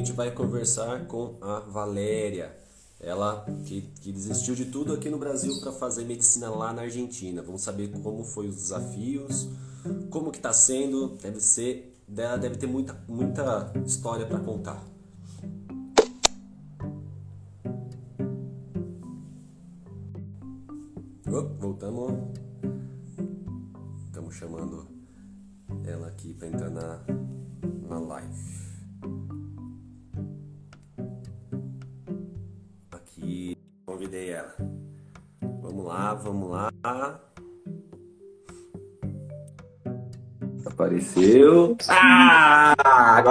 gente 0.00 0.12
vai 0.12 0.30
conversar 0.30 1.06
com 1.06 1.36
a 1.40 1.60
Valéria. 1.60 2.56
Ela 2.98 3.46
que, 3.64 3.82
que 4.00 4.12
desistiu 4.12 4.54
de 4.54 4.66
tudo 4.66 4.92
aqui 4.92 5.08
no 5.08 5.18
Brasil 5.18 5.58
para 5.60 5.72
fazer 5.72 6.04
medicina 6.04 6.50
lá 6.50 6.72
na 6.72 6.82
Argentina. 6.82 7.42
Vamos 7.42 7.62
saber 7.62 7.88
como 8.02 8.24
foi 8.24 8.48
os 8.48 8.56
desafios, 8.56 9.48
como 10.10 10.30
que 10.30 10.38
tá 10.38 10.52
sendo. 10.52 11.16
Deve 11.22 11.40
ser, 11.40 11.94
deve 12.08 12.56
ter 12.56 12.66
muita, 12.66 12.98
muita 13.08 13.72
história 13.86 14.26
para 14.26 14.38
contar. 14.40 14.82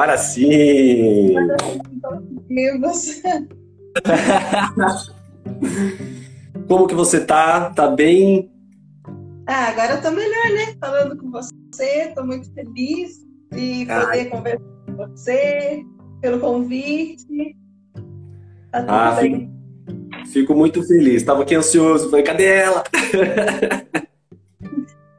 Agora 0.10 0.18
sim! 0.18 1.36
Como 6.68 6.88
que 6.88 6.96
você 6.96 7.24
tá? 7.26 7.70
Tá 7.72 7.88
bem? 7.88 8.52
Ah, 9.48 9.70
agora 9.70 9.94
eu 9.94 10.02
tô 10.02 10.12
melhor, 10.12 10.52
né? 10.52 10.76
Falando 10.80 11.18
com 11.18 11.32
você, 11.32 12.12
tô 12.16 12.24
muito 12.24 12.54
feliz 12.54 13.26
de 13.52 13.86
poder 13.86 13.90
Ai. 13.90 14.26
conversar 14.26 14.64
com 14.86 14.96
você, 14.96 15.84
pelo 16.22 16.40
convite. 16.40 17.58
Tá 18.72 18.82
tudo 18.82 18.92
ah, 18.92 19.18
bem. 19.20 19.52
Fico, 19.88 20.28
fico 20.28 20.56
muito 20.56 20.88
feliz. 20.88 21.24
Tava 21.24 21.42
aqui 21.42 21.56
ansioso. 21.56 22.12
Falei, 22.12 22.24
cadê 22.24 22.46
ela? 22.46 22.84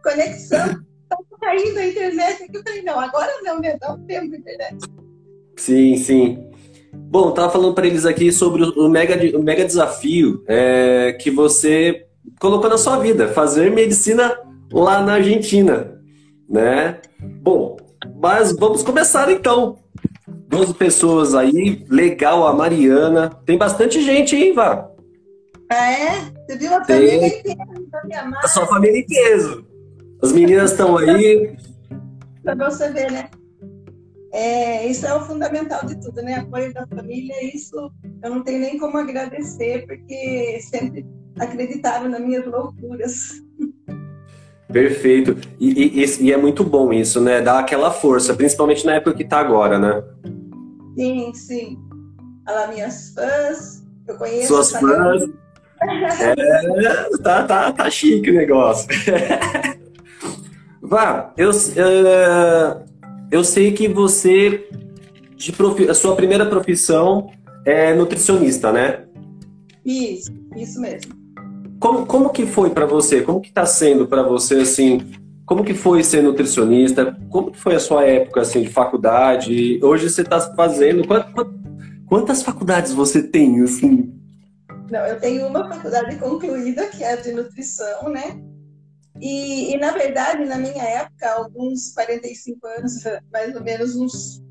Conexão. 0.04 0.80
Caindo 1.40 1.78
a 1.78 1.86
internet 1.86 2.42
aqui. 2.42 2.56
Eu 2.56 2.62
falei, 2.62 2.82
não, 2.82 3.00
agora 3.00 3.32
não, 3.42 3.60
né? 3.60 3.76
Dá 3.80 3.92
um 3.92 4.04
tempo 4.04 4.34
internet. 4.34 4.76
Sim, 5.56 5.96
sim. 5.96 6.50
Bom, 6.92 7.32
tava 7.32 7.50
falando 7.50 7.74
para 7.74 7.86
eles 7.86 8.04
aqui 8.04 8.32
sobre 8.32 8.62
o 8.64 8.88
mega, 8.88 9.38
o 9.38 9.42
mega 9.42 9.64
desafio 9.64 10.42
é, 10.46 11.16
que 11.20 11.30
você 11.30 12.06
colocou 12.40 12.68
na 12.68 12.78
sua 12.78 12.98
vida, 12.98 13.28
fazer 13.28 13.70
medicina 13.70 14.36
lá 14.72 15.02
na 15.02 15.14
Argentina, 15.14 16.00
né? 16.48 17.00
Bom, 17.42 17.76
mas 18.20 18.52
vamos 18.56 18.82
começar 18.82 19.30
então. 19.30 19.78
12 20.26 20.74
pessoas 20.74 21.34
aí, 21.34 21.84
legal, 21.88 22.46
a 22.46 22.52
Mariana. 22.52 23.30
Tem 23.46 23.56
bastante 23.56 24.02
gente, 24.02 24.34
hein, 24.34 24.52
Vá? 24.52 24.88
Ah, 25.70 25.92
é? 25.92 26.32
Você 26.46 26.58
viu 26.58 26.74
a 26.74 26.84
família 26.84 27.26
inteira, 27.28 27.64
a 28.42 28.48
sua 28.48 28.66
família 28.66 28.98
inteira. 28.98 29.69
As 30.22 30.32
meninas 30.32 30.72
estão 30.72 30.96
aí. 30.96 31.56
Pra 32.42 32.54
você 32.54 32.90
ver, 32.90 33.10
né? 33.10 33.30
É, 34.32 34.86
isso 34.86 35.06
é 35.06 35.14
o 35.14 35.24
fundamental 35.24 35.84
de 35.84 36.00
tudo, 36.00 36.22
né? 36.22 36.34
Apoio 36.34 36.72
da 36.72 36.86
família, 36.86 37.34
isso 37.54 37.90
eu 38.22 38.30
não 38.30 38.42
tenho 38.42 38.60
nem 38.60 38.78
como 38.78 38.96
agradecer, 38.96 39.86
porque 39.86 40.58
sempre 40.60 41.04
acreditaram 41.38 42.08
nas 42.08 42.20
minhas 42.20 42.46
loucuras. 42.46 43.42
Perfeito. 44.72 45.36
E, 45.58 46.00
e, 46.00 46.26
e, 46.26 46.32
é 46.32 46.36
muito 46.36 46.62
bom 46.62 46.92
isso, 46.92 47.20
né? 47.20 47.40
Dar 47.40 47.58
aquela 47.58 47.90
força, 47.90 48.34
principalmente 48.34 48.86
na 48.86 48.94
época 48.94 49.16
que 49.16 49.24
tá 49.24 49.40
agora, 49.40 49.78
né? 49.78 50.02
Sim, 50.96 51.34
sim. 51.34 51.78
Olha 52.46 52.60
lá, 52.60 52.66
minhas 52.68 53.12
fãs, 53.12 53.84
eu 54.06 54.16
conheço. 54.16 54.46
Suas 54.46 54.70
fãs. 54.72 55.22
é, 55.82 57.18
tá, 57.18 57.42
tá, 57.44 57.72
tá 57.72 57.90
chique 57.90 58.30
o 58.30 58.34
negócio. 58.34 58.86
Vá, 60.90 61.32
eu, 61.36 61.50
uh, 61.50 62.84
eu 63.30 63.44
sei 63.44 63.70
que 63.70 63.86
você, 63.86 64.68
de 65.36 65.52
profi... 65.52 65.88
a 65.88 65.94
sua 65.94 66.16
primeira 66.16 66.44
profissão 66.44 67.30
é 67.64 67.94
nutricionista, 67.94 68.72
né? 68.72 69.04
Isso, 69.86 70.32
isso 70.56 70.80
mesmo. 70.80 71.14
Como, 71.78 72.04
como 72.04 72.30
que 72.30 72.44
foi 72.44 72.70
para 72.70 72.86
você? 72.86 73.22
Como 73.22 73.40
que 73.40 73.50
está 73.50 73.64
sendo 73.64 74.08
para 74.08 74.24
você 74.24 74.56
assim? 74.56 75.12
Como 75.46 75.62
que 75.62 75.74
foi 75.74 76.02
ser 76.02 76.24
nutricionista? 76.24 77.16
Como 77.28 77.52
que 77.52 77.58
foi 77.60 77.76
a 77.76 77.80
sua 77.80 78.04
época 78.04 78.40
assim 78.40 78.62
de 78.62 78.68
faculdade? 78.68 79.78
Hoje 79.84 80.10
você 80.10 80.22
está 80.22 80.40
fazendo 80.56 81.04
quantas, 82.08 82.42
faculdades 82.42 82.92
você 82.92 83.22
tem 83.22 83.62
assim? 83.62 84.12
Não, 84.90 85.06
eu 85.06 85.20
tenho 85.20 85.46
uma 85.46 85.68
faculdade 85.72 86.16
concluída 86.16 86.88
que 86.88 87.04
é 87.04 87.14
de 87.14 87.32
nutrição, 87.32 88.08
né? 88.08 88.42
E, 89.18 89.74
e, 89.74 89.78
na 89.78 89.92
verdade, 89.92 90.44
na 90.44 90.56
minha 90.56 90.82
época, 90.82 91.32
alguns 91.32 91.92
45 91.92 92.66
anos, 92.66 92.92
mais 93.32 93.54
ou 93.54 93.62
menos 93.62 93.96
uns 93.96 94.42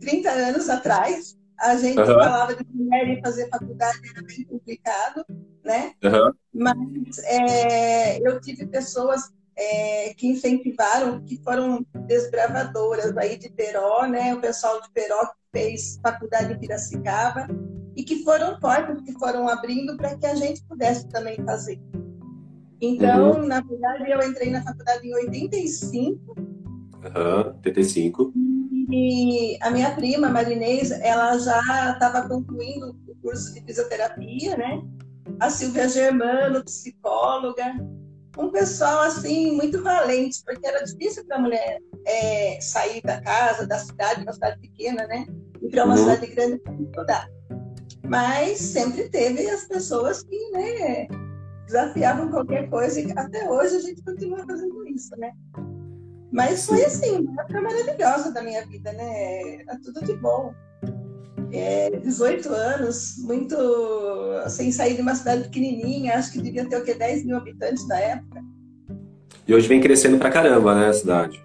30 0.00 0.30
anos 0.30 0.68
atrás, 0.68 1.36
a 1.58 1.76
gente 1.76 1.98
uhum. 1.98 2.06
falava 2.06 2.54
de 2.56 2.64
mulher 2.72 3.08
e 3.08 3.20
fazer 3.20 3.48
faculdade 3.48 3.98
era 4.10 4.26
bem 4.26 4.44
complicado, 4.44 5.24
né? 5.64 5.92
Uhum. 6.02 6.32
Mas 6.52 7.18
é, 7.24 8.18
eu 8.18 8.40
tive 8.40 8.66
pessoas 8.66 9.30
é, 9.56 10.12
que 10.14 10.26
incentivaram, 10.26 11.24
que 11.24 11.40
foram 11.42 11.86
desbravadoras 12.06 13.16
aí 13.16 13.36
de 13.36 13.48
Peró, 13.50 14.06
né? 14.06 14.34
O 14.34 14.40
pessoal 14.40 14.80
de 14.80 14.90
Peró 14.90 15.26
que 15.26 15.36
fez 15.52 16.00
faculdade 16.02 16.52
em 16.52 16.58
Piracicaba 16.58 17.46
e 17.94 18.02
que 18.02 18.24
foram 18.24 18.58
portas 18.58 19.00
que 19.02 19.12
foram 19.12 19.48
abrindo 19.48 19.96
para 19.96 20.16
que 20.16 20.26
a 20.26 20.34
gente 20.34 20.64
pudesse 20.64 21.08
também 21.08 21.36
fazer. 21.44 21.80
Então, 22.82 23.40
uhum. 23.40 23.46
na 23.46 23.60
verdade, 23.60 24.10
eu 24.10 24.20
entrei 24.28 24.50
na 24.50 24.60
faculdade 24.60 25.06
em 25.06 25.14
85. 25.14 26.34
Aham, 27.04 27.54
85. 27.64 28.32
E 28.90 29.56
a 29.62 29.70
minha 29.70 29.94
prima, 29.94 30.28
Marinês, 30.28 30.90
ela 30.90 31.38
já 31.38 31.92
estava 31.92 32.28
concluindo 32.28 32.96
o 33.06 33.14
curso 33.22 33.54
de 33.54 33.60
fisioterapia, 33.60 34.56
né? 34.56 34.82
A 35.38 35.48
Silvia 35.48 35.88
Germano, 35.88 36.64
psicóloga. 36.64 37.64
Um 38.36 38.50
pessoal, 38.50 39.02
assim, 39.02 39.52
muito 39.52 39.80
valente, 39.80 40.42
porque 40.44 40.66
era 40.66 40.84
difícil 40.84 41.24
para 41.26 41.36
a 41.36 41.40
mulher 41.40 41.78
é, 42.04 42.58
sair 42.60 43.00
da 43.02 43.20
casa, 43.20 43.64
da 43.64 43.78
cidade, 43.78 44.22
uma 44.22 44.32
cidade 44.32 44.58
pequena, 44.58 45.06
né? 45.06 45.24
E 45.60 45.68
para 45.68 45.84
uma 45.84 45.94
uhum. 45.94 46.00
cidade 46.00 46.26
grande 46.26 46.58
para 46.58 46.74
estudar. 46.74 47.28
Mas 48.08 48.58
sempre 48.58 49.08
teve 49.08 49.48
as 49.48 49.64
pessoas 49.66 50.24
que, 50.24 50.50
né, 50.50 51.06
desafiavam 51.72 52.28
qualquer 52.28 52.68
coisa 52.68 53.00
e 53.00 53.10
até 53.16 53.50
hoje 53.50 53.76
a 53.76 53.80
gente 53.80 54.02
continua 54.02 54.44
fazendo 54.46 54.86
isso, 54.88 55.16
né? 55.16 55.32
Mas 56.30 56.66
foi 56.66 56.84
assim, 56.84 57.18
uma 57.20 57.42
época 57.42 57.60
maravilhosa 57.60 58.32
da 58.32 58.42
minha 58.42 58.64
vida, 58.66 58.92
né? 58.92 59.62
Era 59.62 59.78
tudo 59.82 60.04
de 60.04 60.14
bom. 60.14 60.54
É, 61.50 61.90
18 61.90 62.48
anos, 62.48 63.16
muito 63.18 63.56
sem 64.48 64.70
sair 64.72 64.94
de 64.96 65.02
uma 65.02 65.14
cidade 65.14 65.44
pequenininha, 65.44 66.14
acho 66.14 66.32
que 66.32 66.40
devia 66.40 66.66
ter 66.66 66.76
o 66.76 66.84
quê? 66.84 66.94
10 66.94 67.24
mil 67.24 67.36
habitantes 67.36 67.86
na 67.88 67.98
época. 67.98 68.42
E 69.46 69.54
hoje 69.54 69.68
vem 69.68 69.80
crescendo 69.80 70.18
pra 70.18 70.30
caramba, 70.30 70.74
né, 70.74 70.88
a 70.88 70.92
cidade? 70.92 71.44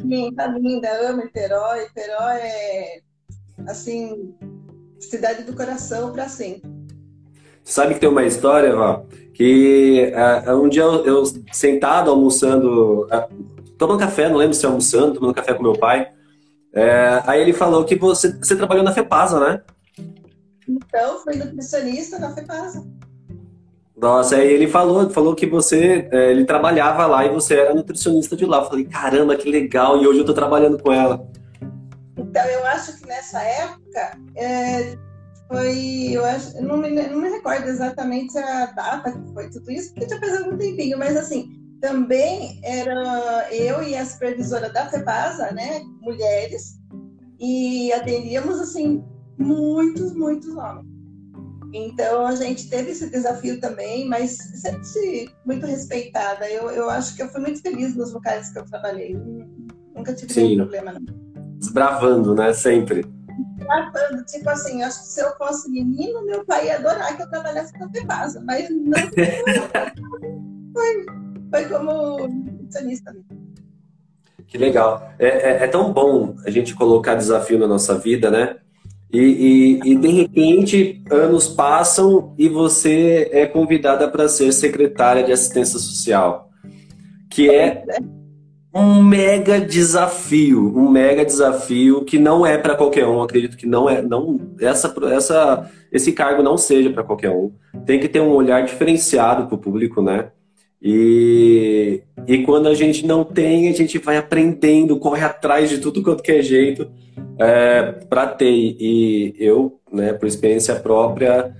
Sim, 0.00 0.32
tá 0.34 0.46
linda, 0.48 0.88
amo 1.08 1.22
Niterói. 1.22 1.84
Niterói 1.84 2.36
é, 2.38 3.00
assim, 3.68 4.34
cidade 4.98 5.44
do 5.44 5.54
coração 5.54 6.12
para 6.12 6.28
sempre. 6.28 6.73
Sabe 7.64 7.94
que 7.94 8.00
tem 8.00 8.08
uma 8.08 8.24
história, 8.24 8.76
Val, 8.76 9.06
que 9.32 10.12
uh, 10.46 10.62
um 10.62 10.68
dia 10.68 10.82
eu, 10.82 11.04
eu, 11.04 11.24
sentado 11.50 12.10
almoçando, 12.10 13.06
uh, 13.06 13.74
tomando 13.78 13.98
café, 13.98 14.28
não 14.28 14.36
lembro 14.36 14.54
se 14.54 14.66
almoçando, 14.66 15.14
tomando 15.14 15.34
café 15.34 15.54
com 15.54 15.62
meu 15.62 15.72
pai, 15.72 16.08
é, 16.74 17.22
aí 17.24 17.40
ele 17.40 17.52
falou 17.52 17.84
que 17.84 17.94
você, 17.94 18.32
você 18.32 18.56
trabalhou 18.56 18.82
na 18.82 18.92
FEPASA, 18.92 19.38
né? 19.38 19.62
Então, 20.68 21.20
fui 21.22 21.36
nutricionista 21.36 22.18
na 22.18 22.34
FEPASA. 22.34 22.84
Nossa, 23.96 24.36
aí 24.36 24.52
ele 24.52 24.66
falou, 24.66 25.08
falou 25.08 25.36
que 25.36 25.46
você, 25.46 26.08
é, 26.10 26.32
ele 26.32 26.44
trabalhava 26.44 27.06
lá 27.06 27.24
e 27.24 27.28
você 27.28 27.54
era 27.54 27.74
nutricionista 27.74 28.34
de 28.34 28.44
lá. 28.44 28.58
Eu 28.58 28.64
falei, 28.64 28.84
caramba, 28.86 29.36
que 29.36 29.48
legal, 29.48 30.02
e 30.02 30.06
hoje 30.06 30.18
eu 30.18 30.24
tô 30.24 30.34
trabalhando 30.34 30.82
com 30.82 30.92
ela. 30.92 31.24
Então, 32.18 32.44
eu 32.44 32.66
acho 32.66 32.98
que 32.98 33.06
nessa 33.06 33.40
época, 33.40 34.18
é, 34.34 34.96
foi, 35.54 36.08
eu 36.10 36.24
acho, 36.24 36.60
não 36.62 36.76
me, 36.76 36.90
não 36.90 37.20
me 37.20 37.28
recordo 37.28 37.68
exatamente 37.68 38.36
a 38.36 38.66
data 38.66 39.12
que 39.12 39.32
foi 39.32 39.48
tudo 39.50 39.70
isso, 39.70 39.94
porque 39.94 40.08
já 40.08 40.18
faz 40.18 40.42
algum 40.42 40.56
tempinho, 40.56 40.98
mas 40.98 41.16
assim, 41.16 41.48
também 41.80 42.60
era 42.64 43.48
eu 43.52 43.82
e 43.82 43.94
a 43.94 44.04
supervisora 44.04 44.68
da 44.70 44.88
FEPASA, 44.88 45.52
né, 45.52 45.80
mulheres, 46.00 46.80
e 47.38 47.92
atendíamos, 47.92 48.60
assim, 48.60 49.04
muitos, 49.38 50.14
muitos 50.14 50.56
homens. 50.56 50.92
Então, 51.72 52.24
a 52.24 52.34
gente 52.36 52.70
teve 52.70 52.92
esse 52.92 53.10
desafio 53.10 53.60
também, 53.60 54.08
mas 54.08 54.36
sempre 54.54 55.28
muito 55.44 55.66
respeitada. 55.66 56.48
Eu, 56.48 56.70
eu 56.70 56.88
acho 56.88 57.16
que 57.16 57.22
eu 57.22 57.28
fui 57.28 57.40
muito 57.40 57.60
feliz 57.60 57.96
nos 57.96 58.12
locais 58.12 58.52
que 58.52 58.60
eu 58.60 58.64
trabalhei. 58.64 59.16
Nunca 59.94 60.14
tive 60.14 60.32
Sim. 60.32 60.42
nenhum 60.42 60.56
problema, 60.58 60.92
não. 60.92 61.00
Desbravando, 61.58 62.32
né? 62.32 62.52
Sempre. 62.52 63.04
Tratando, 63.64 64.24
tipo 64.24 64.48
assim, 64.50 64.82
acho 64.82 65.00
que 65.00 65.08
se 65.08 65.20
eu 65.20 65.34
fosse 65.36 65.70
menino, 65.70 66.24
meu 66.24 66.44
pai 66.44 66.66
ia 66.66 66.76
adorar 66.76 67.16
que 67.16 67.22
eu 67.22 67.30
trabalhasse 67.30 67.72
com 67.72 67.84
a 67.84 68.06
casa, 68.06 68.42
mas 68.44 68.68
não 68.70 68.92
foi, 70.72 71.06
foi 71.50 71.64
como 71.68 72.28
nutricionista 72.28 73.12
mesmo. 73.12 73.44
Que 74.46 74.58
legal. 74.58 75.10
É, 75.18 75.26
é, 75.26 75.64
é, 75.64 75.66
tão 75.66 75.92
bom 75.92 76.36
a 76.44 76.50
gente 76.50 76.74
colocar 76.74 77.14
desafio 77.14 77.58
na 77.58 77.66
nossa 77.66 77.98
vida, 77.98 78.30
né? 78.30 78.56
E, 79.12 79.80
e, 79.84 79.92
e 79.92 79.96
de 79.96 80.08
repente, 80.08 81.02
anos 81.10 81.48
passam 81.48 82.34
e 82.36 82.48
você 82.48 83.28
é 83.32 83.46
convidada 83.46 84.08
para 84.08 84.28
ser 84.28 84.52
secretária 84.52 85.22
de 85.22 85.32
assistência 85.32 85.78
social, 85.78 86.50
que 87.30 87.48
é 87.48 87.84
um 88.74 89.02
mega 89.02 89.60
desafio, 89.60 90.76
um 90.76 90.90
mega 90.90 91.24
desafio 91.24 92.04
que 92.04 92.18
não 92.18 92.44
é 92.44 92.58
para 92.58 92.74
qualquer 92.74 93.06
um. 93.06 93.22
Acredito 93.22 93.56
que 93.56 93.66
não 93.66 93.88
é, 93.88 94.02
não 94.02 94.40
essa, 94.60 94.92
essa, 95.12 95.70
esse 95.92 96.12
cargo 96.12 96.42
não 96.42 96.58
seja 96.58 96.90
para 96.90 97.04
qualquer 97.04 97.30
um. 97.30 97.52
Tem 97.86 98.00
que 98.00 98.08
ter 98.08 98.20
um 98.20 98.32
olhar 98.32 98.64
diferenciado 98.64 99.46
para 99.46 99.54
o 99.54 99.58
público, 99.58 100.02
né? 100.02 100.30
E, 100.82 102.02
e 102.26 102.42
quando 102.42 102.68
a 102.68 102.74
gente 102.74 103.06
não 103.06 103.24
tem, 103.24 103.68
a 103.68 103.72
gente 103.72 103.96
vai 103.96 104.16
aprendendo, 104.16 104.98
corre 104.98 105.24
atrás 105.24 105.70
de 105.70 105.78
tudo 105.78 106.02
quanto 106.02 106.22
que 106.22 106.32
é 106.32 106.42
jeito 106.42 106.90
é, 107.38 107.82
para 108.08 108.26
ter. 108.26 108.50
E 108.52 109.34
eu, 109.38 109.78
né, 109.90 110.12
por 110.12 110.26
experiência 110.26 110.74
própria, 110.74 111.54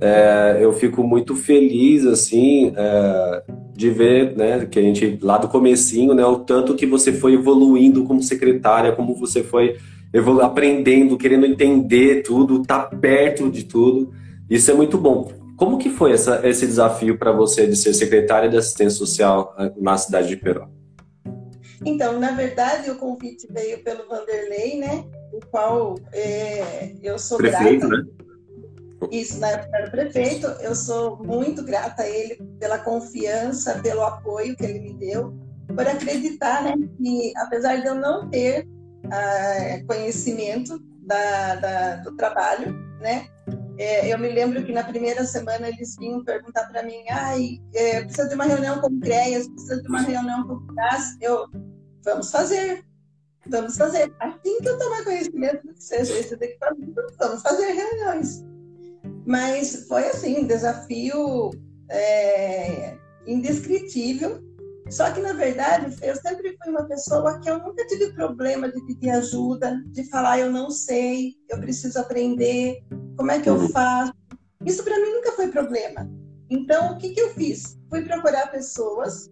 é, 0.00 0.58
eu 0.60 0.72
fico 0.72 1.02
muito 1.02 1.34
feliz 1.34 2.06
assim 2.06 2.72
é, 2.76 3.42
de 3.80 3.88
ver, 3.88 4.36
né, 4.36 4.66
que 4.66 4.78
a 4.78 4.82
gente 4.82 5.18
lá 5.22 5.38
do 5.38 5.48
comecinho, 5.48 6.12
né, 6.12 6.22
o 6.22 6.38
tanto 6.40 6.74
que 6.74 6.84
você 6.84 7.14
foi 7.14 7.32
evoluindo 7.32 8.04
como 8.04 8.22
secretária, 8.22 8.92
como 8.92 9.14
você 9.14 9.42
foi 9.42 9.78
aprendendo, 10.42 11.16
querendo 11.16 11.46
entender 11.46 12.22
tudo, 12.22 12.62
tá 12.62 12.80
perto 12.80 13.50
de 13.50 13.64
tudo. 13.64 14.12
Isso 14.50 14.70
é 14.70 14.74
muito 14.74 14.98
bom. 14.98 15.32
Como 15.56 15.78
que 15.78 15.88
foi 15.88 16.12
essa, 16.12 16.46
esse 16.46 16.66
desafio 16.66 17.16
para 17.16 17.32
você 17.32 17.66
de 17.66 17.74
ser 17.74 17.94
secretária 17.94 18.50
de 18.50 18.56
assistência 18.56 18.98
social 18.98 19.54
eh, 19.58 19.72
na 19.78 19.96
cidade 19.96 20.28
de 20.28 20.36
Peró? 20.36 20.68
Então, 21.84 22.18
na 22.18 22.32
verdade, 22.32 22.90
o 22.90 22.96
convite 22.96 23.46
veio 23.50 23.82
pelo 23.82 24.06
Vanderlei, 24.06 24.78
né? 24.78 25.04
O 25.32 25.40
qual 25.46 25.94
é, 26.12 26.92
eu 27.02 27.18
sou 27.18 27.38
prefeito, 27.38 27.88
grata. 27.88 28.02
né? 28.02 28.04
Isso, 29.10 29.38
na 29.38 29.48
época 29.48 29.76
era 29.76 29.90
prefeito. 29.90 30.46
Eu 30.60 30.74
sou 30.74 31.16
muito 31.24 31.64
grata 31.64 32.02
a 32.02 32.08
ele 32.08 32.36
pela 32.58 32.78
confiança, 32.78 33.78
pelo 33.80 34.02
apoio 34.02 34.56
que 34.56 34.64
ele 34.64 34.80
me 34.80 34.94
deu, 34.94 35.32
por 35.66 35.86
acreditar, 35.86 36.62
né? 36.62 36.74
Que 36.96 37.32
apesar 37.36 37.76
de 37.76 37.86
eu 37.86 37.94
não 37.94 38.28
ter 38.28 38.66
ah, 39.10 39.82
conhecimento 39.86 40.78
da, 41.02 41.54
da, 41.56 41.96
do 41.96 42.16
trabalho, 42.16 42.72
né? 43.00 43.28
É, 43.78 44.12
eu 44.12 44.18
me 44.18 44.28
lembro 44.28 44.62
que 44.62 44.72
na 44.72 44.84
primeira 44.84 45.24
semana 45.24 45.66
eles 45.66 45.96
vinham 45.96 46.22
perguntar 46.22 46.66
para 46.66 46.82
mim, 46.82 47.02
ai, 47.08 47.58
é, 47.74 48.02
precisa 48.02 48.28
de 48.28 48.34
uma 48.34 48.44
reunião 48.44 48.78
com 48.78 48.88
o 48.88 49.00
CREAS, 49.00 49.48
precisa 49.48 49.80
de 49.80 49.88
uma 49.88 50.02
reunião 50.02 50.46
com 50.46 50.52
o 50.52 50.66
CRAS. 50.66 51.16
Eu, 51.18 51.46
vamos 52.04 52.30
fazer, 52.30 52.84
vamos 53.46 53.78
fazer. 53.78 54.12
Assim 54.20 54.58
que 54.60 54.68
eu 54.68 54.78
tomar 54.78 55.02
conhecimento 55.02 55.66
do 55.66 55.72
que 55.72 55.82
seja 55.82 56.12
esse 56.12 56.34
equipamento, 56.34 56.92
vamos 57.18 57.40
fazer 57.40 57.72
reuniões. 57.72 58.44
Mas 59.30 59.86
foi 59.86 60.08
assim, 60.08 60.40
um 60.40 60.44
desafio 60.44 61.50
é, 61.88 62.96
indescritível, 63.24 64.42
só 64.90 65.08
que, 65.12 65.20
na 65.20 65.32
verdade, 65.32 65.96
eu 66.02 66.16
sempre 66.16 66.56
fui 66.60 66.72
uma 66.72 66.82
pessoa 66.88 67.38
que 67.38 67.48
eu 67.48 67.60
nunca 67.60 67.86
tive 67.86 68.12
problema 68.12 68.68
de 68.68 68.84
pedir 68.86 69.10
ajuda, 69.10 69.80
de 69.92 70.02
falar 70.10 70.40
eu 70.40 70.50
não 70.50 70.68
sei, 70.68 71.34
eu 71.48 71.60
preciso 71.60 72.00
aprender, 72.00 72.82
como 73.16 73.30
é 73.30 73.38
que 73.38 73.48
eu 73.48 73.54
uhum. 73.54 73.68
faço. 73.68 74.12
Isso 74.66 74.82
para 74.82 74.98
mim 74.98 75.12
nunca 75.12 75.30
foi 75.30 75.46
problema. 75.46 76.10
Então, 76.50 76.94
o 76.94 76.98
que, 76.98 77.10
que 77.10 77.20
eu 77.20 77.30
fiz? 77.30 77.78
Fui 77.88 78.02
procurar 78.02 78.50
pessoas 78.50 79.30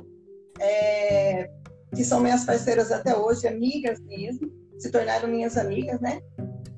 é, 0.61 1.51
que 1.93 2.05
são 2.05 2.21
minhas 2.21 2.45
parceiras 2.45 2.93
até 2.93 3.17
hoje, 3.17 3.49
amigas 3.49 3.99
mesmo, 4.03 4.49
se 4.79 4.93
tornaram 4.93 5.29
minhas 5.29 5.57
amigas, 5.57 6.01
né? 6.01 6.21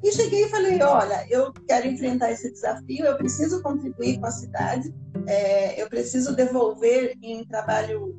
E 0.03 0.13
cheguei 0.13 0.45
e 0.45 0.49
falei: 0.49 0.83
olha, 0.83 1.27
eu 1.29 1.53
quero 1.69 1.87
enfrentar 1.87 2.31
esse 2.33 2.51
desafio, 2.51 3.05
eu 3.05 3.17
preciso 3.17 3.63
contribuir 3.63 4.19
com 4.19 4.27
a 4.27 4.31
cidade, 4.31 4.93
é, 5.27 5.81
eu 5.81 5.89
preciso 5.89 6.35
devolver 6.35 7.15
em 7.23 7.45
trabalho 7.45 8.17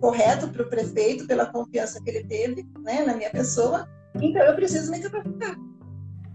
correto 0.00 0.48
para 0.48 0.62
o 0.62 0.68
prefeito 0.68 1.26
pela 1.26 1.46
confiança 1.46 2.02
que 2.02 2.10
ele 2.10 2.24
teve 2.24 2.66
né, 2.80 3.04
na 3.06 3.14
minha 3.16 3.30
pessoa. 3.30 3.88
Então 4.20 4.42
eu 4.42 4.54
preciso 4.56 4.90
me 4.90 4.98
capacitar. 4.98 5.56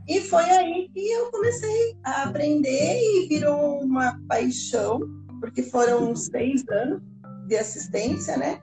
E 0.07 0.21
foi 0.21 0.43
aí 0.43 0.89
que 0.93 1.11
eu 1.11 1.29
comecei 1.31 1.97
a 2.01 2.23
aprender 2.23 2.97
e 2.97 3.27
virou 3.27 3.81
uma 3.81 4.17
paixão, 4.25 5.01
porque 5.41 5.63
foram 5.63 6.15
seis 6.15 6.63
anos 6.69 7.01
de 7.47 7.57
assistência, 7.57 8.37
né? 8.37 8.59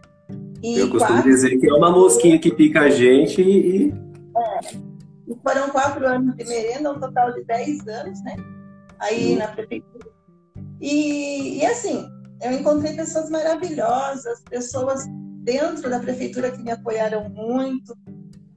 E 0.62 0.78
eu 0.78 0.88
costumo 0.88 1.18
quatro... 1.18 1.30
dizer 1.30 1.58
que 1.58 1.68
é 1.68 1.74
uma 1.74 1.90
mosquinha 1.90 2.38
que 2.38 2.50
pica 2.50 2.80
a 2.80 2.90
gente 2.90 3.42
e. 3.42 3.92
É. 4.34 4.93
E 5.26 5.34
foram 5.42 5.70
quatro 5.70 6.06
anos 6.06 6.36
de 6.36 6.44
merenda, 6.44 6.92
um 6.92 7.00
total 7.00 7.32
de 7.32 7.44
dez 7.44 7.86
anos, 7.86 8.22
né? 8.22 8.36
Aí 8.98 9.34
hum. 9.34 9.38
na 9.38 9.48
prefeitura. 9.48 10.10
E, 10.80 11.58
e 11.58 11.66
assim, 11.66 12.06
eu 12.42 12.52
encontrei 12.52 12.94
pessoas 12.94 13.30
maravilhosas, 13.30 14.42
pessoas 14.50 15.04
dentro 15.42 15.88
da 15.88 16.00
prefeitura 16.00 16.50
que 16.50 16.62
me 16.62 16.70
apoiaram 16.70 17.28
muito 17.28 17.96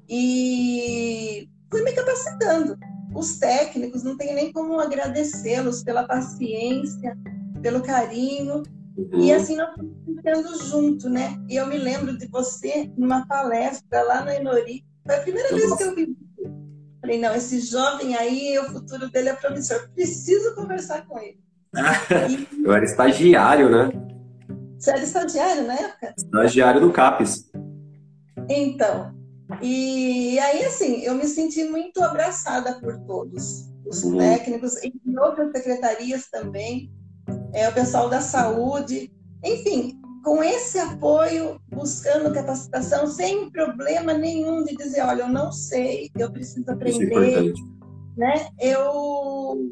e 0.09 1.49
fui 1.69 1.83
me 1.83 1.93
capacitando. 1.93 2.77
Os 3.15 3.39
técnicos, 3.39 4.03
não 4.03 4.17
tem 4.17 4.33
nem 4.33 4.51
como 4.51 4.79
agradecê-los 4.79 5.83
pela 5.83 6.07
paciência, 6.07 7.17
pelo 7.61 7.81
carinho. 7.81 8.63
Uhum. 8.97 9.19
E 9.19 9.31
assim 9.31 9.55
nós 9.55 9.73
fomos 9.75 9.95
ficando 10.05 10.63
junto, 10.65 11.09
né? 11.09 11.37
E 11.49 11.55
eu 11.55 11.67
me 11.67 11.77
lembro 11.77 12.17
de 12.17 12.27
você 12.27 12.91
numa 12.97 13.25
palestra 13.25 14.03
lá 14.03 14.23
no 14.23 14.31
Enori. 14.31 14.85
Foi 15.05 15.15
a 15.15 15.21
primeira 15.21 15.51
Nossa. 15.51 15.65
vez 15.65 15.77
que 15.77 15.83
eu 15.83 15.95
vi. 15.95 16.17
Falei, 17.07 17.21
não, 17.21 17.33
esse 17.33 17.61
jovem 17.61 18.17
aí, 18.17 18.59
o 18.59 18.65
futuro 18.65 19.09
dele 19.09 19.29
é 19.29 19.33
promissor. 19.33 19.89
Preciso 19.95 20.53
conversar 20.53 21.07
com 21.07 21.17
ele. 21.17 21.39
eu 22.65 22.73
era 22.73 22.83
estagiário, 22.83 23.69
né? 23.69 23.89
Você 24.77 24.91
era 24.91 24.99
estagiário 25.01 25.65
na 25.65 25.73
época? 25.73 26.13
Estagiário 26.17 26.81
do 26.81 26.91
CAPES. 26.91 27.49
Então, 28.49 29.15
e 29.61 30.37
aí 30.37 30.65
assim, 30.65 31.01
eu 31.03 31.15
me 31.15 31.25
senti 31.25 31.63
muito 31.63 32.03
abraçada 32.03 32.77
por 32.81 32.99
todos, 32.99 33.69
os 33.85 34.03
uhum. 34.03 34.17
técnicos, 34.17 34.75
e 34.83 34.93
outras 35.17 35.53
secretarias 35.53 36.27
também, 36.29 36.91
é, 37.53 37.69
o 37.69 37.73
pessoal 37.73 38.09
da 38.09 38.19
saúde, 38.19 39.13
enfim, 39.41 39.97
com 40.27 40.43
esse 40.43 40.77
apoio, 40.77 41.57
buscando 41.69 42.33
capacitação, 42.33 43.07
sem 43.07 43.49
problema 43.49 44.11
nenhum 44.11 44.61
de 44.61 44.75
dizer, 44.75 44.99
olha, 44.99 45.21
eu 45.21 45.29
não 45.29 45.53
sei, 45.53 46.11
eu 46.19 46.29
preciso 46.29 46.69
é 46.69 46.73
aprender. 46.73 47.53
É 47.53 48.19
né? 48.19 48.47
Eu 48.59 49.71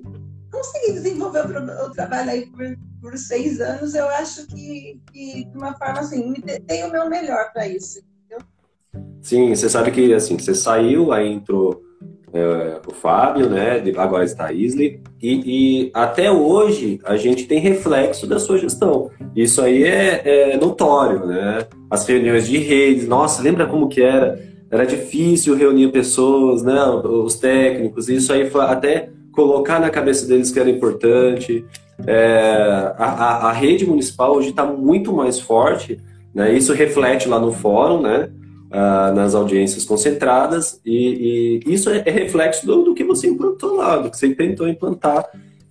consegui 0.49 0.93
desenvolver 0.93 1.41
o, 1.41 1.85
o 1.87 1.91
trabalho 1.91 2.29
aí 2.29 2.45
por, 2.45 2.77
por, 3.01 3.17
seis 3.17 3.59
anos, 3.59 3.95
eu 3.95 4.07
acho 4.07 4.47
que, 4.47 4.97
que 5.11 5.43
de 5.43 5.57
uma 5.57 5.77
forma 5.77 5.99
assim, 5.99 6.33
dei 6.65 6.83
o 6.85 6.91
meu 6.91 7.09
melhor 7.09 7.51
para 7.51 7.67
isso. 7.67 7.99
Entendeu? 7.99 8.47
Sim, 9.21 9.53
você 9.53 9.67
sabe 9.67 9.91
que 9.91 10.13
assim, 10.13 10.39
você 10.39 10.55
saiu, 10.55 11.11
aí 11.11 11.33
entrou 11.33 11.81
é, 12.35 12.79
o 12.85 12.91
Fábio, 12.93 13.49
né? 13.49 13.81
Agora 13.97 14.23
está 14.23 14.47
a 14.47 14.53
Isley, 14.53 14.99
e, 15.21 15.85
e, 15.85 15.91
até 15.93 16.29
hoje 16.29 16.99
a 17.05 17.15
gente 17.15 17.45
tem 17.45 17.59
reflexo 17.59 18.27
da 18.27 18.37
sua 18.37 18.57
gestão. 18.57 19.09
Isso 19.35 19.61
aí 19.61 19.83
é, 19.83 20.51
é 20.53 20.57
notório, 20.57 21.25
né? 21.25 21.65
As 21.89 22.05
reuniões 22.05 22.47
de 22.47 22.57
redes, 22.57 23.07
nossa, 23.07 23.41
lembra 23.41 23.65
como 23.65 23.87
que 23.87 24.01
era? 24.01 24.39
Era 24.69 24.85
difícil 24.85 25.55
reunir 25.55 25.91
pessoas, 25.91 26.61
né? 26.61 26.83
Os 26.83 27.35
técnicos, 27.35 28.09
isso 28.09 28.33
aí 28.33 28.49
foi 28.49 28.61
até 28.65 29.09
colocar 29.31 29.79
na 29.79 29.89
cabeça 29.89 30.27
deles 30.27 30.51
que 30.51 30.59
era 30.59 30.69
importante. 30.69 31.65
É, 32.05 32.93
a, 32.97 33.47
a, 33.47 33.51
rede 33.53 33.85
municipal 33.85 34.35
hoje 34.35 34.49
está 34.49 34.65
muito 34.65 35.13
mais 35.13 35.39
forte, 35.39 35.97
né? 36.33 36.53
isso 36.53 36.73
reflete 36.73 37.29
lá 37.29 37.39
no 37.39 37.53
fórum, 37.53 38.01
né? 38.01 38.29
Ah, 38.77 39.13
nas 39.15 39.33
audiências 39.33 39.85
concentradas, 39.85 40.81
e, 40.85 41.61
e 41.65 41.73
isso 41.73 41.89
é, 41.89 42.03
é 42.05 42.11
reflexo 42.11 42.65
do, 42.65 42.83
do, 42.83 42.93
que 42.93 43.05
você 43.05 43.25
implantou 43.25 43.77
lá, 43.77 43.95
do 43.95 44.11
que 44.11 44.17
você 44.17 44.35
tentou 44.35 44.67
implantar, 44.67 45.25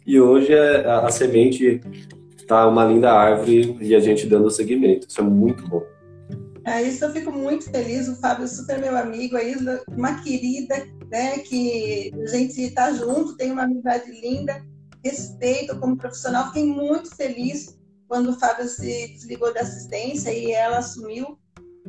e 0.06 0.18
hoje 0.18 0.54
é, 0.54 0.86
a, 0.86 1.00
a 1.00 1.10
semente 1.10 1.82
está 2.34 2.66
uma 2.66 2.82
linda 2.86 3.12
árvore 3.12 3.76
e 3.78 3.94
a 3.94 4.00
gente 4.00 4.26
dando 4.26 4.50
seguimento. 4.50 5.06
Isso 5.06 5.20
é 5.20 5.24
muito 5.24 5.68
bom. 5.68 5.82
É, 6.64 6.82
isso 6.82 7.04
eu 7.04 7.12
fico 7.12 7.30
muito 7.30 7.70
feliz. 7.70 8.08
O 8.08 8.16
Fábio 8.16 8.44
é 8.44 8.48
super 8.48 8.78
meu 8.78 8.96
amigo, 8.96 9.36
a 9.36 9.44
Isla, 9.44 9.82
uma 9.86 10.22
querida, 10.22 10.74
né? 11.10 11.40
Que 11.40 12.10
a 12.22 12.26
gente 12.28 12.58
está 12.58 12.90
junto, 12.90 13.36
tem 13.36 13.52
uma 13.52 13.64
amizade 13.64 14.10
linda, 14.18 14.64
respeito 15.04 15.78
como 15.78 15.94
profissional. 15.94 16.46
Fiquei 16.46 16.64
muito 16.64 17.14
feliz 17.14 17.78
quando 18.08 18.30
o 18.30 18.38
Fábio 18.40 18.66
se 18.66 19.08
desligou 19.08 19.52
da 19.52 19.60
assistência 19.60 20.30
e 20.30 20.52
ela 20.52 20.78
assumiu. 20.78 21.38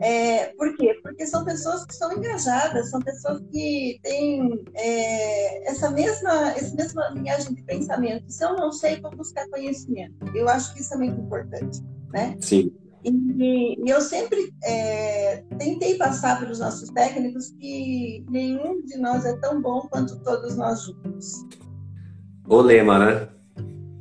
É, 0.01 0.47
por 0.57 0.75
quê? 0.75 0.99
Porque 1.01 1.25
são 1.25 1.45
pessoas 1.45 1.85
que 1.85 1.93
estão 1.93 2.11
engajadas, 2.11 2.89
são 2.89 2.99
pessoas 2.99 3.41
que 3.51 3.99
têm 4.03 4.63
é, 4.73 5.69
essa 5.69 5.89
mesma 5.89 6.51
essa 6.51 6.75
mesma 6.75 7.09
linhagem 7.09 7.53
de 7.53 7.63
pensamento. 7.63 8.29
Se 8.29 8.43
eu 8.43 8.53
não 8.55 8.71
sei, 8.71 8.99
vou 8.99 9.11
buscar 9.11 9.47
conhecimento. 9.49 10.15
Eu 10.35 10.49
acho 10.49 10.73
que 10.73 10.81
isso 10.81 10.93
é 10.93 10.97
muito 10.97 11.21
importante, 11.21 11.81
né? 12.11 12.35
Sim. 12.41 12.73
E, 13.03 13.79
e 13.85 13.89
eu 13.89 14.01
sempre 14.01 14.51
é, 14.63 15.43
tentei 15.57 15.95
passar 15.95 16.39
para 16.39 16.51
os 16.51 16.59
nossos 16.59 16.89
técnicos 16.89 17.51
que 17.51 18.25
nenhum 18.29 18.81
de 18.83 18.97
nós 18.97 19.23
é 19.25 19.37
tão 19.37 19.61
bom 19.61 19.81
quanto 19.81 20.19
todos 20.23 20.57
nós 20.57 20.81
juntos. 20.81 21.45
O 22.47 22.61
lema, 22.61 22.99
né? 22.99 23.34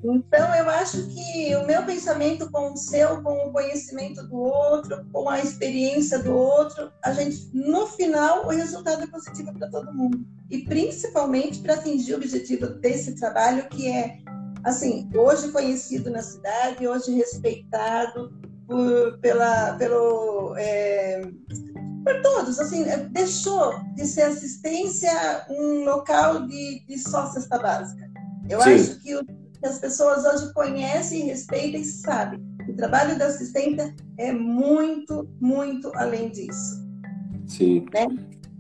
Então, 0.07 0.55
eu 0.55 0.69
acho 0.69 1.03
que 1.07 1.57
o 1.57 1.67
meu 1.67 1.83
pensamento 1.87 2.51
com 2.51 2.75
o 2.75 2.77
seu, 2.77 3.23
com 3.23 3.49
o 3.49 3.53
conhecimento 3.53 4.23
do 4.29 4.37
outro, 4.37 5.03
com 5.11 5.31
a 5.31 5.41
experiência 5.41 6.19
do 6.19 6.37
outro, 6.37 6.93
a 7.03 7.11
gente, 7.15 7.49
no 7.55 7.87
final, 7.87 8.45
o 8.45 8.51
resultado 8.51 9.03
é 9.03 9.07
positivo 9.07 9.55
para 9.55 9.71
todo 9.71 9.95
mundo. 9.95 10.23
E 10.51 10.59
principalmente 10.59 11.61
para 11.61 11.75
atingir 11.75 12.13
o 12.13 12.17
objetivo 12.17 12.67
desse 12.67 13.15
trabalho, 13.15 13.67
que 13.71 13.91
é, 13.91 14.19
assim, 14.63 15.09
hoje 15.15 15.51
conhecido 15.51 16.11
na 16.11 16.21
cidade, 16.21 16.87
hoje 16.87 17.15
respeitado 17.15 18.31
por, 18.67 19.19
pela, 19.21 19.73
pelo, 19.77 20.55
é, 20.59 21.23
por 22.05 22.21
todos. 22.21 22.61
Assim, 22.61 22.85
deixou 23.11 23.83
de 23.95 24.07
ser 24.07 24.25
assistência 24.25 25.47
um 25.49 25.83
local 25.87 26.47
de, 26.47 26.85
de 26.87 26.99
só 26.99 27.25
cesta 27.33 27.59
básica. 27.59 28.05
Eu 28.51 28.61
Sim. 28.61 28.75
acho 28.75 29.01
que 29.01 29.17
o 29.17 29.44
que 29.65 29.69
as 29.69 29.79
pessoas 29.79 30.27
hoje 30.27 30.53
conhecem, 30.53 31.25
respeitam 31.25 31.81
e 31.81 31.85
sabem. 31.85 32.39
O 32.69 32.77
trabalho 32.77 33.19
da 33.19 33.27
assistência 33.27 33.95
é 34.19 34.31
muito, 34.31 35.27
muito 35.41 35.91
além 35.95 36.29
disso. 36.29 36.85
Sim. 37.47 37.87
Né? 37.95 38.07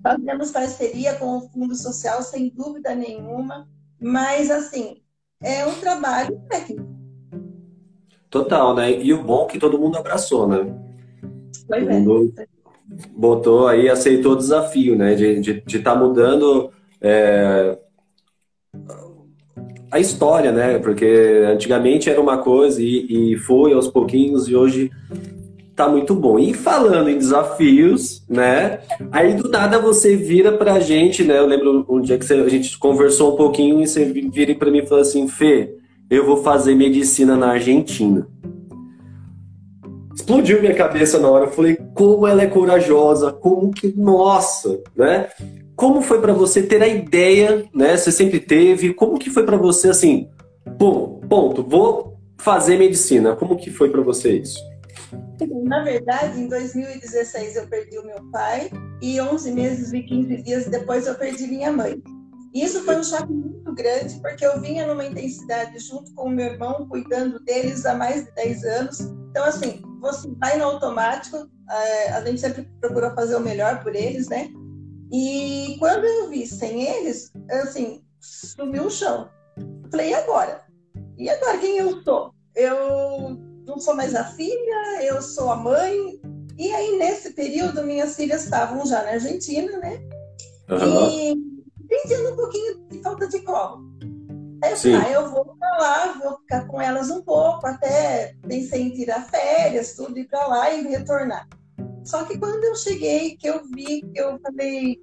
Fazemos 0.02 0.50
parceria 0.50 1.14
com 1.16 1.36
o 1.36 1.48
Fundo 1.50 1.74
Social, 1.74 2.22
sem 2.22 2.48
dúvida 2.48 2.94
nenhuma, 2.94 3.68
mas, 4.00 4.50
assim, 4.50 5.02
é 5.42 5.66
um 5.66 5.74
trabalho 5.74 6.40
técnico. 6.48 6.88
Total, 8.30 8.74
né? 8.74 8.90
E 8.90 9.12
o 9.12 9.22
bom 9.22 9.44
é 9.44 9.52
que 9.52 9.58
todo 9.58 9.78
mundo 9.78 9.98
abraçou, 9.98 10.48
né? 10.48 10.74
Pois 11.68 11.84
todo 11.84 11.92
é. 11.92 12.00
Mundo 12.00 12.34
botou 13.10 13.68
aí, 13.68 13.90
aceitou 13.90 14.32
o 14.32 14.36
desafio, 14.36 14.96
né? 14.96 15.14
De 15.14 15.24
estar 15.26 15.40
de, 15.40 15.60
de 15.60 15.78
tá 15.80 15.94
mudando 15.94 16.70
é, 17.00 17.78
a 19.94 20.00
história, 20.00 20.50
né? 20.50 20.76
Porque 20.80 21.06
antigamente 21.46 22.10
era 22.10 22.20
uma 22.20 22.38
coisa 22.38 22.82
e, 22.82 23.32
e 23.32 23.36
foi 23.36 23.72
aos 23.72 23.86
pouquinhos 23.86 24.48
e 24.48 24.56
hoje 24.56 24.90
tá 25.76 25.88
muito 25.88 26.16
bom. 26.16 26.36
E 26.36 26.52
falando 26.52 27.08
em 27.08 27.16
desafios, 27.16 28.24
né? 28.28 28.80
Aí 29.12 29.34
do 29.34 29.48
nada 29.48 29.78
você 29.78 30.16
vira 30.16 30.50
pra 30.50 30.80
gente, 30.80 31.22
né? 31.22 31.38
Eu 31.38 31.46
lembro 31.46 31.86
um 31.88 32.00
dia 32.00 32.18
que 32.18 32.24
você, 32.24 32.34
a 32.34 32.48
gente 32.48 32.76
conversou 32.76 33.34
um 33.34 33.36
pouquinho 33.36 33.80
e 33.80 33.86
você 33.86 34.04
vira 34.04 34.52
pra 34.56 34.68
mim 34.68 34.78
e 34.78 34.86
falou 34.86 35.02
assim: 35.02 35.28
Fê, 35.28 35.76
eu 36.10 36.26
vou 36.26 36.38
fazer 36.38 36.74
medicina 36.74 37.36
na 37.36 37.52
Argentina. 37.52 38.26
Explodiu 40.12 40.60
minha 40.60 40.74
cabeça 40.74 41.20
na 41.20 41.30
hora. 41.30 41.44
Eu 41.44 41.52
falei, 41.52 41.78
como 41.94 42.26
ela 42.26 42.42
é 42.42 42.46
corajosa, 42.48 43.32
como 43.32 43.70
que, 43.70 43.94
nossa, 43.96 44.80
né? 44.96 45.28
Como 45.76 46.02
foi 46.02 46.20
para 46.20 46.32
você 46.32 46.62
ter 46.62 46.82
a 46.82 46.86
ideia, 46.86 47.68
né? 47.74 47.96
Você 47.96 48.12
sempre 48.12 48.38
teve. 48.38 48.94
Como 48.94 49.18
que 49.18 49.30
foi 49.30 49.44
para 49.44 49.56
você 49.56 49.88
assim? 49.88 50.28
Bom, 50.78 51.20
ponto. 51.28 51.62
Vou 51.62 52.16
fazer 52.38 52.78
medicina. 52.78 53.34
Como 53.34 53.56
que 53.56 53.70
foi 53.70 53.90
para 53.90 54.00
você 54.00 54.38
isso? 54.38 54.58
Na 55.64 55.82
verdade, 55.82 56.40
em 56.40 56.48
2016 56.48 57.56
eu 57.56 57.66
perdi 57.66 57.98
o 57.98 58.06
meu 58.06 58.22
pai 58.30 58.70
e 59.02 59.20
11 59.20 59.52
meses 59.52 59.92
e 59.92 60.02
15 60.02 60.42
dias 60.42 60.66
depois 60.66 61.06
eu 61.06 61.14
perdi 61.16 61.46
minha 61.46 61.72
mãe. 61.72 62.00
Isso 62.54 62.84
foi 62.84 62.96
um 62.96 63.02
choque 63.02 63.32
muito 63.32 63.74
grande 63.74 64.20
porque 64.20 64.46
eu 64.46 64.60
vinha 64.60 64.86
numa 64.86 65.04
intensidade 65.04 65.76
junto 65.80 66.14
com 66.14 66.28
o 66.28 66.30
meu 66.30 66.46
irmão, 66.46 66.86
cuidando 66.88 67.40
deles 67.40 67.84
há 67.84 67.94
mais 67.94 68.24
de 68.24 68.32
10 68.32 68.64
anos. 68.64 69.00
Então, 69.30 69.44
assim, 69.44 69.82
você 70.00 70.28
vai 70.38 70.56
no 70.56 70.64
automático, 70.64 71.36
eh, 71.68 72.12
a 72.12 72.24
gente 72.24 72.40
sempre 72.40 72.70
procura 72.80 73.12
fazer 73.14 73.34
o 73.34 73.40
melhor 73.40 73.82
por 73.82 73.96
eles, 73.96 74.28
né? 74.28 74.48
E 75.14 75.76
quando 75.78 76.04
eu 76.04 76.28
vi 76.28 76.44
sem 76.44 76.82
eles, 76.82 77.30
assim, 77.48 78.04
sumiu 78.18 78.86
o 78.86 78.90
chão. 78.90 79.30
Falei, 79.88 80.10
e 80.10 80.14
agora? 80.14 80.64
E 81.16 81.30
agora 81.30 81.58
quem 81.58 81.78
eu 81.78 82.02
sou? 82.02 82.34
Eu 82.56 83.38
não 83.64 83.78
sou 83.78 83.94
mais 83.94 84.12
a 84.16 84.24
filha, 84.24 85.04
eu 85.04 85.22
sou 85.22 85.52
a 85.52 85.56
mãe. 85.56 86.20
E 86.58 86.72
aí, 86.72 86.98
nesse 86.98 87.30
período, 87.30 87.84
minhas 87.84 88.16
filhas 88.16 88.42
estavam 88.42 88.84
já 88.86 89.04
na 89.04 89.10
Argentina, 89.10 89.78
né? 89.78 90.00
Uhum. 90.68 91.08
E 91.08 91.34
sentindo 91.88 92.32
um 92.32 92.36
pouquinho 92.36 92.88
de 92.88 93.00
falta 93.00 93.28
de 93.28 93.40
colo. 93.42 93.84
Aí 94.64 94.72
eu 94.72 94.76
falei, 94.76 94.96
ah, 94.96 95.12
eu 95.12 95.30
vou 95.30 95.44
pra 95.44 95.78
lá, 95.78 96.12
vou 96.24 96.38
ficar 96.38 96.66
com 96.66 96.80
elas 96.80 97.08
um 97.10 97.22
pouco, 97.22 97.64
até 97.68 98.34
pensei 98.48 98.82
em 98.82 98.90
tirar 98.90 99.28
férias, 99.30 99.94
tudo, 99.94 100.18
ir 100.18 100.26
pra 100.26 100.44
lá 100.48 100.72
e 100.72 100.82
retornar. 100.88 101.46
Só 102.04 102.24
que 102.24 102.38
quando 102.38 102.62
eu 102.64 102.74
cheguei, 102.76 103.36
que 103.36 103.48
eu 103.48 103.62
vi, 103.64 104.02
que 104.02 104.20
eu 104.20 104.38
falei, 104.40 105.00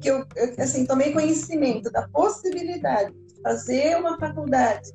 que 0.00 0.10
eu, 0.10 0.26
assim, 0.58 0.86
tomei 0.86 1.12
conhecimento 1.12 1.90
da 1.90 2.08
possibilidade 2.08 3.12
de 3.12 3.40
fazer 3.42 3.96
uma 3.98 4.18
faculdade, 4.18 4.90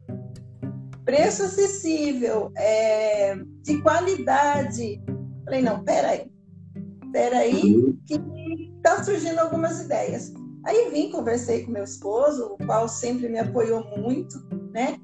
preço 1.06 1.44
acessível, 1.44 2.52
é, 2.58 3.36
de 3.62 3.82
qualidade. 3.82 5.02
Falei, 5.46 5.62
não, 5.62 5.84
peraí, 5.84 6.32
peraí, 7.12 7.76
uhum. 7.76 7.98
que 8.08 8.20
está 8.78 9.04
surgindo 9.04 9.40
algumas 9.40 9.82
ideias. 9.82 10.34
Aí 10.66 10.90
vim, 10.90 11.12
conversei 11.12 11.64
com 11.64 11.72
meu 11.72 11.84
esposo, 11.84 12.56
o 12.60 12.66
qual 12.66 12.90
sempre 12.90 13.30
me 13.30 13.38
apoiou 13.38 13.84
muito, 13.98 14.40
né? 14.74 15.00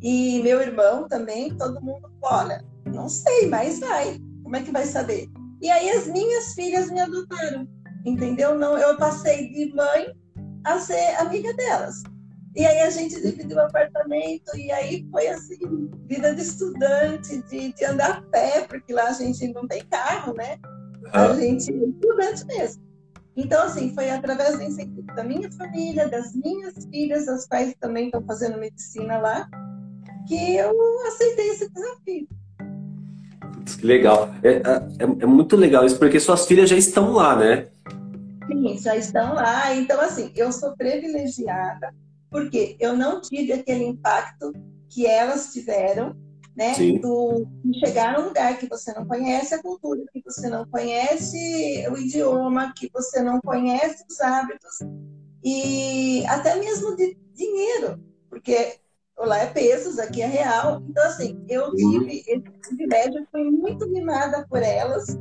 E 0.00 0.40
meu 0.42 0.60
irmão 0.60 1.08
também, 1.08 1.56
todo 1.56 1.82
mundo, 1.82 2.08
olha, 2.22 2.64
não 2.86 3.08
sei, 3.08 3.48
mas 3.48 3.80
vai. 3.80 4.20
Como 4.44 4.54
é 4.54 4.62
que 4.62 4.70
vai 4.70 4.86
saber? 4.86 5.28
E 5.60 5.70
aí 5.70 5.90
as 5.90 6.06
minhas 6.06 6.54
filhas 6.54 6.90
me 6.90 7.00
adotaram, 7.00 7.68
entendeu? 8.04 8.54
Não, 8.56 8.78
eu 8.78 8.96
passei 8.96 9.52
de 9.52 9.74
mãe 9.74 10.14
a 10.64 10.78
ser 10.78 11.16
amiga 11.16 11.52
delas. 11.54 12.02
E 12.56 12.66
aí 12.66 12.80
a 12.80 12.90
gente 12.90 13.20
dividiu 13.20 13.56
o 13.56 13.60
apartamento 13.60 14.56
e 14.56 14.72
aí 14.72 15.06
foi 15.10 15.28
assim, 15.28 15.88
vida 16.06 16.34
de 16.34 16.42
estudante, 16.42 17.42
de, 17.48 17.72
de 17.72 17.84
andar 17.84 18.10
a 18.10 18.22
pé, 18.22 18.66
porque 18.66 18.92
lá 18.92 19.08
a 19.08 19.12
gente 19.12 19.46
não 19.52 19.68
tem 19.68 19.84
carro, 19.84 20.34
né? 20.34 20.58
A 21.12 21.32
gente 21.34 21.72
é 21.72 21.76
estudante 21.76 22.44
mesmo. 22.46 22.90
Então, 23.36 23.62
assim, 23.62 23.94
foi 23.94 24.10
através 24.10 24.56
do 24.56 24.62
incentivo 24.62 25.14
da 25.14 25.22
minha 25.22 25.50
família, 25.52 26.08
das 26.08 26.34
minhas 26.34 26.74
filhas, 26.90 27.28
as 27.28 27.46
quais 27.46 27.74
também 27.80 28.06
estão 28.06 28.22
fazendo 28.24 28.58
medicina 28.58 29.18
lá, 29.18 29.48
que 30.26 30.56
eu 30.56 30.72
aceitei 31.06 31.50
esse 31.50 31.70
desafio. 31.70 32.28
Que 33.76 33.86
legal. 33.86 34.34
É, 34.42 34.56
é, 34.56 35.04
é, 35.20 35.26
muito 35.26 35.56
legal 35.56 35.84
isso, 35.84 35.98
porque 35.98 36.20
suas 36.20 36.46
filhas 36.46 36.68
já 36.68 36.76
estão 36.76 37.12
lá, 37.12 37.36
né? 37.36 37.68
Sim, 38.46 38.78
já 38.78 38.96
estão 38.96 39.34
lá. 39.34 39.74
Então, 39.74 40.00
assim, 40.00 40.32
eu 40.34 40.52
sou 40.52 40.76
privilegiada, 40.76 41.94
porque 42.30 42.76
eu 42.80 42.96
não 42.96 43.20
tive 43.20 43.52
aquele 43.52 43.84
impacto 43.84 44.52
que 44.88 45.06
elas 45.06 45.52
tiveram, 45.52 46.16
né? 46.56 46.74
Do, 47.00 47.46
de 47.64 47.78
chegar 47.78 48.18
num 48.18 48.26
lugar 48.26 48.58
que 48.58 48.68
você 48.68 48.92
não 48.92 49.06
conhece 49.06 49.54
a 49.54 49.62
cultura, 49.62 50.02
que 50.12 50.22
você 50.24 50.48
não 50.48 50.66
conhece 50.66 51.86
o 51.90 51.96
idioma, 51.96 52.72
que 52.76 52.90
você 52.92 53.22
não 53.22 53.40
conhece 53.40 54.04
os 54.10 54.20
hábitos, 54.20 54.78
e 55.42 56.24
até 56.26 56.56
mesmo 56.56 56.96
de 56.96 57.16
dinheiro, 57.34 57.98
porque 58.28 58.76
lá 59.26 59.38
é 59.38 59.46
pesos, 59.46 59.98
aqui 59.98 60.22
é 60.22 60.26
real. 60.26 60.82
Então, 60.88 61.04
assim, 61.04 61.42
eu 61.48 61.74
tive 61.74 62.22
esse 62.26 62.42
privilégio, 62.66 63.26
fui 63.30 63.44
muito 63.44 63.88
mimada 63.88 64.46
por 64.48 64.62
elas, 64.62 65.18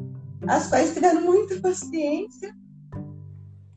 as 0.47 0.67
quais 0.67 0.93
tiveram 0.93 1.21
muita 1.21 1.59
paciência 1.59 2.53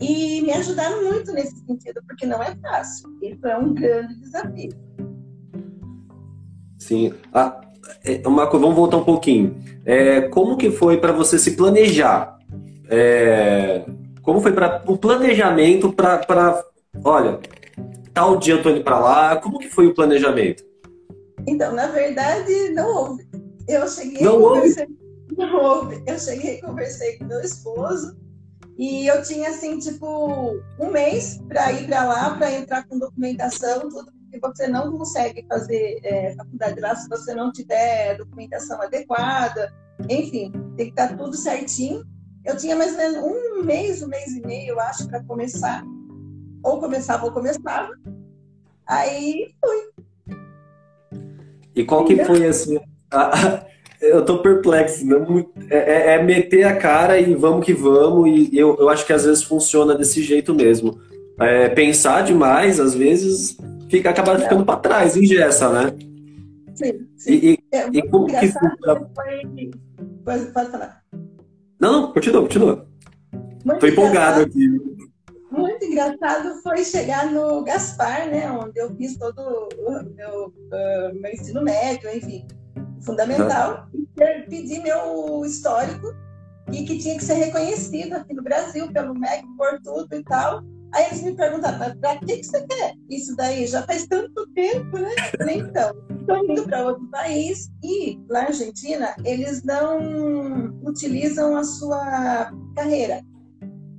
e 0.00 0.42
me 0.42 0.52
ajudaram 0.52 1.04
muito 1.04 1.32
nesse 1.32 1.56
sentido, 1.64 2.02
porque 2.06 2.26
não 2.26 2.42
é 2.42 2.54
fácil. 2.56 3.08
Isso 3.22 3.46
é 3.46 3.56
um 3.56 3.72
grande 3.72 4.14
desafio. 4.16 4.72
Sim. 6.78 7.14
Ah, 7.32 7.60
é, 8.04 8.26
uma, 8.26 8.46
vamos 8.46 8.74
voltar 8.74 8.96
um 8.96 9.04
pouquinho. 9.04 9.56
É, 9.84 10.22
como 10.22 10.56
que 10.56 10.70
foi 10.70 10.98
para 10.98 11.12
você 11.12 11.38
se 11.38 11.56
planejar? 11.56 12.38
É, 12.88 13.84
como 14.22 14.40
foi 14.40 14.52
para 14.52 14.82
o 14.86 14.96
planejamento 14.96 15.92
para, 15.92 16.64
olha, 17.04 17.38
tal 18.12 18.36
dia 18.36 18.54
eu 18.54 18.62
tô 18.62 18.70
indo 18.70 18.84
para 18.84 18.98
lá? 18.98 19.36
Como 19.36 19.58
que 19.58 19.68
foi 19.68 19.86
o 19.86 19.94
planejamento? 19.94 20.64
Então, 21.46 21.72
na 21.74 21.86
verdade, 21.86 22.70
não 22.70 22.94
houve. 22.94 23.28
Eu 23.68 23.88
cheguei 23.88 24.22
não 24.22 24.40
houve? 24.40 24.86
Não 25.36 25.54
houve. 25.54 26.02
Eu 26.06 26.18
cheguei 26.18 26.58
e 26.58 26.60
conversei 26.60 27.18
com 27.18 27.24
meu 27.24 27.40
esposo 27.40 28.16
e 28.76 29.06
eu 29.06 29.22
tinha 29.22 29.50
assim, 29.50 29.78
tipo, 29.78 30.60
um 30.80 30.90
mês 30.90 31.40
para 31.48 31.72
ir 31.72 31.86
para 31.86 32.04
lá, 32.04 32.36
para 32.36 32.52
entrar 32.52 32.86
com 32.86 32.98
documentação, 32.98 33.88
tudo, 33.88 34.10
porque 34.12 34.38
você 34.40 34.66
não 34.66 34.90
consegue 34.96 35.44
fazer 35.46 36.00
é, 36.02 36.34
faculdade 36.34 36.80
lá 36.80 36.94
se 36.94 37.08
você 37.08 37.34
não 37.34 37.52
tiver 37.52 38.16
documentação 38.16 38.80
adequada. 38.80 39.72
Enfim, 40.08 40.50
tem 40.76 40.86
que 40.86 41.00
estar 41.00 41.16
tudo 41.16 41.36
certinho. 41.36 42.04
Eu 42.44 42.56
tinha 42.56 42.74
mais 42.74 42.92
ou 42.92 42.98
menos 42.98 43.24
um 43.24 43.62
mês, 43.62 44.02
um 44.02 44.08
mês 44.08 44.32
e 44.32 44.40
meio, 44.40 44.70
eu 44.70 44.80
acho, 44.80 45.06
para 45.06 45.22
começar. 45.24 45.84
Ou 46.62 46.80
começava 46.80 47.24
ou 47.24 47.32
começava. 47.32 47.90
Aí 48.86 49.52
fui. 49.60 50.38
E 51.74 51.84
qual 51.84 52.04
que 52.04 52.24
foi 52.24 52.46
assim? 52.46 52.78
Eu 54.02 54.24
tô 54.24 54.42
perplexo. 54.42 55.06
Não, 55.06 55.46
é, 55.70 55.76
é, 55.76 56.14
é, 56.14 56.22
meter 56.22 56.64
a 56.64 56.76
cara 56.76 57.20
e 57.20 57.36
vamos 57.36 57.64
que 57.64 57.72
vamos. 57.72 58.28
E 58.28 58.58
eu, 58.58 58.76
eu 58.80 58.88
acho 58.88 59.06
que 59.06 59.12
às 59.12 59.24
vezes 59.24 59.44
funciona 59.44 59.94
desse 59.94 60.20
jeito 60.20 60.52
mesmo. 60.52 60.98
É, 61.40 61.68
pensar 61.68 62.22
demais, 62.24 62.80
às 62.80 62.94
vezes, 62.94 63.56
fica 63.88 64.10
acaba 64.10 64.36
ficando 64.36 64.64
para 64.64 64.80
trás, 64.80 65.16
engessa, 65.16 65.70
né? 65.70 65.94
Sim. 66.74 67.06
sim. 67.16 67.32
E, 67.32 67.52
e, 67.52 67.58
é, 67.70 67.88
e 67.92 68.02
como 68.08 68.26
que 68.26 68.48
foi... 68.48 68.70
Pode, 70.24 70.46
pode 70.46 70.70
falar. 70.70 71.00
Não, 71.80 71.92
não, 71.92 72.12
continua, 72.12 72.42
continua. 72.42 72.86
Muito 73.64 73.80
Tô 73.80 73.86
empolgado 73.86 74.42
aqui. 74.42 74.80
Muito 75.52 75.84
engraçado 75.84 76.62
foi 76.62 76.84
chegar 76.84 77.30
no 77.30 77.62
Gaspar, 77.62 78.28
né? 78.28 78.50
Onde 78.50 78.80
eu 78.80 78.94
fiz 78.96 79.16
todo 79.16 79.40
o 79.40 80.02
meu, 80.14 80.46
uh, 80.46 81.14
meu 81.14 81.32
ensino 81.32 81.62
médio, 81.62 82.10
enfim 82.14 82.46
fundamental, 83.02 83.88
uhum. 83.92 84.06
e 84.18 84.42
pedir 84.48 84.82
meu 84.82 85.44
histórico 85.44 86.14
e 86.72 86.84
que 86.84 86.98
tinha 86.98 87.16
que 87.16 87.24
ser 87.24 87.34
reconhecido 87.34 88.14
aqui 88.14 88.32
no 88.32 88.42
Brasil 88.42 88.90
pelo 88.92 89.14
MEC, 89.14 89.44
por 89.56 89.80
tudo 89.82 90.14
e 90.14 90.22
tal. 90.24 90.62
Aí 90.94 91.06
eles 91.06 91.22
me 91.22 91.34
perguntaram, 91.34 91.78
mas 91.78 91.94
para 91.94 92.18
que, 92.18 92.36
que 92.36 92.44
você 92.44 92.66
quer 92.66 92.94
isso 93.08 93.34
daí? 93.34 93.66
Já 93.66 93.82
faz 93.82 94.06
tanto 94.06 94.46
tempo, 94.48 94.98
né? 94.98 95.14
Então, 95.50 95.94
estou 96.20 96.36
indo 96.44 96.64
para 96.64 96.86
outro 96.86 97.06
país 97.08 97.70
e 97.82 98.20
lá 98.28 98.42
na 98.42 98.48
Argentina 98.48 99.14
eles 99.24 99.62
não 99.62 100.78
utilizam 100.84 101.56
a 101.56 101.64
sua 101.64 102.52
carreira, 102.76 103.22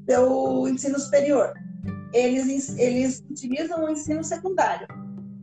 seu 0.10 0.68
ensino 0.68 1.00
superior. 1.00 1.54
Eles, 2.14 2.78
eles 2.78 3.24
utilizam 3.30 3.86
o 3.86 3.90
ensino 3.90 4.24
secundário. 4.24 4.88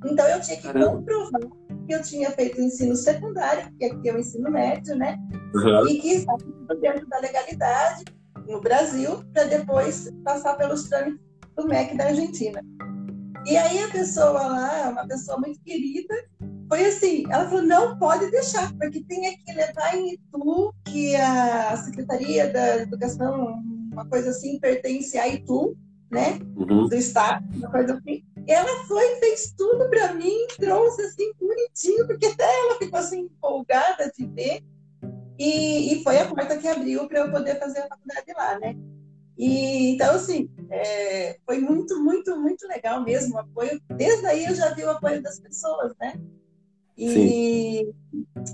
Então 0.05 0.27
eu 0.27 0.41
tinha 0.41 0.57
que 0.57 0.63
Caramba. 0.63 0.97
comprovar 0.97 1.41
que 1.87 1.95
eu 1.95 2.03
tinha 2.03 2.31
feito 2.31 2.59
o 2.59 2.65
ensino 2.65 2.95
secundário, 2.95 3.71
que 3.77 3.85
aqui 3.85 4.09
é 4.09 4.15
o 4.15 4.19
ensino 4.19 4.51
médio, 4.51 4.97
né? 4.97 5.19
Uhum. 5.55 5.89
E 5.89 6.01
que 6.01 6.09
estava 6.09 6.39
dentro 6.81 7.07
da 7.09 7.19
legalidade 7.19 8.05
no 8.47 8.61
Brasil, 8.61 9.25
para 9.33 9.45
depois 9.45 10.11
passar 10.25 10.55
pelos 10.57 10.85
trâmites 10.85 11.21
do 11.57 11.67
MEC 11.67 11.97
da 11.97 12.07
Argentina. 12.07 12.63
E 13.47 13.57
aí 13.57 13.83
a 13.83 13.89
pessoa 13.89 14.43
lá, 14.43 14.91
uma 14.91 15.07
pessoa 15.07 15.39
muito 15.39 15.61
querida, 15.63 16.15
foi 16.69 16.85
assim, 16.85 17.25
ela 17.31 17.49
falou, 17.49 17.63
não 17.63 17.99
pode 17.99 18.31
deixar, 18.31 18.73
porque 18.75 19.03
tem 19.05 19.37
que 19.45 19.53
levar 19.53 19.97
em 19.97 20.15
Itu, 20.15 20.73
que 20.85 21.17
a 21.17 21.77
Secretaria 21.77 22.53
da 22.53 22.79
Educação, 22.79 23.63
uma 23.91 24.07
coisa 24.07 24.31
assim, 24.31 24.59
pertence 24.59 25.19
a 25.19 25.29
Itu, 25.29 25.77
né? 26.11 26.39
Uhum. 26.57 26.89
Do 26.89 26.95
Estado, 26.95 27.45
uma 27.57 27.71
coisa 27.71 27.95
assim. 27.95 28.25
Ela 28.47 28.85
foi 28.87 29.17
fez 29.17 29.55
tudo 29.57 29.89
para 29.89 30.15
mim, 30.15 30.47
trouxe 30.59 31.03
assim 31.03 31.33
bonitinho, 31.41 32.07
porque 32.07 32.27
até 32.27 32.45
ela 32.61 32.79
ficou 32.79 32.99
assim 32.99 33.21
empolgada 33.21 34.11
de 34.17 34.27
ver. 34.27 34.63
E, 35.39 35.95
e 35.95 36.03
foi 36.03 36.19
a 36.19 36.29
porta 36.29 36.59
que 36.59 36.69
abriu 36.69 37.09
para 37.09 37.21
eu 37.21 37.31
poder 37.31 37.59
fazer 37.59 37.81
a 37.81 37.89
faculdade 37.89 38.33
lá, 38.37 38.59
né? 38.59 38.77
E, 39.39 39.95
então, 39.95 40.15
assim, 40.15 40.51
é, 40.71 41.39
foi 41.47 41.59
muito, 41.59 41.99
muito, 42.03 42.39
muito 42.39 42.69
legal 42.69 43.03
mesmo 43.03 43.37
o 43.37 43.39
apoio. 43.39 43.81
Desde 43.97 44.27
aí 44.27 44.45
eu 44.45 44.55
já 44.55 44.75
vi 44.75 44.85
o 44.85 44.91
apoio 44.91 45.23
das 45.23 45.41
pessoas, 45.41 45.95
né? 45.99 46.13
E, 46.95 47.91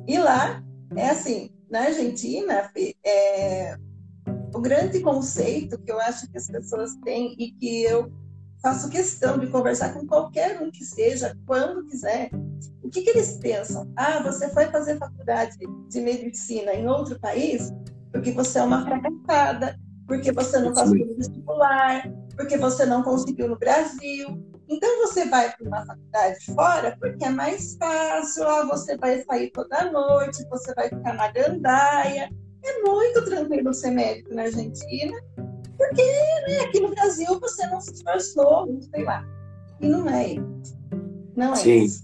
e 0.06 0.18
lá, 0.18 0.62
é 0.94 1.08
assim, 1.08 1.50
na 1.68 1.80
Argentina, 1.80 2.70
é, 3.04 3.76
o 4.56 4.60
grande 4.60 5.00
conceito 5.00 5.78
que 5.78 5.90
eu 5.90 6.00
acho 6.00 6.30
que 6.30 6.38
as 6.38 6.46
pessoas 6.46 6.94
têm 7.04 7.34
e 7.38 7.52
que 7.52 7.82
eu 7.84 8.12
faço 8.62 8.88
questão 8.88 9.38
de 9.38 9.46
conversar 9.48 9.92
com 9.92 10.06
qualquer 10.06 10.60
um 10.60 10.70
que 10.70 10.84
seja, 10.84 11.36
quando 11.46 11.86
quiser. 11.86 12.30
O 12.82 12.88
que, 12.88 13.02
que 13.02 13.10
eles 13.10 13.38
pensam? 13.38 13.90
Ah, 13.96 14.22
você 14.22 14.48
foi 14.48 14.66
fazer 14.66 14.98
faculdade 14.98 15.56
de 15.88 16.00
medicina 16.00 16.72
em 16.72 16.88
outro 16.88 17.18
país 17.20 17.70
porque 18.16 18.32
você 18.32 18.58
é 18.58 18.62
uma 18.62 18.82
fracassada, 18.82 19.78
porque 20.06 20.32
você 20.32 20.58
não 20.58 20.72
passou 20.72 20.94
no 20.94 21.16
vestibular, 21.16 22.10
porque 22.34 22.56
você 22.56 22.86
não 22.86 23.02
conseguiu 23.02 23.48
no 23.48 23.58
Brasil. 23.58 24.42
Então 24.68 25.06
você 25.06 25.26
vai 25.26 25.54
para 25.54 25.66
uma 25.66 25.84
faculdade 25.84 26.44
fora 26.46 26.96
porque 26.98 27.24
é 27.24 27.30
mais 27.30 27.76
fácil, 27.76 28.48
ah, 28.48 28.64
você 28.64 28.96
vai 28.96 29.22
sair 29.22 29.50
toda 29.50 29.90
noite, 29.92 30.46
você 30.48 30.74
vai 30.74 30.88
ficar 30.88 31.12
na 31.14 31.30
gandaia. 31.30 32.30
É 32.66 32.82
muito 32.82 33.24
tranquilo 33.24 33.72
ser 33.72 33.90
médico 33.90 34.34
na 34.34 34.42
Argentina 34.42 35.16
porque 35.76 36.02
né, 36.48 36.60
aqui 36.64 36.80
no 36.80 36.88
Brasil 36.88 37.38
você 37.38 37.66
não 37.66 37.80
se 37.80 37.92
esforçou, 37.92 38.78
sei 38.94 39.04
lá. 39.04 39.24
E 39.80 39.88
não 39.88 40.08
é 40.08 40.28
isso. 40.28 40.78
Não 41.36 41.52
é 41.52 41.56
Sim. 41.56 41.82
isso. 41.84 42.02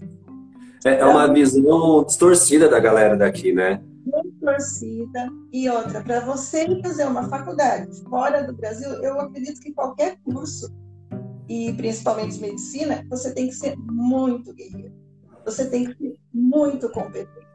É, 0.85 0.99
é 0.99 1.05
uma 1.05 1.23
então, 1.23 1.33
visão 1.33 2.03
distorcida 2.03 2.69
da 2.69 2.79
galera 2.79 3.17
daqui, 3.17 3.51
né? 3.51 3.81
Distorcida. 4.23 5.29
E 5.51 5.69
outra, 5.69 6.03
para 6.03 6.19
você 6.19 6.67
fazer 6.81 7.05
uma 7.05 7.27
faculdade 7.29 7.89
fora 8.09 8.43
do 8.43 8.53
Brasil, 8.53 8.89
eu 9.01 9.19
acredito 9.19 9.59
que 9.59 9.73
qualquer 9.73 10.17
curso, 10.23 10.71
e 11.49 11.73
principalmente 11.73 12.39
medicina, 12.39 13.03
você 13.09 13.33
tem 13.33 13.47
que 13.47 13.55
ser 13.55 13.75
muito 13.77 14.53
guerreiro. 14.53 14.93
Você 15.45 15.65
tem 15.69 15.85
que 15.85 15.97
ser 15.97 16.15
muito 16.33 16.89
competente. 16.89 17.47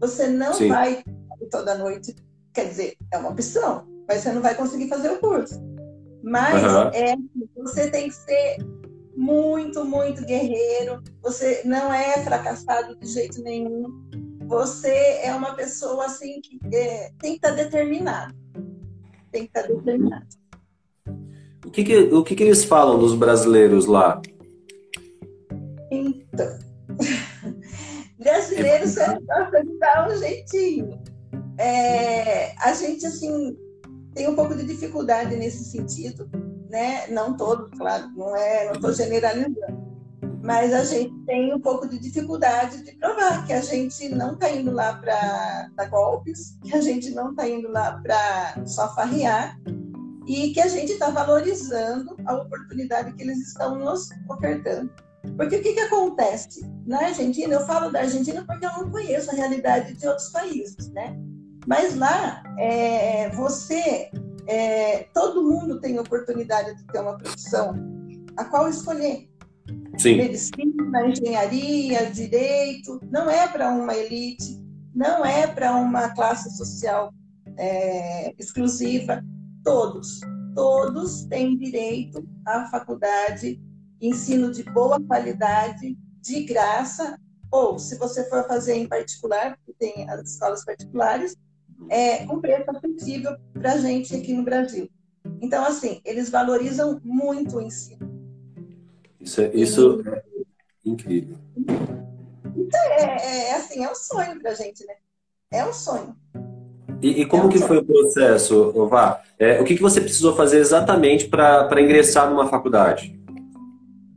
Você 0.00 0.28
não 0.28 0.54
Sim. 0.54 0.68
vai 0.68 1.04
toda 1.50 1.76
noite, 1.76 2.16
quer 2.52 2.68
dizer, 2.68 2.96
é 3.12 3.18
uma 3.18 3.30
opção, 3.30 3.86
mas 4.08 4.20
você 4.20 4.32
não 4.32 4.42
vai 4.42 4.54
conseguir 4.54 4.88
fazer 4.88 5.10
o 5.10 5.18
curso. 5.18 5.60
Mas 6.22 6.62
uhum. 6.62 6.88
é, 6.92 7.16
você 7.56 7.90
tem 7.90 8.08
que 8.08 8.14
ser 8.14 8.58
muito, 9.16 9.84
muito 9.84 10.24
guerreiro. 10.24 11.02
Você 11.22 11.62
não 11.64 11.92
é 11.92 12.18
fracassado 12.22 12.96
de 12.96 13.06
jeito 13.06 13.42
nenhum. 13.42 14.08
Você 14.46 15.20
é 15.22 15.34
uma 15.34 15.54
pessoa 15.54 16.06
assim 16.06 16.40
que 16.40 16.58
é, 16.74 17.10
tem 17.18 17.32
que 17.32 17.46
estar 17.46 17.50
determinado. 17.50 18.34
Tem 19.30 19.46
que 19.46 19.58
estar 19.58 19.62
determinado. 19.62 20.26
O 21.64 21.70
que, 21.70 21.84
que 21.84 21.96
o 21.96 22.22
que, 22.22 22.34
que 22.34 22.42
eles 22.42 22.64
falam 22.64 22.98
dos 22.98 23.14
brasileiros 23.14 23.86
lá? 23.86 24.20
Então, 25.90 26.58
brasileiros 28.18 28.94
gostam 28.94 29.62
de 29.64 29.78
dar 29.78 30.08
um 30.08 30.16
jeitinho. 30.16 31.11
É, 31.58 32.54
a 32.58 32.72
gente 32.74 33.04
assim 33.06 33.56
tem 34.14 34.28
um 34.28 34.34
pouco 34.34 34.54
de 34.54 34.64
dificuldade 34.64 35.36
nesse 35.36 35.64
sentido, 35.64 36.28
né? 36.68 37.06
Não 37.08 37.36
todos, 37.36 37.70
claro, 37.78 38.10
não 38.16 38.36
é, 38.36 38.66
não 38.66 38.72
estou 38.72 38.92
generalizando, 38.92 39.56
mas 40.42 40.72
a 40.72 40.84
gente 40.84 41.14
tem 41.24 41.54
um 41.54 41.60
pouco 41.60 41.88
de 41.88 41.98
dificuldade 41.98 42.82
de 42.84 42.92
provar 42.96 43.46
que 43.46 43.52
a 43.52 43.60
gente 43.60 44.08
não 44.08 44.34
está 44.34 44.50
indo 44.50 44.72
lá 44.72 44.94
para 44.94 45.70
dar 45.76 45.88
golpes, 45.88 46.58
que 46.62 46.74
a 46.74 46.80
gente 46.80 47.10
não 47.10 47.30
está 47.30 47.48
indo 47.48 47.68
lá 47.70 48.00
para 48.02 48.66
só 48.66 48.92
farrear 48.94 49.56
e 50.26 50.52
que 50.52 50.60
a 50.60 50.68
gente 50.68 50.92
está 50.92 51.10
valorizando 51.10 52.16
a 52.26 52.34
oportunidade 52.34 53.12
que 53.14 53.22
eles 53.22 53.38
estão 53.48 53.78
nos 53.78 54.08
ofertando. 54.28 54.90
Porque 55.36 55.56
o 55.56 55.62
que, 55.62 55.72
que 55.72 55.80
acontece? 55.80 56.68
Na 56.84 56.98
Argentina, 57.06 57.54
eu 57.54 57.64
falo 57.64 57.90
da 57.90 58.00
Argentina 58.00 58.44
porque 58.44 58.66
eu 58.66 58.72
não 58.72 58.90
conheço 58.90 59.30
a 59.30 59.34
realidade 59.34 59.94
de 59.94 60.06
outros 60.06 60.28
países, 60.30 60.88
né? 60.92 61.16
Mas 61.66 61.96
lá, 61.96 62.42
é, 62.58 63.30
você, 63.30 64.10
é, 64.46 65.04
todo 65.14 65.42
mundo 65.42 65.80
tem 65.80 65.98
oportunidade 65.98 66.76
de 66.76 66.84
ter 66.86 67.00
uma 67.00 67.16
profissão 67.16 67.74
a 68.36 68.44
qual 68.44 68.68
escolher. 68.68 69.28
Sim. 69.98 70.16
Medicina, 70.16 71.06
engenharia, 71.06 72.10
direito, 72.10 73.00
não 73.10 73.30
é 73.30 73.46
para 73.46 73.70
uma 73.70 73.94
elite, 73.94 74.60
não 74.94 75.24
é 75.24 75.46
para 75.46 75.76
uma 75.76 76.08
classe 76.10 76.56
social 76.56 77.12
é, 77.56 78.34
exclusiva. 78.38 79.22
Todos, 79.62 80.20
todos 80.54 81.24
têm 81.26 81.56
direito 81.56 82.26
à 82.46 82.66
faculdade, 82.66 83.62
ensino 84.00 84.50
de 84.50 84.64
boa 84.64 85.00
qualidade, 85.00 85.96
de 86.20 86.42
graça, 86.44 87.16
ou 87.50 87.78
se 87.78 87.96
você 87.98 88.28
for 88.28 88.46
fazer 88.48 88.74
em 88.74 88.88
particular, 88.88 89.56
porque 89.56 89.74
tem 89.78 90.08
as 90.08 90.32
escolas 90.32 90.64
particulares, 90.64 91.36
é, 91.88 92.24
com 92.26 92.40
preço 92.40 92.70
acessível 92.70 93.36
para 93.52 93.72
a 93.72 93.78
gente 93.78 94.14
aqui 94.14 94.32
no 94.32 94.42
Brasil. 94.42 94.88
Então, 95.40 95.64
assim, 95.64 96.00
eles 96.04 96.30
valorizam 96.30 97.00
muito 97.04 97.56
o 97.56 97.60
ensino. 97.60 98.10
Isso 99.20 99.40
é, 99.40 99.50
isso 99.54 100.02
é 100.06 100.22
incrível. 100.84 101.36
Então, 102.56 102.80
é, 102.92 103.02
é, 103.02 103.48
é, 103.50 103.54
assim, 103.54 103.84
é 103.84 103.90
um 103.90 103.94
sonho 103.94 104.40
para 104.40 104.50
a 104.50 104.54
gente, 104.54 104.84
né? 104.86 104.94
É 105.50 105.64
um 105.64 105.72
sonho. 105.72 106.16
E, 107.00 107.22
e 107.22 107.26
como 107.26 107.44
é 107.44 107.46
um 107.46 107.48
que 107.48 107.58
sonho. 107.58 107.68
foi 107.68 107.78
o 107.78 107.84
processo, 107.84 108.86
Vá? 108.88 109.22
É, 109.38 109.60
o 109.60 109.64
que, 109.64 109.76
que 109.76 109.82
você 109.82 110.00
precisou 110.00 110.34
fazer 110.34 110.58
exatamente 110.58 111.28
para 111.28 111.80
ingressar 111.80 112.28
numa 112.30 112.48
faculdade? 112.48 113.21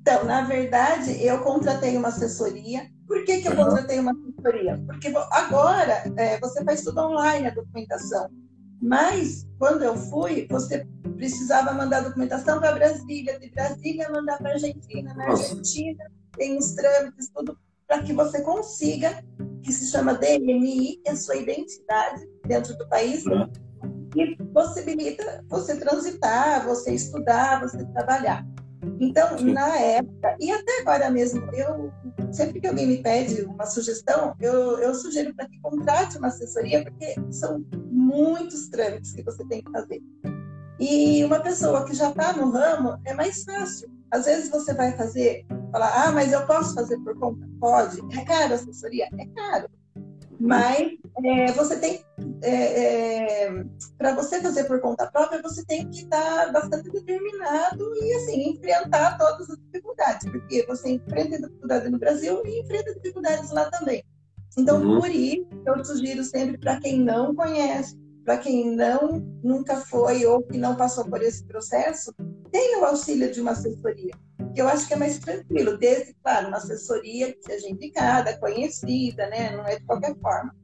Então, 0.08 0.24
na 0.24 0.41
verdade, 0.41 1.24
eu 1.26 1.39
contratei 1.39 1.98
uma 1.98 2.10
assessoria 2.10 2.88
por 3.08 3.24
que, 3.24 3.41
que 3.41 3.48
eu 3.48 3.56
contratei 3.56 4.00
uma 4.00 4.12
assessoria? 4.12 4.84
Porque 4.86 5.13
agora 5.32 6.04
é, 6.18 6.39
você 6.39 6.63
faz 6.63 6.84
tudo 6.84 7.02
online, 7.02 7.48
a 7.48 7.54
documentação. 7.54 8.28
Mas, 8.82 9.48
quando 9.58 9.84
eu 9.84 9.96
fui, 9.96 10.48
você 10.50 10.86
precisava 11.15 11.74
mandar 11.74 12.02
documentação 12.02 12.60
para 12.60 12.74
Brasília, 12.74 13.39
de 13.39 13.50
Brasília 13.52 14.10
mandar 14.10 14.38
para 14.38 14.52
Argentina, 14.52 15.13
na 15.13 15.26
Argentina 15.32 16.04
tem 16.36 16.58
os 16.58 16.74
trâmites, 16.74 17.30
tudo 17.34 17.58
para 17.88 18.02
que 18.02 18.12
você 18.12 18.41
consiga, 18.41 19.24
que 19.63 19.72
se 19.72 19.89
chama 19.89 20.15
DNI, 20.15 20.98
que 20.98 21.10
é 21.10 21.12
a 21.12 21.15
sua 21.15 21.38
identidade 21.38 22.28
dentro 22.46 22.76
do 22.78 22.88
país, 22.89 23.24
e 24.15 24.36
possibilita 24.54 25.44
você 25.48 25.78
transitar, 25.78 26.65
você 26.65 26.94
estudar, 26.94 27.62
você 27.62 27.86
trabalhar. 27.86 28.46
Então, 29.00 29.38
Sim. 29.38 29.54
na 29.54 29.78
época, 29.78 30.36
e 30.39 30.52
até 30.52 30.82
agora 30.82 31.10
mesmo, 31.10 31.41
eu 31.54 31.91
sempre 32.32 32.60
que 32.60 32.67
alguém 32.67 32.88
me 32.88 33.02
pede 33.02 33.41
uma 33.43 33.65
sugestão, 33.65 34.36
eu, 34.39 34.80
eu 34.80 34.93
sugiro 34.93 35.34
para 35.34 35.48
que 35.48 35.60
contrate 35.62 36.17
uma 36.17 36.28
assessoria, 36.28 36.84
porque 36.84 37.15
são 37.32 37.63
muitos 37.89 38.67
trâmites 38.69 39.13
que 39.13 39.24
você 39.24 39.45
tem 39.45 39.63
que 39.63 39.71
fazer. 39.71 40.02
E 40.80 41.24
uma 41.24 41.39
pessoa 41.39 41.86
que 41.86 41.93
já 41.93 42.10
está 42.10 42.34
no 42.34 42.50
ramo 42.50 43.00
é 43.06 43.13
mais 43.13 43.43
fácil. 43.43 43.89
Às 44.12 44.26
vezes 44.26 44.50
você 44.50 44.74
vai 44.74 44.91
fazer, 44.95 45.45
falar, 45.71 46.08
ah, 46.08 46.12
mas 46.12 46.32
eu 46.32 46.45
posso 46.45 46.74
fazer 46.74 46.98
por 47.00 47.17
conta? 47.17 47.48
Pode. 47.60 48.00
É 48.17 48.24
caro 48.26 48.54
a 48.54 48.56
assessoria? 48.56 49.08
É 49.17 49.26
caro. 49.28 49.69
Mas 50.39 50.91
é, 51.23 51.51
você 51.54 51.78
tem, 51.80 52.04
é, 52.41 53.45
é, 53.45 53.65
para 53.97 54.15
você 54.15 54.41
fazer 54.41 54.65
por 54.65 54.82
conta 54.82 55.08
própria, 55.08 55.41
você 55.41 55.65
tem 55.65 55.89
que 55.89 56.01
estar 56.01 56.51
bastante 56.51 56.89
determinado 56.89 57.93
e 57.95 58.13
assim 58.15 58.49
enfrentar 58.49 59.17
todas 59.17 59.49
as 59.49 59.58
dificuldades, 59.58 60.30
porque 60.30 60.65
você 60.65 60.89
enfrenta 60.91 61.41
dificuldades 61.41 61.91
no 61.91 61.99
Brasil 61.99 62.41
e 62.45 62.62
enfrenta 62.62 62.93
dificuldades 62.95 63.51
lá 63.51 63.69
também. 63.69 64.04
Então, 64.58 64.82
uhum. 64.82 64.99
por 64.99 65.10
isso, 65.10 65.47
eu 65.65 65.86
sugiro 65.86 66.23
sempre 66.23 66.58
para 66.58 66.80
quem 66.80 66.99
não 66.99 67.36
conhece, 67.36 67.97
para 68.23 68.38
quem 68.38 68.75
não 68.75 69.19
nunca 69.43 69.78
foi 69.78 70.25
ou 70.25 70.41
que 70.43 70.58
não 70.58 70.75
passou 70.75 71.06
por 71.06 71.21
esse 71.21 71.45
processo, 71.45 72.13
tenha 72.51 72.80
o 72.80 72.86
auxílio 72.86 73.32
de 73.32 73.41
uma 73.41 73.51
assessoria 73.51 74.12
que 74.54 74.62
eu 74.62 74.69
acho 74.69 74.88
que 74.88 74.93
é 74.93 74.97
mais 74.97 75.19
tranquilo, 75.19 75.78
desde, 75.78 76.13
claro, 76.23 76.47
uma 76.47 76.58
assessoria 76.58 77.34
que 77.34 77.43
seja 77.43 77.69
indicada, 77.69 78.38
conhecida, 78.39 79.28
né? 79.28 79.54
Não 79.56 79.65
é 79.65 79.78
de 79.78 79.84
qualquer 79.84 80.15
forma. 80.17 80.56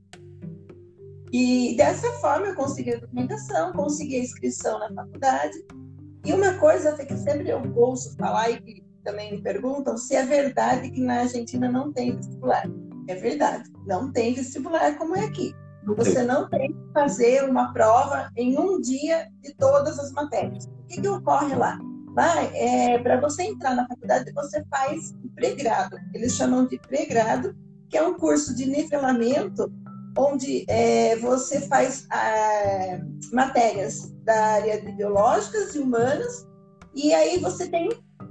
E 1.32 1.76
dessa 1.78 2.12
forma 2.20 2.48
eu 2.48 2.56
consegui 2.56 2.94
a 2.94 3.00
documentação, 3.00 3.72
consegui 3.72 4.18
a 4.18 4.24
inscrição 4.24 4.80
na 4.80 4.94
faculdade. 4.94 5.58
E 6.26 6.34
uma 6.34 6.54
coisa 6.56 6.94
que 6.94 7.18
sempre 7.18 7.50
eu 7.50 7.62
ouço 7.76 8.16
falar 8.18 8.50
e 8.50 8.62
que 8.62 8.84
também 9.04 9.32
me 9.32 9.42
perguntam 9.42 9.98
se 9.98 10.16
é 10.16 10.26
verdade 10.26 10.92
que 10.92 11.02
na 11.02 11.22
Argentina 11.22 11.72
não 11.72 11.92
tem 11.92 12.16
vestibular. 12.16 12.64
É 13.08 13.16
verdade, 13.16 13.70
não 13.88 14.12
tem 14.12 14.34
vestibular 14.34 14.98
como 14.98 15.16
é 15.16 15.26
aqui. 15.26 15.56
Você 15.86 16.22
não 16.22 16.48
tem 16.48 16.74
que 16.74 16.94
fazer 16.94 17.50
uma 17.50 17.74
prova 17.74 18.30
em 18.36 18.58
um 18.60 18.80
dia 18.80 19.28
de 19.42 19.56
todas 19.56 19.98
as 19.98 20.12
matérias. 20.12 20.66
O 20.66 20.88
que, 20.88 21.02
que 21.02 21.08
ocorre 21.08 21.56
lá? 21.56 21.80
Lá, 22.16 22.44
é, 22.54 23.00
para 23.00 23.20
você 23.20 23.44
entrar 23.44 23.74
na 23.74 23.88
faculdade, 23.88 24.32
você 24.34 24.64
faz 24.70 25.16
o 25.24 25.30
pré-grado. 25.34 25.98
Eles 26.14 26.34
chamam 26.36 26.68
de 26.68 26.78
pré-grado, 26.78 27.56
que 27.90 27.98
é 27.98 28.04
um 28.04 28.14
curso 28.16 28.54
de 28.54 28.68
nivelamento 28.68 29.72
onde 30.18 30.66
é, 30.68 31.16
você 31.18 31.62
faz 31.62 32.06
ah, 32.10 33.00
matérias 33.32 34.12
da 34.24 34.46
área 34.54 34.82
de 34.82 34.92
biológicas 34.92 35.74
e 35.76 35.80
humanas, 35.80 36.48
e 36.94 37.14
aí 37.14 37.40
você 37.40 37.70
tem, 37.70 37.90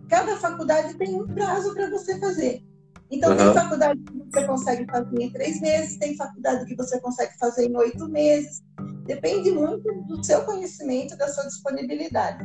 cada 0.08 0.36
faculdade 0.36 0.94
tem 0.94 1.14
um 1.14 1.26
prazo 1.26 1.74
para 1.74 1.90
você 1.90 2.18
fazer. 2.18 2.62
Então, 3.10 3.30
uhum. 3.30 3.36
tem 3.36 3.54
faculdade 3.54 4.00
que 4.00 4.30
você 4.30 4.46
consegue 4.46 4.86
fazer 4.86 5.22
em 5.22 5.30
três 5.30 5.60
meses, 5.60 5.98
tem 5.98 6.16
faculdade 6.16 6.64
que 6.64 6.76
você 6.76 7.00
consegue 7.00 7.36
fazer 7.38 7.66
em 7.66 7.76
oito 7.76 8.08
meses. 8.08 8.62
Depende 9.04 9.50
muito 9.50 9.92
do 10.04 10.24
seu 10.24 10.44
conhecimento, 10.44 11.16
da 11.16 11.26
sua 11.28 11.44
disponibilidade. 11.44 12.44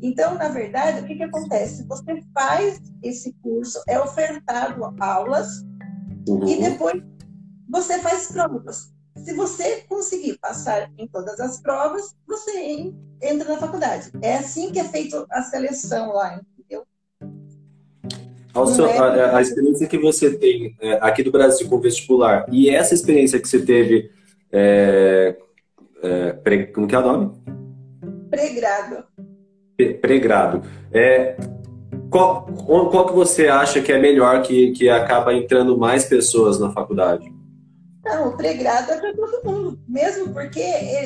Então, 0.00 0.34
na 0.34 0.48
verdade, 0.48 1.00
o 1.00 1.06
que, 1.06 1.16
que 1.16 1.22
acontece? 1.22 1.84
Você 1.88 2.22
faz 2.32 2.80
esse 3.02 3.32
curso, 3.42 3.82
é 3.88 3.98
ofertado 3.98 4.94
aulas 5.00 5.48
uhum. 6.28 6.46
e 6.46 6.60
depois 6.60 7.02
você 7.74 7.98
faz 7.98 8.28
provas. 8.28 8.92
Se 9.16 9.34
você 9.34 9.82
conseguir 9.88 10.38
passar 10.38 10.88
em 10.96 11.08
todas 11.08 11.40
as 11.40 11.60
provas, 11.60 12.14
você 12.24 12.92
entra 13.20 13.48
na 13.48 13.58
faculdade. 13.58 14.12
É 14.22 14.36
assim 14.36 14.70
que 14.70 14.78
é 14.78 14.84
feita 14.84 15.26
a 15.28 15.42
seleção 15.42 16.12
lá, 16.12 16.40
entendeu? 16.56 16.84
Seu, 18.72 18.86
é... 18.86 18.98
a, 18.98 19.36
a, 19.38 19.42
experiência 19.42 19.88
que 19.88 19.98
você 19.98 20.36
tem 20.36 20.76
é, 20.80 20.98
aqui 21.00 21.24
do 21.24 21.32
Brasil 21.32 21.68
com 21.68 21.80
vestibular 21.80 22.46
e 22.48 22.70
essa 22.70 22.94
experiência 22.94 23.40
que 23.40 23.48
você 23.48 23.60
teve, 23.60 24.12
é, 24.52 25.36
é, 26.00 26.32
pre, 26.34 26.66
como 26.68 26.86
que 26.86 26.94
é 26.94 26.98
o 26.98 27.02
nome? 27.02 27.32
Pregrado 28.30 29.04
pregrado. 30.00 30.62
É, 30.92 31.36
qual, 32.08 32.44
qual 32.44 33.06
que 33.06 33.12
você 33.12 33.48
acha 33.48 33.82
que 33.82 33.90
é 33.90 33.98
melhor 33.98 34.42
que, 34.42 34.70
que 34.70 34.88
acaba 34.88 35.34
entrando 35.34 35.76
mais 35.76 36.04
pessoas 36.04 36.60
na 36.60 36.70
faculdade? 36.70 37.32
Não, 38.04 38.28
o 38.28 38.36
pregrado 38.36 38.92
é 38.92 39.00
para 39.00 39.14
todo 39.14 39.44
mundo, 39.44 39.80
mesmo 39.88 40.32
porque 40.32 40.62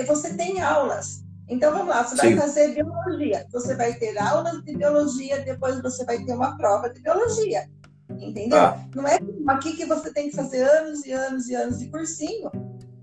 você 0.07 0.35
tem 0.35 0.61
aulas. 0.61 1.25
Então 1.49 1.73
vamos 1.73 1.89
lá, 1.89 2.03
você 2.03 2.17
Sim. 2.17 2.35
vai 2.35 2.47
fazer 2.47 2.75
biologia, 2.75 3.47
você 3.51 3.75
vai 3.75 3.95
ter 3.95 4.19
aulas 4.19 4.63
de 4.63 4.77
biologia, 4.77 5.41
depois 5.41 5.81
você 5.81 6.05
vai 6.05 6.23
ter 6.25 6.35
uma 6.35 6.57
prova 6.57 6.91
de 6.91 7.01
biologia. 7.01 7.69
Entendeu? 8.11 8.59
Ah. 8.59 8.85
Não 8.95 9.07
é 9.07 9.19
aqui 9.49 9.77
que 9.77 9.87
você 9.87 10.13
tem 10.13 10.31
que 10.31 10.37
fazer 10.37 10.63
anos 10.63 11.05
e 11.07 11.13
anos 11.13 11.49
e 11.49 11.55
anos 11.55 11.79
de 11.79 11.89
cursinho. 11.89 12.51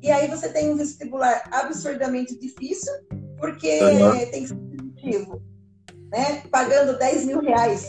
E 0.01 0.11
aí 0.11 0.27
você 0.27 0.49
tem 0.49 0.71
um 0.71 0.75
vestibular 0.75 1.43
absurdamente 1.51 2.37
difícil, 2.37 2.93
porque 3.37 3.79
uhum. 3.81 4.11
tem 4.31 4.43
que 4.43 4.47
ser 4.47 4.55
positivo 4.55 5.41
né? 6.15 6.41
Pagando 6.49 6.97
10 6.97 7.25
mil 7.25 7.41
reais 7.41 7.87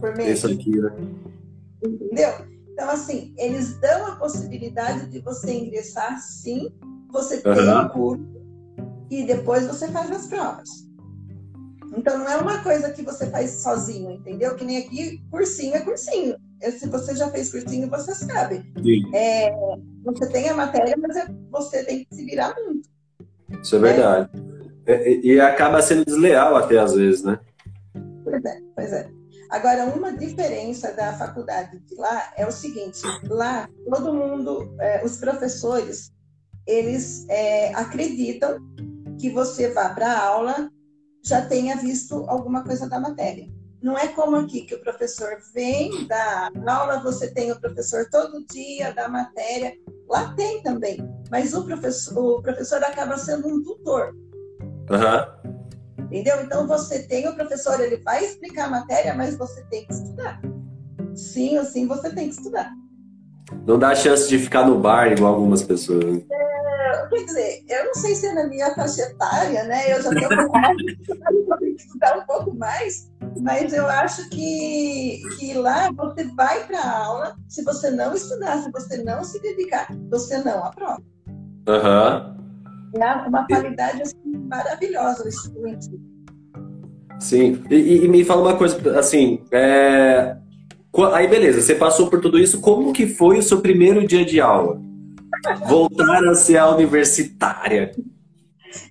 por 0.00 0.14
mês. 0.16 0.38
Isso 0.38 0.46
aqui, 0.46 0.70
né? 0.70 0.90
Entendeu? 1.82 2.53
Então, 2.74 2.90
assim, 2.90 3.32
eles 3.38 3.78
dão 3.78 4.08
a 4.08 4.16
possibilidade 4.16 5.06
de 5.06 5.20
você 5.20 5.54
ingressar, 5.54 6.20
sim, 6.20 6.74
você 7.08 7.40
tem 7.40 7.52
uhum. 7.52 7.80
um 7.82 7.88
curso 7.88 8.34
e 9.08 9.22
depois 9.24 9.64
você 9.64 9.86
faz 9.88 10.10
as 10.10 10.26
provas. 10.26 10.68
Então, 11.96 12.18
não 12.18 12.28
é 12.28 12.36
uma 12.36 12.64
coisa 12.64 12.90
que 12.90 13.02
você 13.02 13.30
faz 13.30 13.62
sozinho, 13.62 14.10
entendeu? 14.10 14.56
Que 14.56 14.64
nem 14.64 14.78
aqui, 14.78 15.22
cursinho 15.30 15.76
é 15.76 15.80
cursinho. 15.82 16.34
Se 16.60 16.88
você 16.88 17.14
já 17.14 17.30
fez 17.30 17.52
cursinho, 17.52 17.88
você 17.88 18.12
sabe. 18.12 18.64
É, 19.14 19.52
você 20.04 20.28
tem 20.30 20.48
a 20.48 20.54
matéria, 20.54 20.96
mas 20.98 21.16
é, 21.16 21.28
você 21.52 21.84
tem 21.84 22.04
que 22.04 22.12
se 22.12 22.24
virar 22.24 22.56
muito. 22.56 22.88
Isso 23.62 23.76
é 23.76 23.78
verdade. 23.78 24.30
É, 24.84 25.12
e 25.12 25.40
acaba 25.40 25.80
sendo 25.80 26.04
desleal 26.04 26.56
até 26.56 26.76
às 26.78 26.92
vezes, 26.94 27.22
né? 27.22 27.38
Pois 28.24 28.44
é, 28.44 28.58
pois 28.74 28.92
é. 28.92 29.23
Agora, 29.50 29.86
uma 29.86 30.12
diferença 30.16 30.92
da 30.92 31.12
faculdade 31.14 31.78
de 31.80 31.94
lá 31.96 32.32
é 32.36 32.46
o 32.46 32.52
seguinte: 32.52 33.00
lá, 33.28 33.68
todo 33.88 34.14
mundo, 34.14 34.74
é, 34.80 35.04
os 35.04 35.16
professores, 35.18 36.12
eles 36.66 37.26
é, 37.28 37.74
acreditam 37.74 38.58
que 39.20 39.30
você 39.30 39.72
vá 39.72 39.90
para 39.90 40.10
a 40.10 40.26
aula 40.26 40.70
já 41.24 41.40
tenha 41.46 41.76
visto 41.76 42.24
alguma 42.28 42.62
coisa 42.62 42.88
da 42.88 43.00
matéria. 43.00 43.48
Não 43.82 43.98
é 43.98 44.08
como 44.08 44.36
aqui 44.36 44.62
que 44.62 44.74
o 44.74 44.80
professor 44.80 45.38
vem 45.54 46.06
da 46.06 46.50
aula, 46.66 47.02
você 47.02 47.32
tem 47.32 47.50
o 47.52 47.60
professor 47.60 48.06
todo 48.10 48.44
dia 48.46 48.92
da 48.92 49.08
matéria. 49.08 49.74
Lá 50.08 50.34
tem 50.34 50.62
também, 50.62 50.98
mas 51.30 51.54
o 51.54 51.64
professor, 51.64 52.38
o 52.38 52.42
professor 52.42 52.82
acaba 52.82 53.16
sendo 53.16 53.48
um 53.48 53.62
tutor. 53.62 54.14
Uhum. 54.90 55.63
Entendeu? 56.14 56.44
Então 56.44 56.64
você 56.68 57.02
tem 57.02 57.26
o 57.26 57.34
professor, 57.34 57.80
ele 57.80 57.96
vai 57.96 58.24
explicar 58.24 58.66
a 58.66 58.70
matéria, 58.70 59.14
mas 59.14 59.36
você 59.36 59.64
tem 59.64 59.84
que 59.84 59.92
estudar. 59.92 60.40
Sim 61.12 61.58
ou 61.58 61.64
sim, 61.64 61.88
você 61.88 62.08
tem 62.14 62.28
que 62.28 62.36
estudar. 62.36 62.70
Não 63.66 63.76
dá 63.76 63.96
chance 63.96 64.28
de 64.28 64.38
ficar 64.38 64.64
no 64.64 64.78
bar 64.78 65.10
igual 65.10 65.34
algumas 65.34 65.64
pessoas. 65.64 66.22
É, 66.30 67.06
quer 67.08 67.24
dizer, 67.24 67.64
eu 67.68 67.86
não 67.86 67.94
sei 67.94 68.14
se 68.14 68.28
é 68.28 68.32
na 68.32 68.46
minha 68.46 68.72
faixa 68.76 69.02
etária, 69.02 69.64
né? 69.64 69.92
Eu 69.92 70.02
já 70.02 70.10
tenho 70.14 71.76
que 71.76 71.82
estudar 71.82 72.16
um 72.16 72.26
pouco 72.26 72.54
mais, 72.54 73.10
mas 73.40 73.72
eu 73.72 73.88
acho 73.88 74.30
que, 74.30 75.20
que 75.36 75.54
lá 75.54 75.90
você 75.90 76.22
vai 76.36 76.64
para 76.64 76.78
a 76.78 77.06
aula, 77.06 77.36
se 77.48 77.64
você 77.64 77.90
não 77.90 78.14
estudar, 78.14 78.62
se 78.62 78.70
você 78.70 78.98
não 78.98 79.24
se 79.24 79.42
dedicar, 79.42 79.88
você 80.08 80.38
não 80.38 80.64
aprova. 80.64 81.02
Aham. 81.66 82.28
Uhum. 82.28 82.43
É 83.00 83.28
uma 83.28 83.46
qualidade 83.46 84.02
assim, 84.02 84.16
maravilhosa 84.48 85.24
o 85.24 85.28
estudo. 85.28 86.14
Sim, 87.18 87.62
e, 87.70 88.04
e, 88.04 88.08
me 88.08 88.24
fala 88.24 88.42
uma 88.42 88.56
coisa, 88.56 88.98
assim, 88.98 89.42
é... 89.50 90.36
aí 91.12 91.26
beleza, 91.26 91.60
você 91.60 91.74
passou 91.74 92.08
por 92.08 92.20
tudo 92.20 92.38
isso, 92.38 92.60
como 92.60 92.92
que 92.92 93.06
foi 93.06 93.38
o 93.38 93.42
seu 93.42 93.60
primeiro 93.60 94.06
dia 94.06 94.24
de 94.24 94.40
aula? 94.40 94.80
Voltar 95.68 96.24
a 96.24 96.34
ser 96.34 96.58
a 96.58 96.68
universitária. 96.70 97.92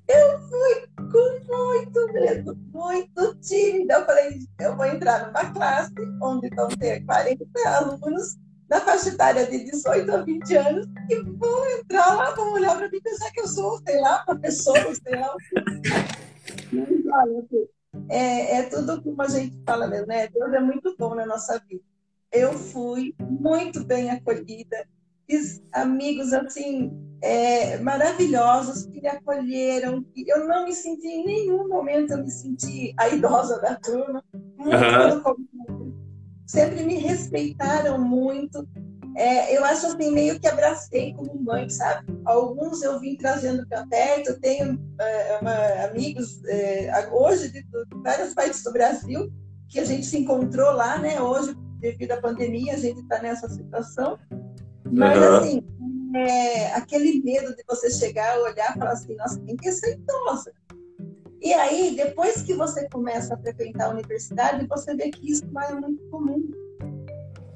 Eu 0.08 0.40
fui 0.50 0.88
com 1.12 1.56
muito 1.56 2.14
medo, 2.14 2.58
muito 2.74 3.36
tímida. 3.42 3.96
Eu 3.96 4.06
falei, 4.06 4.40
eu 4.60 4.76
vou 4.76 4.86
entrar 4.86 5.28
numa 5.28 5.54
classe 5.54 5.94
onde 6.22 6.50
vão 6.56 6.68
ter 6.68 7.04
40 7.06 7.46
alunos 7.66 8.38
da 8.74 8.82
faixa 8.82 9.10
etária 9.10 9.46
de 9.46 9.64
18 9.66 10.12
a 10.12 10.24
20 10.24 10.56
anos 10.56 10.88
que 11.08 11.22
vão 11.22 11.70
entrar 11.78 12.16
lá, 12.16 12.32
vão 12.32 12.54
olhar 12.54 12.76
para 12.76 12.90
mim 12.90 12.98
e 12.98 13.02
pensar 13.02 13.32
que 13.32 13.40
eu 13.40 13.48
sou, 13.48 13.80
sei 13.86 14.02
lá, 14.02 14.24
uma 14.28 14.40
pessoa, 14.40 14.96
sei 14.96 15.16
lá. 15.16 15.36
Mas, 16.72 16.90
olha, 17.06 17.46
é, 18.10 18.58
é 18.58 18.64
tudo 18.64 19.00
como 19.04 19.22
a 19.22 19.28
gente 19.28 19.62
fala 19.64 19.88
mesmo, 19.88 20.08
né? 20.08 20.28
Deus 20.28 20.52
é 20.52 20.60
muito 20.60 20.96
bom 20.98 21.14
na 21.14 21.24
nossa 21.24 21.62
vida. 21.70 21.84
Eu 22.32 22.54
fui 22.54 23.14
muito 23.20 23.86
bem 23.86 24.10
acolhida, 24.10 24.88
fiz 25.30 25.62
amigos 25.72 26.34
assim 26.34 26.92
é, 27.22 27.78
maravilhosos 27.78 28.88
que 28.88 29.00
me 29.00 29.08
acolheram. 29.08 30.04
Eu 30.16 30.48
não 30.48 30.66
me 30.66 30.74
senti 30.74 31.08
em 31.08 31.26
nenhum 31.26 31.68
momento 31.68 32.14
eu 32.14 32.24
me 32.24 32.32
senti 32.32 32.92
a 32.98 33.08
idosa 33.08 33.62
da 33.62 33.76
turma. 33.76 34.24
Muito 34.58 34.76
uhum. 34.76 35.83
Sempre 36.46 36.84
me 36.84 36.98
respeitaram 36.98 38.00
muito. 38.00 38.68
É, 39.16 39.56
eu 39.56 39.64
acho 39.64 39.86
assim, 39.86 40.12
meio 40.12 40.40
que 40.40 40.48
abracei 40.48 41.14
como 41.14 41.40
mãe, 41.40 41.70
sabe? 41.70 42.20
Alguns 42.26 42.82
eu 42.82 43.00
vim 43.00 43.16
trazendo 43.16 43.68
para 43.68 43.86
perto, 43.86 44.40
tenho 44.40 44.80
é, 45.00 45.38
uma, 45.40 45.56
amigos 45.86 46.44
é, 46.46 47.10
hoje 47.12 47.52
de, 47.52 47.62
de 47.62 48.02
várias 48.04 48.34
partes 48.34 48.64
do 48.64 48.74
Brasil 48.74 49.32
que 49.70 49.80
a 49.80 49.86
gente 49.86 50.06
se 50.06 50.18
encontrou 50.18 50.72
lá, 50.72 50.98
né? 50.98 51.22
Hoje, 51.22 51.56
devido 51.80 52.12
à 52.12 52.22
pandemia, 52.22 52.74
a 52.74 52.78
gente 52.78 53.02
está 53.02 53.22
nessa 53.22 53.48
situação. 53.50 54.18
Mas, 54.92 55.18
uhum. 55.18 55.36
assim, 55.38 55.62
é, 56.16 56.74
aquele 56.74 57.22
medo 57.24 57.56
de 57.56 57.64
você 57.68 57.90
chegar, 57.90 58.40
olhar 58.40 58.76
e 58.76 58.80
falar 58.80 58.92
assim, 58.92 59.16
nossa, 59.16 59.40
tem 59.42 59.56
que 59.56 59.72
ser 59.72 59.94
idosa. 59.94 60.52
E 61.44 61.54
aí, 61.54 61.94
depois 61.94 62.42
que 62.42 62.54
você 62.54 62.88
começa 62.88 63.34
a 63.34 63.38
frequentar 63.38 63.88
a 63.88 63.90
universidade, 63.90 64.66
você 64.66 64.96
vê 64.96 65.10
que 65.10 65.30
isso 65.30 65.46
não 65.52 65.62
é 65.62 65.74
muito 65.74 66.02
comum. 66.10 66.42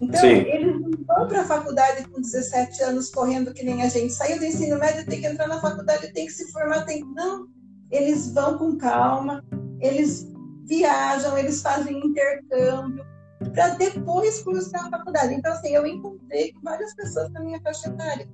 Então, 0.01 0.19
Sim. 0.19 0.27
eles 0.27 0.81
não 0.81 0.91
vão 1.07 1.27
para 1.27 1.41
a 1.41 1.45
faculdade 1.45 2.05
com 2.09 2.19
17 2.19 2.83
anos 2.83 3.09
correndo 3.09 3.53
que 3.53 3.63
nem 3.63 3.81
a 3.81 3.87
gente. 3.87 4.13
Saiu 4.13 4.39
do 4.39 4.45
ensino 4.45 4.77
médio, 4.77 5.05
tem 5.05 5.21
que 5.21 5.27
entrar 5.27 5.47
na 5.47 5.61
faculdade, 5.61 6.11
tem 6.11 6.25
que 6.25 6.33
se 6.33 6.51
formar, 6.51 6.83
tem 6.83 7.01
Não, 7.15 7.47
eles 7.89 8.33
vão 8.33 8.57
com 8.57 8.77
calma, 8.77 9.41
eles 9.79 10.27
viajam, 10.65 11.37
eles 11.37 11.61
fazem 11.61 11.97
intercâmbio 12.05 13.05
para 13.53 13.69
depois 13.69 14.41
cursar 14.41 14.85
a 14.85 14.89
faculdade. 14.89 15.33
Então, 15.33 15.53
assim, 15.53 15.69
eu 15.69 15.87
encontrei 15.87 16.53
várias 16.61 16.93
pessoas 16.93 17.31
na 17.31 17.39
minha 17.39 17.61
faixa 17.61 17.87
etária. 17.87 18.27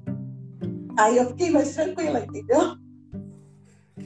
Aí 0.97 1.17
eu 1.17 1.27
fiquei 1.27 1.51
mais 1.51 1.75
tranquila, 1.75 2.25
entendeu? 2.25 2.75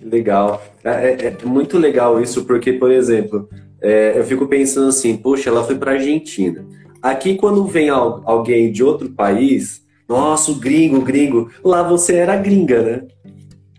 Legal. 0.09 0.61
É, 0.83 0.89
é, 0.89 1.27
é 1.27 1.45
muito 1.45 1.77
legal 1.77 2.21
isso, 2.21 2.45
porque, 2.45 2.73
por 2.73 2.91
exemplo, 2.91 3.49
é, 3.81 4.17
eu 4.17 4.23
fico 4.23 4.47
pensando 4.47 4.89
assim, 4.89 5.17
poxa, 5.17 5.49
ela 5.49 5.63
foi 5.63 5.75
para 5.75 5.93
Argentina. 5.93 6.65
Aqui, 7.01 7.35
quando 7.35 7.65
vem 7.65 7.89
alguém 7.89 8.71
de 8.71 8.83
outro 8.83 9.09
país, 9.09 9.81
nossa, 10.07 10.53
gringo, 10.53 11.01
gringo, 11.01 11.51
lá 11.63 11.83
você 11.83 12.15
era 12.15 12.35
gringa, 12.35 12.81
né? 12.81 13.07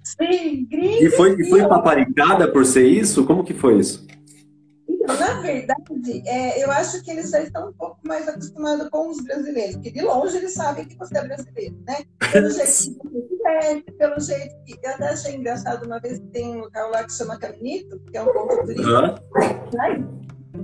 Sim, 0.04 0.66
gringa. 0.70 1.04
E 1.04 1.10
foi, 1.10 1.34
e 1.40 1.48
foi 1.48 1.66
paparicada 1.66 2.48
por 2.48 2.64
ser 2.64 2.86
isso? 2.86 3.24
Como 3.24 3.44
que 3.44 3.54
foi 3.54 3.78
isso? 3.78 4.06
na 5.16 5.40
verdade, 5.40 6.22
é, 6.26 6.62
eu 6.62 6.70
acho 6.70 7.02
que 7.02 7.10
eles 7.10 7.30
já 7.30 7.40
estão 7.40 7.70
um 7.70 7.72
pouco 7.72 7.98
mais 8.04 8.28
acostumados 8.28 8.88
com 8.90 9.08
os 9.08 9.22
brasileiros, 9.22 9.76
porque 9.76 9.90
de 9.90 10.02
longe 10.02 10.36
eles 10.36 10.52
sabem 10.52 10.84
que 10.84 10.96
você 10.96 11.16
é 11.16 11.26
brasileiro, 11.26 11.76
né? 11.86 12.04
Pelo 12.30 12.50
jeito 12.50 12.98
pelo 13.98 14.20
jeito 14.20 14.54
que. 14.64 14.78
Eu 14.82 14.90
até 14.90 15.08
achei 15.10 15.36
engraçado 15.36 15.86
uma 15.86 16.00
vez 16.00 16.18
que 16.18 16.26
tem 16.26 16.56
um 16.56 16.60
local 16.60 16.90
lá 16.90 17.04
que 17.04 17.12
chama 17.12 17.38
Caminito, 17.38 17.98
que 18.00 18.16
é 18.16 18.22
um 18.22 18.32
ponto 18.32 18.56
turístico. 18.62 18.90
Uhum. 18.90 20.18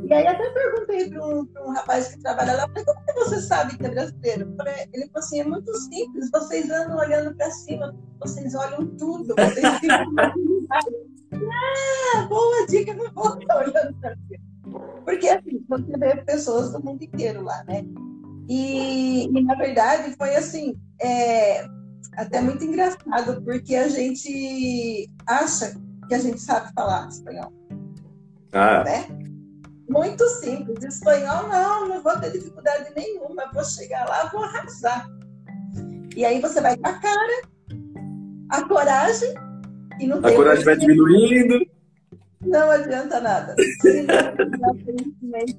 E 0.07 0.13
aí 0.13 0.27
até 0.27 0.51
perguntei 0.51 1.09
para 1.09 1.27
um, 1.27 1.49
um, 1.65 1.73
rapaz 1.73 2.09
que 2.09 2.21
trabalha 2.21 2.55
lá, 2.55 2.69
falei, 2.69 2.85
como 2.85 3.05
que 3.05 3.13
você 3.13 3.41
sabe 3.41 3.77
que 3.77 3.87
é 3.87 3.91
brasileiro? 3.91 4.55
Ele 4.93 5.07
falou 5.07 5.19
assim, 5.19 5.41
é 5.41 5.45
muito 5.45 5.75
simples, 5.77 6.31
vocês 6.31 6.71
andam 6.71 6.99
olhando 6.99 7.35
para 7.37 7.51
cima, 7.51 7.95
vocês 8.21 8.55
olham 8.55 8.87
tudo, 8.97 9.35
vocês 9.35 9.79
ficam 9.79 10.15
Ah, 11.35 12.27
boa 12.29 12.67
dica, 12.67 12.95
não 12.95 13.13
vou 13.13 13.39
estar 13.39 13.57
olhando 13.59 13.95
para 14.01 14.17
cima. 14.17 14.45
Porque 15.05 15.29
assim, 15.29 15.65
você 15.69 15.99
vê 15.99 16.17
pessoas 16.23 16.73
do 16.73 16.83
mundo 16.83 17.03
inteiro 17.03 17.43
lá, 17.43 17.65
né? 17.65 17.85
E, 18.49 19.27
e 19.27 19.43
na 19.43 19.55
verdade 19.55 20.15
foi 20.17 20.35
assim, 20.37 20.79
é, 21.01 21.65
até 22.17 22.41
muito 22.41 22.65
engraçado, 22.65 23.43
porque 23.43 23.75
a 23.75 23.89
gente 23.89 25.11
acha 25.27 25.75
que 26.09 26.15
a 26.15 26.19
gente 26.19 26.41
sabe 26.41 26.73
falar 26.75 27.09
espanhol. 27.09 27.53
Ah. 28.53 28.85
Né? 28.85 29.07
Muito 29.89 30.27
simples. 30.41 30.83
Espanhol, 30.83 31.49
não, 31.49 31.89
não 31.89 32.03
vou 32.03 32.19
ter 32.19 32.33
dificuldade 32.33 32.93
nenhuma. 32.97 33.51
Vou 33.53 33.65
chegar 33.65 34.09
lá, 34.09 34.27
vou 34.27 34.43
arrasar. 34.43 35.07
E 36.17 36.25
aí 36.25 36.41
você 36.41 36.61
vai 36.61 36.77
com 36.77 36.89
a 36.89 36.93
cara, 36.95 37.43
a 38.49 38.63
coragem, 38.69 39.35
e 40.01 40.07
não 40.07 40.19
a 40.19 40.23
tem. 40.23 40.33
A 40.33 40.37
coragem 40.37 40.65
vai 40.65 40.77
diminuindo. 40.77 41.67
Não 42.41 42.71
adianta 42.71 43.21
nada. 43.21 43.55
Se 43.81 44.03
não 44.03 44.75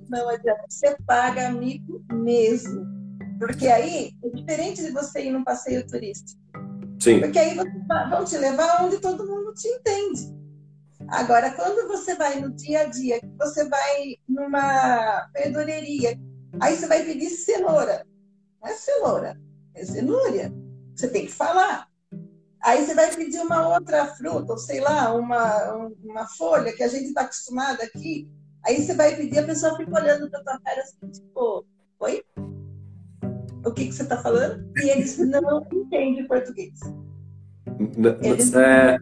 não 0.09 0.29
adianta. 0.29 0.65
Você 0.69 0.95
paga 1.05 1.47
amigo 1.47 2.03
mesmo. 2.11 2.85
Porque 3.39 3.67
aí 3.67 4.11
é 4.23 4.29
diferente 4.29 4.83
de 4.83 4.91
você 4.91 5.25
ir 5.25 5.31
num 5.31 5.43
passeio 5.43 5.85
turístico. 5.85 6.39
Sim. 6.99 7.19
Porque 7.19 7.37
aí 7.37 7.55
vão 7.55 8.25
te 8.25 8.37
levar 8.37 8.83
onde 8.83 8.99
todo 8.99 9.27
mundo 9.27 9.53
te 9.53 9.67
entende. 9.67 10.35
Agora, 11.07 11.51
quando 11.51 11.87
você 11.87 12.15
vai 12.15 12.39
no 12.39 12.51
dia 12.51 12.81
a 12.81 12.85
dia, 12.85 13.19
você 13.37 13.67
vai 13.67 14.15
numa 14.27 15.27
verdureria, 15.33 16.19
aí 16.59 16.75
você 16.75 16.87
vai 16.87 17.03
pedir 17.03 17.29
cenoura. 17.29 18.05
Não 18.61 18.69
é 18.69 18.73
cenoura, 18.73 19.39
é 19.75 19.85
cenoura. 19.85 20.51
Você 20.95 21.07
tem 21.09 21.25
que 21.25 21.31
falar. 21.31 21.87
Aí 22.63 22.83
você 22.83 22.95
vai 22.95 23.15
pedir 23.15 23.39
uma 23.41 23.75
outra 23.75 24.07
fruta, 24.15 24.53
ou 24.53 24.57
sei 24.57 24.79
lá, 24.79 25.13
uma, 25.13 25.73
uma 26.03 26.27
folha 26.27 26.73
que 26.73 26.81
a 26.81 26.87
gente 26.87 27.05
está 27.05 27.21
acostumado 27.21 27.81
aqui. 27.81 28.27
Aí 28.65 28.81
você 28.81 28.95
vai 28.95 29.15
pedir, 29.15 29.37
a 29.37 29.45
pessoa 29.45 29.77
fica 29.77 29.93
olhando 29.93 30.29
para 30.31 30.43
tua 30.43 30.59
cara 30.59 30.81
assim, 30.81 31.11
tipo, 31.11 31.63
oi? 31.99 32.23
O 33.65 33.71
que, 33.71 33.87
que 33.87 33.91
você 33.91 34.03
está 34.03 34.17
falando? 34.17 34.63
E 34.77 34.89
eles 34.89 35.17
não 35.17 35.65
entendem 35.73 36.27
português. 36.27 36.79
Eles... 38.21 38.53
É... 38.53 38.97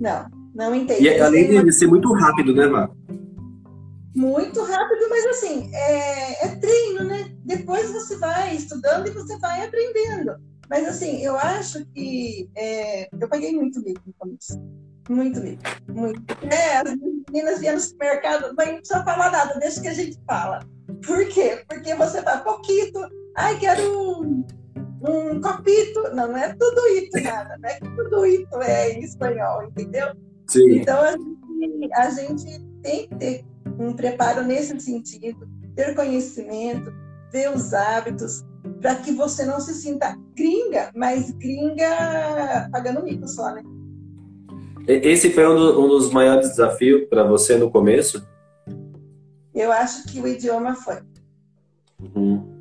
Não, 0.00 0.26
não 0.54 0.74
entendem. 0.74 1.04
E 1.04 1.20
além 1.20 1.64
de 1.64 1.72
ser 1.72 1.86
muito 1.86 2.12
rápido, 2.12 2.54
né, 2.54 2.66
Má? 2.66 2.90
Muito 4.14 4.62
rápido, 4.62 5.08
mas 5.10 5.26
assim, 5.26 5.70
é, 5.74 6.46
é 6.46 6.56
treino, 6.56 7.04
né? 7.04 7.32
Depois 7.44 7.90
você 7.90 8.16
vai 8.16 8.54
estudando 8.54 9.08
e 9.08 9.10
você 9.10 9.36
vai 9.38 9.64
aprendendo. 9.66 10.36
Mas 10.70 10.86
assim, 10.88 11.20
eu 11.22 11.36
acho 11.36 11.84
que 11.86 12.48
é, 12.56 13.08
eu 13.12 13.28
paguei 13.28 13.52
muito 13.54 13.82
mico 13.82 14.00
no 14.06 14.14
começo. 14.16 14.60
Muito 15.08 15.40
mico. 15.40 15.62
Muito. 15.88 16.22
É, 16.44 16.76
as 16.76 16.96
meninas 17.30 17.60
vinham 17.60 17.74
no 17.74 17.80
supermercado, 17.80 18.54
mas 18.56 18.68
não 18.68 18.76
precisa 18.76 19.04
falar 19.04 19.30
nada, 19.30 19.58
deixa 19.58 19.80
que 19.80 19.88
a 19.88 19.94
gente 19.94 20.18
fala. 20.26 20.60
Por 21.04 21.28
quê? 21.28 21.64
Porque 21.68 21.94
você 21.94 22.22
vai 22.22 22.42
pouquito, 22.42 23.00
ai, 23.36 23.58
quero 23.58 23.82
um, 23.82 24.44
um 25.02 25.40
copito. 25.40 26.02
Não, 26.14 26.28
não 26.28 26.36
é 26.36 26.54
tudo 26.54 26.86
isso 26.88 27.22
nada, 27.22 27.56
não 27.60 27.68
é 27.68 27.74
que 27.80 27.88
tudo 27.96 28.26
isso 28.26 28.62
é 28.62 28.92
em 28.92 29.04
espanhol, 29.04 29.64
entendeu? 29.64 30.08
Sim. 30.46 30.78
Então 30.78 31.00
a 31.00 31.12
gente, 31.12 31.92
a 31.94 32.10
gente 32.10 32.66
tem 32.82 33.08
que 33.08 33.14
ter 33.16 33.44
um 33.78 33.92
preparo 33.94 34.42
nesse 34.42 34.78
sentido, 34.80 35.48
ter 35.74 35.94
conhecimento, 35.94 36.92
ver 37.32 37.54
os 37.54 37.72
hábitos, 37.72 38.44
para 38.80 38.96
que 38.96 39.12
você 39.12 39.44
não 39.44 39.60
se 39.60 39.74
sinta 39.74 40.16
gringa, 40.36 40.90
mas 40.94 41.30
gringa 41.32 42.68
pagando 42.70 43.02
mico 43.02 43.26
só, 43.26 43.52
né? 43.52 43.62
Esse 44.86 45.30
foi 45.30 45.46
um, 45.46 45.56
do, 45.56 45.82
um 45.82 45.88
dos 45.88 46.10
maiores 46.12 46.50
desafios 46.50 47.08
para 47.08 47.24
você 47.24 47.56
no 47.56 47.70
começo? 47.70 48.26
Eu 49.54 49.72
acho 49.72 50.04
que 50.06 50.20
o 50.20 50.28
idioma 50.28 50.74
foi. 50.74 50.98
Uhum. 51.98 52.53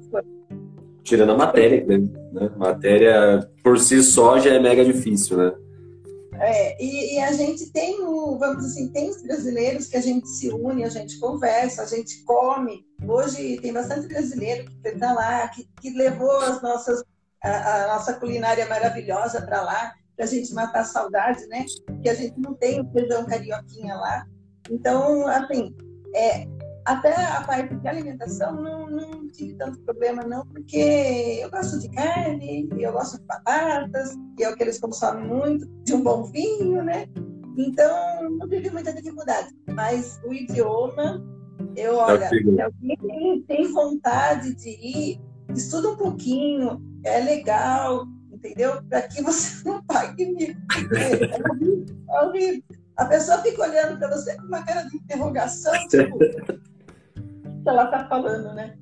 Tirando 1.03 1.31
a 1.31 1.37
matéria, 1.37 1.85
né? 1.85 2.49
Matéria 2.57 3.47
por 3.63 3.77
si 3.77 4.01
só 4.01 4.39
já 4.39 4.53
é 4.53 4.59
mega 4.59 4.83
difícil, 4.83 5.37
né? 5.37 5.53
É, 6.39 6.83
e, 6.83 7.15
e, 7.15 7.19
a 7.19 7.31
gente 7.31 7.71
tem 7.71 8.01
o, 8.01 8.37
vamos 8.37 8.65
assim, 8.65 8.91
tem 8.91 9.09
os 9.09 9.21
brasileiros 9.21 9.87
que 9.87 9.97
a 9.97 10.01
gente 10.01 10.27
se 10.27 10.49
une, 10.49 10.83
a 10.83 10.89
gente 10.89 11.19
conversa, 11.19 11.83
a 11.83 11.85
gente 11.85 12.23
come. 12.23 12.85
Hoje 13.07 13.59
tem 13.61 13.71
bastante 13.71 14.07
brasileiro 14.07 14.65
que 14.65 14.91
para 14.91 15.13
lá, 15.13 15.47
que, 15.49 15.67
que 15.79 15.91
levou 15.91 16.35
as 16.37 16.61
nossas, 16.61 17.03
a, 17.41 17.83
a 17.83 17.87
nossa 17.93 18.13
culinária 18.13 18.65
maravilhosa 18.65 19.41
para 19.41 19.61
lá, 19.61 19.93
para 20.15 20.25
a 20.25 20.27
gente 20.27 20.53
matar 20.53 20.81
a 20.81 20.85
saudade, 20.85 21.45
né? 21.47 21.65
Que 22.01 22.09
a 22.09 22.13
gente 22.13 22.39
não 22.39 22.53
tem 22.55 22.81
o 22.81 22.91
feijão 22.91 23.25
carioquinha 23.25 23.95
lá. 23.95 24.25
Então, 24.69 25.27
assim, 25.27 25.75
é, 26.15 26.47
até 26.85 27.13
a 27.15 27.41
parte 27.41 27.75
de 27.75 27.87
alimentação 27.87 28.53
não, 28.55 28.89
não 28.89 29.27
tive 29.29 29.55
tanto 29.55 29.79
problema, 29.81 30.23
não, 30.23 30.45
porque 30.47 31.39
eu 31.41 31.49
gosto 31.49 31.79
de 31.79 31.89
carne, 31.89 32.69
eu 32.77 32.91
gosto 32.91 33.19
de 33.19 33.25
batatas, 33.25 34.15
que 34.35 34.43
é 34.43 34.49
o 34.49 34.55
que 34.55 34.63
eles 34.63 34.79
consomem 34.79 35.27
muito, 35.27 35.65
de 35.83 35.93
um 35.93 36.01
bom 36.01 36.23
vinho, 36.23 36.83
né? 36.83 37.07
Então, 37.57 38.29
não 38.31 38.49
tive 38.49 38.69
muita 38.69 38.93
dificuldade. 38.93 39.49
Mas 39.69 40.19
o 40.25 40.33
idioma, 40.33 41.23
eu, 41.75 41.95
olha, 41.95 42.27
se 42.27 42.61
alguém 42.61 42.97
tem, 42.97 43.41
tem 43.43 43.71
vontade 43.71 44.55
de 44.55 44.69
ir, 44.69 45.21
estuda 45.55 45.89
um 45.89 45.97
pouquinho, 45.97 46.81
é 47.03 47.19
legal, 47.19 48.05
entendeu? 48.31 48.83
Para 48.89 49.03
que 49.03 49.21
você 49.21 49.63
não 49.69 49.83
pague 49.83 50.25
mico. 50.25 50.59
É 50.95 51.51
horrível, 51.51 51.95
é 52.09 52.25
horrível. 52.25 52.63
A 52.97 53.05
pessoa 53.05 53.39
fica 53.39 53.63
olhando 53.63 53.97
para 53.97 54.09
você 54.09 54.35
com 54.35 54.43
uma 54.43 54.63
cara 54.63 54.83
de 54.83 54.97
interrogação, 54.97 55.73
tipo, 55.87 56.17
que 57.63 57.69
ela 57.69 57.86
está 57.86 58.06
falando, 58.06 58.54
né? 58.54 58.73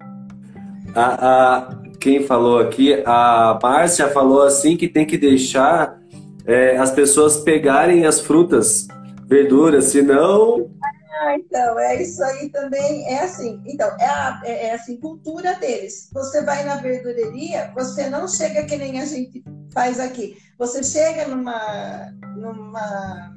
A, 0.95 1.57
a, 1.57 1.75
quem 1.99 2.25
falou 2.25 2.59
aqui, 2.59 3.01
a 3.05 3.57
Márcia 3.61 4.09
falou 4.09 4.41
assim 4.41 4.75
que 4.75 4.87
tem 4.87 5.05
que 5.05 5.17
deixar 5.17 6.01
é, 6.45 6.77
as 6.77 6.91
pessoas 6.91 7.37
pegarem 7.37 8.05
as 8.05 8.19
frutas, 8.19 8.87
verduras, 9.25 9.85
senão. 9.85 10.69
Ah, 11.21 11.35
então, 11.35 11.79
é 11.79 12.01
isso 12.01 12.21
aí 12.23 12.49
também. 12.49 13.07
É 13.07 13.23
assim, 13.23 13.61
então, 13.65 13.87
é, 13.99 14.05
a, 14.05 14.41
é, 14.43 14.67
é 14.67 14.73
assim, 14.73 14.97
cultura 14.97 15.53
deles. 15.55 16.09
Você 16.11 16.43
vai 16.43 16.63
na 16.63 16.77
verdureria, 16.77 17.71
você 17.75 18.09
não 18.09 18.27
chega 18.27 18.65
que 18.65 18.75
nem 18.75 18.99
a 18.99 19.05
gente 19.05 19.43
faz 19.71 19.99
aqui. 19.99 20.35
Você 20.57 20.83
chega 20.83 21.27
numa, 21.27 22.11
numa 22.35 23.31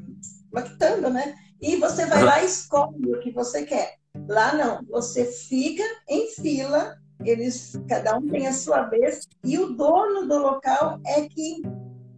uma 0.51 0.63
quitanda, 0.63 1.11
né? 1.11 1.35
E 1.61 1.77
você 1.77 2.07
vai 2.07 2.23
lá 2.23 2.43
e 2.43 2.47
escolhe 2.47 3.13
o 3.13 3.21
que 3.21 3.31
você 3.33 3.65
quer. 3.65 3.97
Lá 4.29 4.55
não, 4.55 4.85
você 4.89 5.25
fica 5.25 5.83
em 6.09 6.29
fila, 6.29 6.97
eles 7.25 7.79
cada 7.89 8.17
um 8.17 8.27
tem 8.29 8.47
a 8.47 8.53
sua 8.53 8.83
vez 8.85 9.29
e 9.45 9.59
o 9.59 9.75
dono 9.75 10.27
do 10.27 10.39
local 10.39 10.99
é 11.07 11.23
que 11.23 11.63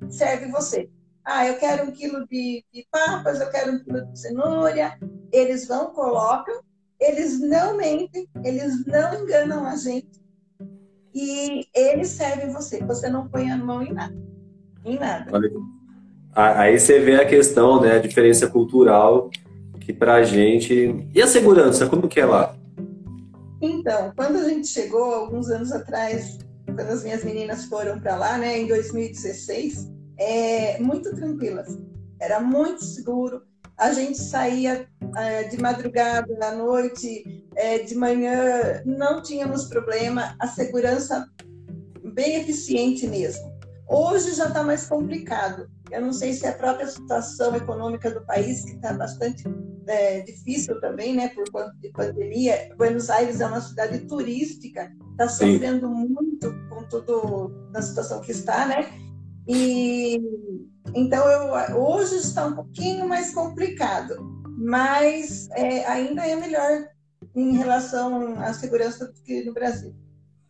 serve 0.08 0.50
você. 0.50 0.88
Ah, 1.24 1.46
eu 1.46 1.58
quero 1.58 1.88
um 1.88 1.90
quilo 1.90 2.26
de, 2.28 2.64
de 2.72 2.86
papas, 2.90 3.40
eu 3.40 3.50
quero 3.50 3.72
um 3.72 3.78
quilo 3.80 4.06
de 4.06 4.18
cenoura. 4.18 4.96
Eles 5.32 5.66
vão, 5.66 5.92
colocam, 5.92 6.60
eles 7.00 7.40
não 7.40 7.76
mentem, 7.76 8.28
eles 8.44 8.86
não 8.86 9.22
enganam 9.22 9.66
a 9.66 9.74
gente 9.74 10.24
e 11.12 11.66
eles 11.74 12.08
servem 12.08 12.52
você. 12.52 12.84
Você 12.84 13.10
não 13.10 13.28
põe 13.28 13.50
a 13.50 13.56
mão 13.56 13.82
em 13.82 13.92
nada, 13.92 14.16
em 14.84 14.96
nada. 14.96 15.32
Aí 16.32 16.78
você 16.78 17.00
vê 17.00 17.16
a 17.16 17.26
questão, 17.26 17.80
né, 17.80 17.92
a 17.92 17.98
diferença 17.98 18.46
cultural 18.46 19.30
que 19.86 19.92
pra 19.92 20.24
gente. 20.24 21.08
E 21.14 21.22
a 21.22 21.28
segurança, 21.28 21.86
como 21.86 22.08
que 22.08 22.18
é 22.18 22.26
lá? 22.26 22.56
Então, 23.62 24.12
quando 24.16 24.38
a 24.38 24.48
gente 24.48 24.66
chegou, 24.66 25.14
alguns 25.14 25.48
anos 25.48 25.70
atrás, 25.70 26.38
quando 26.66 26.80
as 26.80 27.04
minhas 27.04 27.22
meninas 27.22 27.66
foram 27.66 28.00
para 28.00 28.16
lá, 28.16 28.36
né, 28.36 28.58
em 28.58 28.66
2016, 28.66 29.88
é 30.18 30.80
muito 30.80 31.14
tranquilas. 31.14 31.78
Era 32.20 32.40
muito 32.40 32.84
seguro. 32.84 33.42
A 33.78 33.92
gente 33.92 34.18
saía 34.18 34.88
é, 35.16 35.44
de 35.44 35.62
madrugada, 35.62 36.36
à 36.42 36.56
noite, 36.56 37.46
é, 37.54 37.78
de 37.78 37.94
manhã, 37.94 38.82
não 38.84 39.22
tínhamos 39.22 39.66
problema. 39.66 40.34
A 40.40 40.48
segurança 40.48 41.28
bem 42.12 42.40
eficiente 42.40 43.06
mesmo. 43.06 43.54
Hoje 43.88 44.34
já 44.34 44.48
está 44.48 44.64
mais 44.64 44.88
complicado. 44.88 45.68
Eu 45.90 46.00
não 46.00 46.12
sei 46.12 46.32
se 46.32 46.46
é 46.46 46.50
a 46.50 46.54
própria 46.56 46.86
situação 46.86 47.54
econômica 47.54 48.10
do 48.10 48.24
país, 48.26 48.64
que 48.64 48.72
está 48.72 48.92
bastante 48.92 49.44
é, 49.86 50.20
difícil 50.22 50.80
também, 50.80 51.14
né, 51.14 51.28
por 51.28 51.50
conta 51.50 51.72
de 51.80 51.90
pandemia. 51.90 52.74
Buenos 52.76 53.08
Aires 53.08 53.40
é 53.40 53.46
uma 53.46 53.60
cidade 53.60 54.00
turística, 54.06 54.92
está 55.12 55.28
sofrendo 55.28 55.88
muito 55.88 56.52
com 56.68 56.82
tudo 56.88 57.70
na 57.72 57.80
situação 57.80 58.20
que 58.20 58.32
está, 58.32 58.66
né? 58.66 58.90
E 59.48 60.20
então 60.94 61.28
eu, 61.30 61.80
hoje 61.80 62.16
está 62.16 62.46
um 62.46 62.54
pouquinho 62.54 63.08
mais 63.08 63.32
complicado, 63.32 64.16
mas 64.58 65.48
é, 65.52 65.86
ainda 65.86 66.26
é 66.26 66.34
melhor 66.34 66.88
em 67.34 67.56
relação 67.56 68.40
à 68.40 68.52
segurança 68.52 69.06
do 69.06 69.22
que 69.22 69.44
no 69.44 69.52
Brasil. 69.52 69.94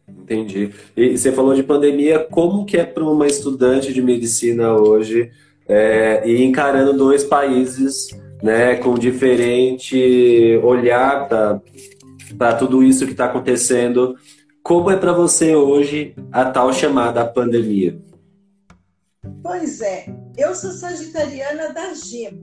Entendi. 0.08 0.72
E 0.96 1.16
você 1.16 1.32
falou 1.32 1.54
de 1.54 1.62
pandemia, 1.62 2.20
como 2.30 2.64
que 2.64 2.76
é 2.76 2.84
para 2.84 3.04
uma 3.04 3.26
estudante 3.26 3.92
de 3.92 4.00
medicina 4.00 4.72
hoje 4.74 5.30
é, 5.68 6.22
e 6.28 6.44
encarando 6.44 6.92
dois 6.92 7.24
países 7.24 8.08
né, 8.42 8.76
com 8.76 8.94
diferente 8.94 10.60
olhar 10.62 11.28
para 11.28 12.54
tudo 12.54 12.82
isso 12.82 13.04
que 13.06 13.12
está 13.12 13.26
acontecendo? 13.26 14.16
Como 14.62 14.90
é 14.90 14.96
para 14.96 15.12
você 15.12 15.54
hoje 15.54 16.14
a 16.32 16.44
tal 16.44 16.72
chamada 16.72 17.24
pandemia? 17.24 17.98
Pois 19.42 19.80
é, 19.80 20.06
eu 20.36 20.54
sou 20.54 20.70
sagitariana 20.70 21.72
da 21.72 21.94
gema. 21.94 22.38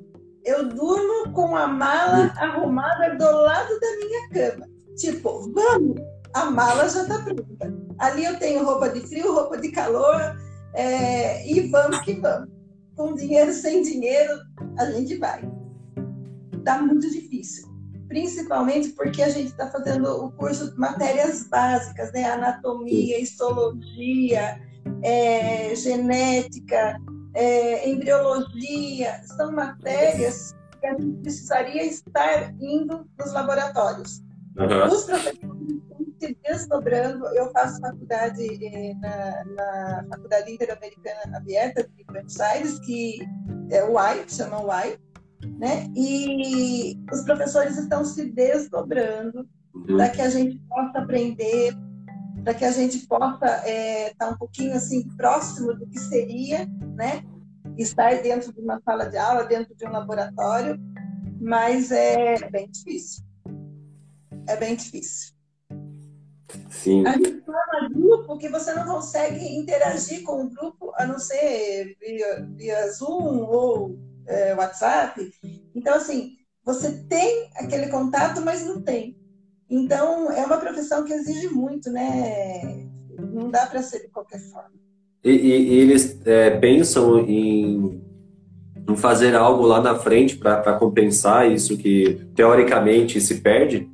Eu 0.46 0.68
durmo 0.68 1.32
com 1.32 1.56
a 1.56 1.68
mala 1.68 2.34
arrumada 2.38 3.16
do 3.16 3.24
lado 3.24 3.80
da 3.80 3.88
minha 3.98 4.30
cama. 4.30 4.68
Tipo, 4.98 5.50
vamos, 5.54 6.02
a 6.34 6.50
mala 6.50 6.90
já 6.90 7.04
está 7.04 7.20
pronta. 7.20 7.74
Ali 8.00 8.26
eu 8.26 8.38
tenho 8.40 8.66
roupa 8.66 8.90
de 8.90 9.02
frio, 9.02 9.34
roupa 9.34 9.58
de 9.58 9.72
calor, 9.72 10.36
é, 10.74 11.48
e 11.50 11.68
vamos 11.70 12.00
que 12.02 12.14
vamos. 12.14 12.50
Com 12.96 13.16
dinheiro, 13.16 13.52
sem 13.54 13.82
dinheiro, 13.82 14.40
a 14.78 14.86
gente 14.92 15.18
vai. 15.18 15.44
Está 16.58 16.82
muito 16.82 17.10
difícil. 17.10 17.72
Principalmente 18.08 18.90
porque 18.90 19.24
a 19.24 19.30
gente 19.30 19.48
está 19.48 19.70
fazendo 19.72 20.08
o 20.08 20.32
curso 20.32 20.72
de 20.72 20.78
matérias 20.78 21.48
básicas, 21.48 22.12
né? 22.14 22.26
Anatomia, 22.26 23.20
histologia, 23.20 24.62
é, 25.02 25.76
genética, 25.76 27.00
é, 27.34 27.90
embriologia. 27.90 29.22
São 29.26 29.52
matérias 29.52 30.56
que 30.80 30.86
a 30.86 30.92
gente 30.92 31.22
precisaria 31.22 31.86
estar 31.86 32.54
indo 32.62 33.08
nos 33.18 33.34
laboratórios. 33.34 34.22
Uhum. 34.58 34.94
Os 34.94 35.04
professores 35.04 35.83
se 36.24 36.38
desdobrando. 36.42 37.26
Eu 37.36 37.52
faço 37.52 37.82
faculdade 37.82 38.44
eh, 38.66 38.94
na, 38.96 39.46
na, 39.46 40.06
Faculdade 40.10 40.52
Interamericana 40.52 41.38
Aberta 41.38 41.84
de 41.84 42.04
Buenos 42.06 42.40
Aires, 42.40 42.80
que 42.80 43.20
é 43.70 43.84
o 43.84 43.94
UAI, 43.94 44.24
que 44.24 44.34
chama 44.34 44.64
UAI, 44.64 44.98
né? 45.60 45.90
E 45.96 46.98
os 47.12 47.22
professores 47.24 47.78
estão 47.78 48.06
se 48.06 48.32
desdobrando 48.32 49.48
uhum. 49.74 49.98
para 49.98 50.10
que 50.10 50.22
a 50.22 50.30
gente 50.30 50.58
possa 50.70 51.00
aprender, 51.00 51.74
para 52.44 52.54
que 52.54 52.66
a 52.66 52.72
gente 52.72 53.06
possa 53.08 53.46
estar 53.46 53.68
é, 53.68 54.14
tá 54.18 54.30
um 54.30 54.38
pouquinho 54.38 54.76
assim 54.76 55.08
próximo 55.18 55.74
do 55.74 55.86
que 55.88 56.00
seria, 56.00 56.66
né? 56.96 57.24
Estar 57.78 58.22
dentro 58.22 58.54
de 58.54 58.62
uma 58.62 58.80
sala 58.82 59.06
de 59.06 59.18
aula, 59.18 59.46
dentro 59.46 59.76
de 59.76 59.86
um 59.86 59.92
laboratório, 59.92 60.80
mas 61.42 61.92
é 61.92 62.50
bem 62.50 62.70
difícil. 62.70 63.24
É 64.48 64.56
bem 64.56 64.76
difícil. 64.76 65.33
Sim. 66.70 67.06
A 67.06 67.14
gente 67.14 67.42
forma 67.42 67.90
grupo 67.90 68.38
que 68.38 68.50
você 68.50 68.74
não 68.74 68.86
consegue 68.86 69.46
interagir 69.56 70.24
com 70.24 70.44
o 70.44 70.50
grupo, 70.50 70.92
a 70.96 71.06
não 71.06 71.20
ser 71.20 71.96
via, 72.00 72.48
via 72.56 72.92
Zoom 72.92 73.44
ou 73.44 73.98
é, 74.28 74.54
WhatsApp. 74.56 75.32
Então, 75.76 75.96
assim, 75.96 76.32
você 76.64 76.92
tem 77.10 77.50
aquele 77.56 77.88
contato, 77.88 78.42
mas 78.42 78.66
não 78.66 78.82
tem. 78.82 79.18
Então, 79.70 80.32
é 80.32 80.46
uma 80.46 80.58
profissão 80.58 81.04
que 81.04 81.14
exige 81.14 81.48
muito, 81.50 81.92
né? 81.92 82.88
Não 83.18 83.50
dá 83.50 83.66
para 83.66 83.82
ser 83.82 84.02
de 84.02 84.10
qualquer 84.10 84.40
forma. 84.40 84.72
E, 85.24 85.32
e, 85.32 85.74
e 85.74 85.80
eles 85.80 86.20
é, 86.26 86.52
pensam 86.60 87.20
em, 87.20 88.02
em, 88.88 88.96
fazer 88.96 89.36
algo 89.36 89.64
lá 89.64 89.82
na 89.82 89.96
frente 89.96 90.38
para 90.38 90.78
compensar 90.78 91.50
isso 91.50 91.78
que 91.78 92.28
teoricamente 92.36 93.20
se 93.22 93.36
perde? 93.42 93.90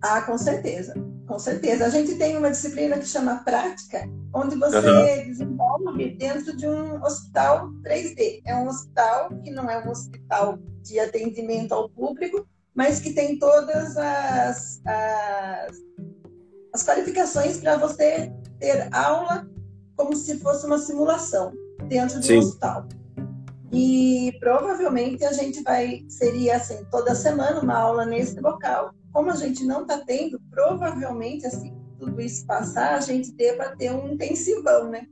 Ah, 0.00 0.22
com 0.22 0.38
certeza. 0.38 0.94
Com 1.32 1.38
certeza. 1.38 1.86
A 1.86 1.88
gente 1.88 2.16
tem 2.16 2.36
uma 2.36 2.50
disciplina 2.50 2.98
que 2.98 3.06
chama 3.06 3.36
prática, 3.42 4.06
onde 4.34 4.54
você 4.54 4.76
uhum. 4.76 5.24
desenvolve 5.24 6.10
dentro 6.10 6.54
de 6.54 6.68
um 6.68 7.02
hospital 7.02 7.70
3D. 7.82 8.42
É 8.44 8.54
um 8.54 8.68
hospital 8.68 9.30
que 9.42 9.50
não 9.50 9.70
é 9.70 9.82
um 9.82 9.90
hospital 9.90 10.58
de 10.82 11.00
atendimento 11.00 11.72
ao 11.72 11.88
público, 11.88 12.46
mas 12.74 13.00
que 13.00 13.14
tem 13.14 13.38
todas 13.38 13.96
as, 13.96 14.82
as, 14.84 15.76
as 16.74 16.84
qualificações 16.84 17.56
para 17.56 17.78
você 17.78 18.30
ter 18.60 18.94
aula 18.94 19.48
como 19.96 20.14
se 20.14 20.38
fosse 20.38 20.66
uma 20.66 20.76
simulação 20.76 21.50
dentro 21.88 22.20
de 22.20 22.26
Sim. 22.26 22.36
um 22.36 22.38
hospital. 22.40 22.86
E 23.72 24.36
provavelmente 24.38 25.24
a 25.24 25.32
gente 25.32 25.62
vai, 25.62 26.04
seria 26.10 26.56
assim, 26.56 26.84
toda 26.90 27.14
semana 27.14 27.58
uma 27.58 27.78
aula 27.78 28.04
nesse 28.04 28.38
local 28.38 28.92
como 29.12 29.30
a 29.30 29.36
gente 29.36 29.64
não 29.64 29.82
está 29.82 29.98
tendo, 29.98 30.40
provavelmente, 30.50 31.46
assim, 31.46 31.74
tudo 31.98 32.20
isso 32.20 32.46
passar, 32.46 32.94
a 32.94 33.00
gente 33.00 33.30
deva 33.32 33.76
ter 33.76 33.92
um 33.92 34.12
intensivão, 34.12 34.88
né? 34.88 35.06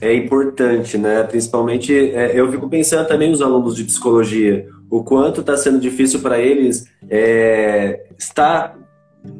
É 0.00 0.14
importante, 0.14 0.96
né? 0.96 1.22
Principalmente, 1.24 1.92
é, 1.92 2.38
eu 2.38 2.50
fico 2.50 2.68
pensando 2.68 3.06
também 3.06 3.30
os 3.30 3.42
alunos 3.42 3.76
de 3.76 3.84
psicologia, 3.84 4.68
o 4.88 5.02
quanto 5.02 5.40
está 5.40 5.56
sendo 5.56 5.78
difícil 5.78 6.20
para 6.20 6.38
eles 6.38 6.86
é, 7.10 8.06
estar 8.16 8.78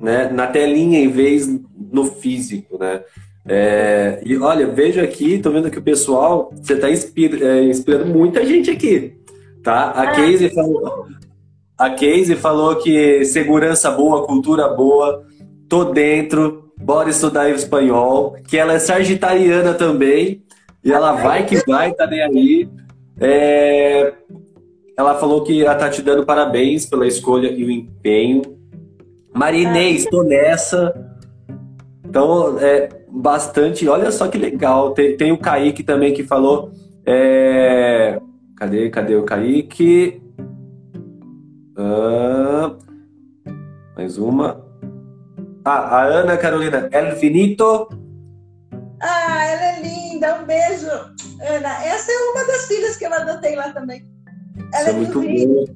né, 0.01 0.29
na 0.31 0.47
telinha 0.49 0.99
em 0.99 1.09
vez 1.09 1.49
no 1.91 2.05
físico, 2.05 2.77
né? 2.79 3.03
É, 3.47 4.21
e 4.27 4.37
olha, 4.37 4.67
vejo 4.67 5.01
aqui, 5.01 5.39
tô 5.39 5.51
vendo 5.51 5.71
que 5.71 5.79
o 5.79 5.83
pessoal, 5.83 6.53
você 6.55 6.75
está 6.75 6.91
inspira, 6.91 7.47
é, 7.47 7.65
inspirando 7.65 8.07
muita 8.07 8.45
gente 8.45 8.71
aqui, 8.71 9.15
tá? 9.63 9.91
A 9.91 10.03
ah, 10.03 10.07
Casey 10.13 10.51
falou, 10.51 11.07
a 11.79 11.91
Casey 11.91 12.35
falou 12.35 12.75
que 12.77 13.25
segurança 13.25 13.89
boa, 13.91 14.27
cultura 14.27 14.69
boa. 14.69 15.25
tô 15.69 15.85
dentro, 15.85 16.73
bora 16.77 17.09
estudar 17.09 17.49
espanhol, 17.51 18.35
que 18.49 18.57
ela 18.57 18.73
é 18.73 18.79
sagitariana 18.81 19.75
também, 19.75 20.43
e 20.83 20.91
ela 20.91 21.13
vai 21.13 21.47
que 21.47 21.63
vai, 21.67 21.93
tá 21.93 22.07
nem 22.07 22.23
aí. 22.23 22.69
É... 23.21 24.13
Ela 24.97 25.15
falou 25.15 25.45
que 25.45 25.63
ela 25.63 25.77
tá 25.77 25.89
te 25.89 26.03
dando 26.03 26.27
parabéns 26.27 26.85
pela 26.85 27.07
escolha 27.07 27.49
e 27.49 27.65
o 27.65 27.71
empenho. 27.71 28.43
Marinês, 29.33 30.05
tô 30.07 30.25
nessa. 30.25 30.93
Então, 32.05 32.59
é 32.59 32.89
bastante. 33.09 33.87
Olha 33.89 34.11
só 34.11 34.27
que 34.27 34.39
legal. 34.39 34.93
Tem, 34.93 35.17
tem 35.17 35.31
o 35.31 35.39
Kaique 35.39 35.85
também 35.85 36.13
que 36.13 36.25
falou. 36.25 36.73
É... 37.07 38.19
Cadê, 38.57 38.91
cadê 38.91 39.15
o 39.15 39.23
Kaique? 39.23 40.21
Ah, 41.81 42.75
mais 43.97 44.19
uma. 44.19 44.67
Ah, 45.65 45.99
a 45.99 46.05
Ana 46.07 46.37
Carolina 46.37 46.89
Elfinito. 46.93 47.89
Ah, 49.01 49.47
ela 49.47 49.65
é 49.65 49.83
linda. 49.83 50.41
Um 50.41 50.45
beijo, 50.45 50.89
Ana. 50.89 51.85
Essa 51.85 52.11
é 52.11 52.17
uma 52.33 52.45
das 52.49 52.67
filhas 52.67 52.97
que 52.97 53.07
eu 53.07 53.15
adotei 53.15 53.55
lá 53.55 53.73
também. 53.73 54.05
Ela 54.75 54.81
Isso 54.81 54.89
é, 54.89 54.91
é 54.91 54.93
muito 54.93 55.23
boa. 55.23 55.67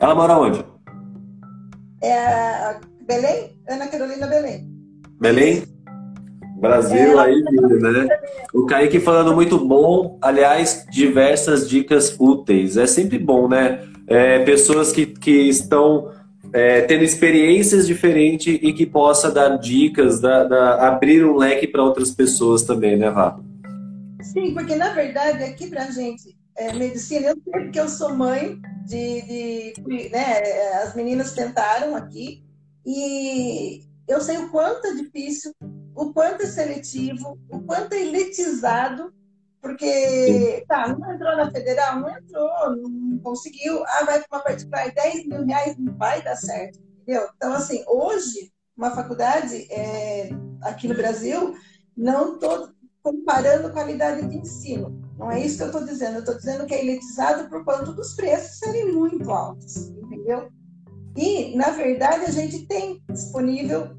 Ela 0.00 0.14
mora 0.14 0.38
onde? 0.38 0.64
É 2.02 2.76
Belém? 3.06 3.60
Ana 3.68 3.86
Carolina 3.88 4.26
Belém. 4.26 4.66
Belém? 5.20 5.64
Brasil 6.58 7.20
é, 7.20 7.24
aí, 7.24 7.42
né? 7.42 8.08
O 8.54 8.64
Kaique 8.64 8.98
falando 8.98 9.34
muito 9.34 9.58
bom. 9.58 10.18
Aliás, 10.22 10.86
diversas 10.90 11.68
dicas 11.68 12.16
úteis. 12.18 12.78
É 12.78 12.86
sempre 12.86 13.18
bom, 13.18 13.46
né? 13.46 13.86
É, 14.06 14.40
pessoas 14.44 14.92
que, 14.92 15.06
que 15.06 15.48
estão 15.48 16.12
é, 16.52 16.82
tendo 16.82 17.02
experiências 17.02 17.86
diferentes 17.86 18.58
e 18.62 18.72
que 18.72 18.86
possa 18.86 19.30
dar 19.30 19.56
dicas, 19.56 20.20
da, 20.20 20.44
da 20.44 20.88
abrir 20.88 21.24
um 21.24 21.36
leque 21.36 21.66
para 21.66 21.82
outras 21.82 22.10
pessoas 22.10 22.62
também, 22.62 22.96
né, 22.96 23.10
Vá? 23.10 23.40
Sim, 24.22 24.54
porque 24.54 24.76
na 24.76 24.90
verdade 24.92 25.42
aqui 25.42 25.68
para 25.68 25.90
gente 25.90 26.36
é, 26.56 26.72
medicina, 26.72 27.28
eu 27.28 27.36
sei 27.42 27.70
que 27.70 27.80
eu 27.80 27.88
sou 27.88 28.14
mãe 28.14 28.58
de, 28.86 29.72
de 29.72 30.08
né, 30.10 30.40
as 30.82 30.94
meninas 30.94 31.32
tentaram 31.32 31.96
aqui 31.96 32.44
e 32.86 33.80
eu 34.06 34.20
sei 34.20 34.38
o 34.38 34.50
quanto 34.50 34.86
é 34.86 34.94
difícil, 34.94 35.52
o 35.94 36.12
quanto 36.12 36.42
é 36.42 36.46
seletivo, 36.46 37.38
o 37.50 37.60
quanto 37.60 37.94
é 37.94 38.02
elitizado 38.02 39.12
porque, 39.64 40.62
tá, 40.68 40.88
não 40.88 41.14
entrou 41.14 41.34
na 41.38 41.50
federal, 41.50 41.98
não 41.98 42.10
entrou, 42.10 42.76
não 42.76 43.18
conseguiu. 43.20 43.82
Ah, 43.86 44.04
vai 44.04 44.22
para 44.22 44.36
uma 44.36 44.44
particular, 44.44 44.92
10 44.92 45.26
mil 45.26 45.46
reais 45.46 45.74
não 45.78 45.96
vai 45.96 46.22
dar 46.22 46.36
certo, 46.36 46.78
entendeu? 47.00 47.26
Então, 47.34 47.54
assim, 47.54 47.82
hoje, 47.88 48.52
uma 48.76 48.90
faculdade 48.90 49.66
é, 49.72 50.28
aqui 50.60 50.86
no 50.86 50.94
Brasil, 50.94 51.54
não 51.96 52.34
estou 52.34 52.68
comparando 53.02 53.72
qualidade 53.72 54.28
de 54.28 54.36
ensino. 54.36 55.02
Não 55.18 55.32
é 55.32 55.40
isso 55.40 55.56
que 55.56 55.62
eu 55.62 55.68
estou 55.68 55.84
dizendo. 55.86 56.16
Eu 56.16 56.20
estou 56.20 56.36
dizendo 56.36 56.66
que 56.66 56.74
é 56.74 56.84
elitizado 56.84 57.48
por 57.48 57.64
conta 57.64 57.90
dos 57.90 58.12
preços 58.12 58.58
serem 58.58 58.92
muito 58.92 59.30
altos, 59.30 59.88
entendeu? 59.88 60.50
E, 61.16 61.56
na 61.56 61.70
verdade, 61.70 62.26
a 62.26 62.30
gente 62.30 62.66
tem 62.66 63.02
disponível 63.10 63.96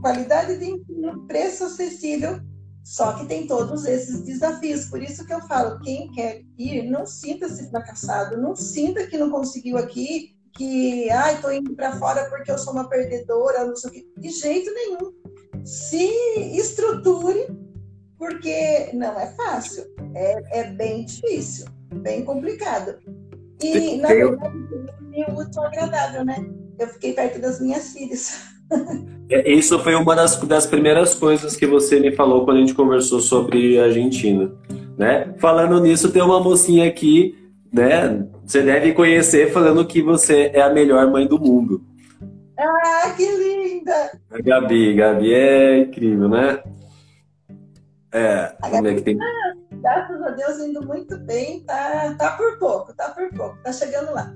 qualidade 0.00 0.58
de 0.58 0.72
ensino, 0.72 1.24
preço 1.28 1.62
acessível 1.62 2.40
só 2.84 3.14
que 3.14 3.24
tem 3.24 3.46
todos 3.46 3.86
esses 3.86 4.20
desafios. 4.20 4.84
Por 4.84 5.02
isso 5.02 5.24
que 5.24 5.32
eu 5.32 5.40
falo, 5.48 5.80
quem 5.80 6.12
quer 6.12 6.42
ir, 6.58 6.82
não 6.90 7.06
sinta-se 7.06 7.70
fracassado, 7.70 8.36
não 8.36 8.54
sinta 8.54 9.06
que 9.06 9.16
não 9.16 9.30
conseguiu 9.30 9.78
aqui, 9.78 10.36
que, 10.54 11.10
ah, 11.10 11.34
tô 11.40 11.50
indo 11.50 11.74
para 11.74 11.98
fora 11.98 12.28
porque 12.28 12.50
eu 12.50 12.58
sou 12.58 12.74
uma 12.74 12.88
perdedora, 12.88 13.64
não 13.64 13.74
sei 13.74 13.90
o 13.90 13.92
quê. 13.94 14.06
De 14.18 14.28
jeito 14.28 14.70
nenhum. 14.74 15.14
Se 15.64 16.06
estruture, 16.58 17.46
porque 18.18 18.90
não 18.92 19.18
é 19.18 19.34
fácil, 19.34 19.84
é, 20.14 20.60
é 20.60 20.64
bem 20.64 21.06
difícil, 21.06 21.66
bem 22.02 22.22
complicado. 22.22 22.98
E, 23.62 23.96
na 23.96 24.08
verdade, 24.08 24.58
é 25.14 25.30
muito 25.32 25.58
agradável, 25.58 26.22
né? 26.22 26.36
Eu 26.78 26.88
fiquei 26.88 27.14
perto 27.14 27.40
das 27.40 27.60
minhas 27.60 27.92
filhas. 27.92 28.42
É, 29.30 29.50
isso 29.50 29.78
foi 29.78 29.94
uma 29.94 30.14
das, 30.14 30.36
das 30.42 30.66
primeiras 30.66 31.14
coisas 31.14 31.56
que 31.56 31.66
você 31.66 31.98
me 31.98 32.12
falou 32.12 32.44
quando 32.44 32.58
a 32.58 32.60
gente 32.60 32.74
conversou 32.74 33.20
sobre 33.20 33.78
a 33.78 33.84
Argentina, 33.84 34.52
né? 34.98 35.34
Falando 35.38 35.80
nisso, 35.80 36.12
tem 36.12 36.22
uma 36.22 36.40
mocinha 36.40 36.86
aqui, 36.86 37.34
né? 37.72 38.26
Você 38.44 38.62
deve 38.62 38.92
conhecer 38.92 39.50
falando 39.52 39.86
que 39.86 40.02
você 40.02 40.50
é 40.52 40.60
a 40.60 40.72
melhor 40.72 41.10
mãe 41.10 41.26
do 41.26 41.38
mundo. 41.38 41.82
Ah, 42.58 43.12
que 43.16 43.26
linda! 43.26 44.18
A 44.30 44.40
Gabi, 44.40 44.94
Gabi 44.94 45.32
é 45.32 45.78
incrível, 45.78 46.28
né? 46.28 46.62
É, 48.12 48.54
a 48.62 48.68
Gabi, 48.68 48.88
é 48.88 48.94
que 48.94 49.02
tem... 49.02 49.18
Ah, 49.20 49.54
graças 49.72 50.22
a 50.22 50.30
Deus, 50.30 50.58
indo 50.60 50.86
muito 50.86 51.18
bem, 51.18 51.60
tá, 51.64 52.14
tá 52.16 52.30
por 52.32 52.58
pouco, 52.58 52.94
tá 52.94 53.08
por 53.08 53.28
pouco, 53.30 53.58
tá 53.64 53.72
chegando 53.72 54.12
lá. 54.12 54.32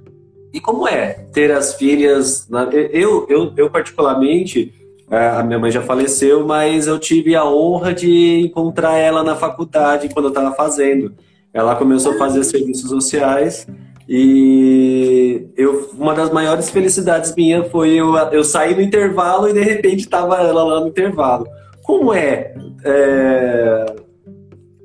E 0.53 0.61
como 0.61 0.88
é 0.88 1.24
ter 1.32 1.51
as 1.53 1.74
filhas? 1.74 2.49
Na... 2.49 2.64
Eu, 2.64 3.26
eu, 3.28 3.53
eu 3.57 3.70
particularmente, 3.70 4.72
é, 5.11 5.28
a 5.28 5.42
minha 5.42 5.59
mãe 5.59 5.70
já 5.70 5.82
faleceu, 5.82 6.46
mas 6.46 6.86
eu 6.86 6.99
tive 6.99 7.34
a 7.34 7.44
honra 7.44 7.92
de 7.92 8.40
encontrar 8.40 8.96
ela 8.96 9.22
na 9.22 9.36
faculdade 9.36 10.09
quando 10.12 10.26
eu 10.26 10.30
estava 10.30 10.55
fazendo. 10.55 11.12
Ela 11.53 11.76
começou 11.76 12.12
a 12.12 12.18
fazer 12.18 12.44
serviços 12.44 12.88
sociais 12.88 13.66
e 14.09 15.46
eu, 15.55 15.90
uma 15.92 16.14
das 16.14 16.32
maiores 16.32 16.70
felicidades 16.70 17.34
minha 17.34 17.64
foi 17.64 17.90
eu, 17.90 18.16
eu 18.32 18.42
sair 18.42 18.74
no 18.74 18.80
intervalo 18.80 19.49
e 19.49 19.53
de 19.53 19.61
repente 19.61 20.01
estava 20.01 20.36
ela 20.36 20.64
lá 20.64 20.80
no 20.80 20.88
intervalo. 20.88 21.46
Como 21.82 22.14
é, 22.14 22.55
é, 22.84 23.96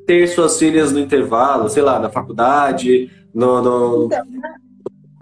ter 0.06 0.28
suas 0.28 0.60
filhas 0.60 0.92
no 0.92 1.00
intervalo, 1.00 1.70
sei 1.70 1.84
lá, 1.84 2.00
na 2.00 2.10
faculdade, 2.10 3.10
no, 3.34 3.62
no... 3.62 4.06
Então, 4.06 4.24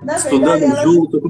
na 0.04 0.16
Estudando 0.18 0.60
verdade, 0.60 0.64
elas, 0.64 0.84
junto? 0.84 1.22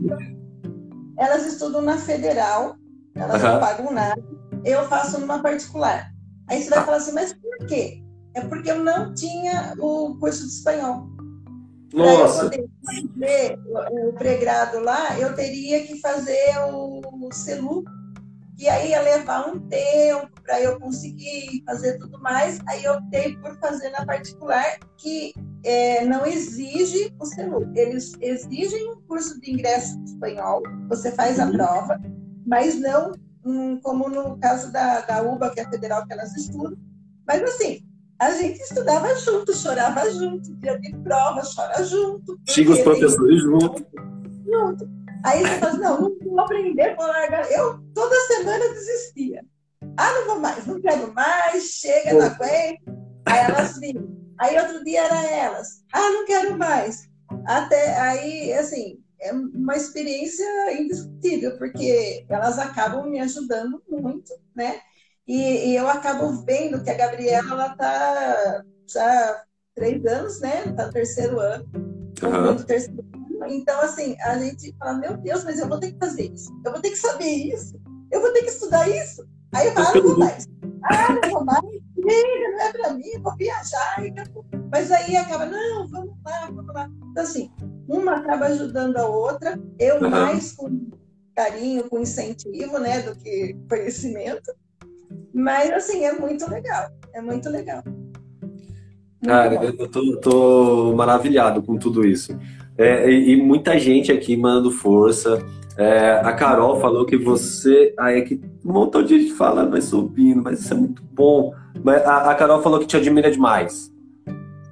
Elas 1.18 1.46
estudam 1.46 1.82
na 1.82 1.98
federal, 1.98 2.76
elas 3.16 3.42
uhum. 3.42 3.50
não 3.50 3.60
pagam 3.60 3.92
nada. 3.92 4.24
Eu 4.64 4.88
faço 4.88 5.20
numa 5.20 5.40
particular. 5.42 6.12
Aí 6.48 6.62
você 6.62 6.70
vai 6.70 6.84
falar 6.84 6.98
assim, 6.98 7.14
mas 7.14 7.34
por 7.34 7.68
quê? 7.68 8.04
É 8.34 8.42
porque 8.42 8.72
eu 8.72 8.84
não 8.84 9.14
tinha 9.14 9.74
o 9.80 10.18
curso 10.20 10.48
de 10.48 10.54
espanhol. 10.54 11.08
Nossa! 11.94 12.50
Para 12.50 12.58
eu 12.58 12.70
fazer 12.86 13.60
o 14.08 14.14
pregrado 14.14 14.80
lá, 14.80 15.20
eu 15.20 15.36
teria 15.36 15.86
que 15.86 16.00
fazer 16.00 16.58
o 16.72 17.30
CELU, 17.34 17.84
e 18.58 18.70
aí 18.70 18.92
ia 18.92 19.02
levar 19.02 19.50
um 19.50 19.60
tempo 19.68 20.30
para 20.44 20.62
eu 20.62 20.80
conseguir 20.80 21.64
fazer 21.66 21.98
tudo 21.98 22.20
mais. 22.22 22.60
Aí 22.68 22.84
eu 22.84 22.94
optei 22.94 23.36
por 23.38 23.58
fazer 23.60 23.90
na 23.90 24.06
particular, 24.06 24.78
que 24.98 25.34
é, 25.64 26.06
não 26.06 26.26
exige 26.26 27.14
o 27.20 27.26
CELU. 27.26 27.72
Eles 27.76 28.14
exigem 28.22 28.92
um 28.92 29.02
curso 29.02 29.40
de 29.40 29.52
ingresso 29.52 29.98
de 30.00 30.12
espanhol, 30.12 30.64
você 30.90 31.12
faz 31.12 31.40
a 31.40 31.46
uhum. 31.46 31.52
prova, 31.52 32.00
mas 32.46 32.80
não 32.80 33.14
hum, 33.46 33.80
como 33.82 34.10
no 34.10 34.38
caso 34.38 34.72
da, 34.72 35.02
da 35.02 35.22
UBA, 35.22 35.52
que 35.52 35.60
é 35.60 35.64
a 35.64 35.70
federal 35.70 36.06
que 36.06 36.14
elas 36.14 36.36
estudam. 36.36 36.78
Mas 37.28 37.42
assim, 37.44 37.82
a 38.20 38.32
gente 38.32 38.60
estudava 38.60 39.16
junto, 39.16 39.56
chorava 39.56 40.10
junto, 40.12 40.56
dia 40.58 40.80
de 40.80 40.96
prova, 40.98 41.42
chora 41.44 41.84
junto. 41.84 42.40
Xinga 42.48 42.72
os 42.72 42.82
professores 42.82 43.42
junto. 43.42 43.86
Junto. 44.46 44.90
Aí 45.24 45.42
você 45.42 45.60
fala 45.60 45.74
não, 45.74 46.02
não 46.02 46.32
vou 46.32 46.40
aprender, 46.40 46.96
vou 46.96 47.08
largar. 47.08 47.52
Eu 47.52 47.80
toda 47.94 48.16
semana 48.28 48.74
desistia. 48.74 49.46
Ah, 49.98 50.14
não 50.14 50.28
vou 50.28 50.40
mais, 50.40 50.66
não 50.66 50.82
quero 50.82 51.14
mais, 51.14 51.64
chega, 51.64 52.14
não 52.14 52.26
aguento. 52.26 52.82
Aí 53.26 53.40
elas 53.40 53.78
vinham. 53.80 54.21
Aí 54.42 54.58
outro 54.58 54.84
dia 54.84 55.04
era 55.04 55.24
elas. 55.28 55.84
Ah, 55.94 56.10
não 56.10 56.26
quero 56.26 56.58
mais. 56.58 57.08
Até 57.46 57.96
aí, 58.00 58.52
assim, 58.54 59.00
é 59.22 59.32
uma 59.32 59.76
experiência 59.76 60.44
indiscutível, 60.74 61.56
porque 61.60 62.26
elas 62.28 62.58
acabam 62.58 63.08
me 63.08 63.20
ajudando 63.20 63.84
muito, 63.88 64.34
né? 64.56 64.82
E, 65.28 65.70
e 65.70 65.76
eu 65.76 65.88
acabo 65.88 66.44
vendo 66.44 66.84
que 66.84 66.90
a 66.90 66.98
Gabriela, 66.98 67.52
ela 67.52 67.76
tá 67.76 68.64
já 68.92 69.44
três 69.76 70.04
anos, 70.08 70.42
né? 70.42 70.74
Tá 70.76 70.88
no 70.88 70.92
terceiro 70.92 71.40
ano. 71.40 71.66
Uhum. 72.24 72.64
terceiro 72.64 73.12
então, 73.48 73.80
assim, 73.82 74.16
a 74.22 74.38
gente 74.40 74.76
fala, 74.78 74.98
meu 74.98 75.18
Deus, 75.18 75.44
mas 75.44 75.60
eu 75.60 75.68
vou 75.68 75.80
ter 75.80 75.92
que 75.92 76.00
fazer 76.00 76.32
isso. 76.32 76.52
Eu 76.66 76.72
vou 76.72 76.82
ter 76.82 76.90
que 76.90 76.98
saber 76.98 77.30
isso. 77.30 77.80
Eu 78.12 78.22
vou 78.22 78.34
ter 78.34 78.42
que 78.42 78.50
estudar 78.50 78.88
isso. 78.90 79.24
Aí 79.54 79.68
eu 79.68 79.74
falo, 79.74 79.88
ah, 79.88 79.94
não 79.96 80.04
vou 80.04 80.18
mais. 80.18 80.48
Ah, 80.84 81.14
não 81.14 81.30
vou 81.30 81.46
mais. 81.46 81.82
Não 82.06 82.62
é 82.62 82.72
para 82.72 82.94
mim, 82.94 83.22
vou 83.22 83.36
viajar. 83.36 84.04
Mas 84.72 84.92
aí 84.92 85.16
acaba, 85.16 85.46
não, 85.46 85.88
vamos 85.88 86.16
lá, 86.26 86.50
vamos 86.52 86.74
lá. 86.74 86.90
Então, 87.12 87.24
assim, 87.24 87.52
uma 87.88 88.16
acaba 88.16 88.46
ajudando 88.46 88.98
a 88.98 89.08
outra. 89.08 89.60
Eu 89.80 90.02
uhum. 90.02 90.10
mais 90.10 90.54
com 90.54 90.90
carinho, 91.36 91.90
com 91.90 92.00
incentivo, 92.00 92.80
né, 92.80 93.02
do 93.02 93.16
que 93.16 93.56
conhecimento. 93.70 94.52
Mas, 95.34 95.72
assim, 95.72 96.04
é 96.06 96.14
muito 96.14 96.50
legal. 96.50 96.90
É 97.14 97.22
muito 97.22 97.50
legal. 97.50 97.84
Cara, 99.24 99.54
eu 99.64 99.88
tô, 99.88 100.18
tô, 100.18 100.96
maravilhado 100.96 101.62
com 101.62 101.78
tudo 101.78 102.06
isso. 102.06 102.38
É, 102.78 103.10
e, 103.10 103.34
e, 103.34 103.42
muita 103.42 103.78
gente 103.78 104.12
aqui 104.12 104.36
mandando 104.36 104.72
força. 104.72 105.46
É, 105.78 106.14
a 106.24 106.34
Carol 106.34 106.80
falou 106.82 107.06
que 107.06 107.18
você. 107.18 107.94
Aí 108.00 108.20
é 108.20 108.22
que 108.22 108.42
um 108.66 108.74
montão 108.74 109.04
de 109.04 109.22
gente 109.22 109.34
falando, 109.34 109.72
vai 109.72 109.82
subindo, 109.82 110.42
mas 110.42 110.62
isso 110.62 110.74
é 110.74 110.78
muito 110.78 111.04
bom. 111.04 111.54
A, 112.06 112.32
a 112.32 112.36
Carol 112.36 112.62
falou 112.62 112.80
que 112.80 112.86
te 112.86 112.98
admira 112.98 113.32
demais. 113.32 113.92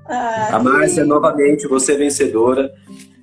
Ah, 0.05 0.55
a 0.55 0.59
Márcia, 0.59 1.05
novamente, 1.05 1.67
você 1.67 1.93
é 1.93 1.97
vencedora. 1.97 2.71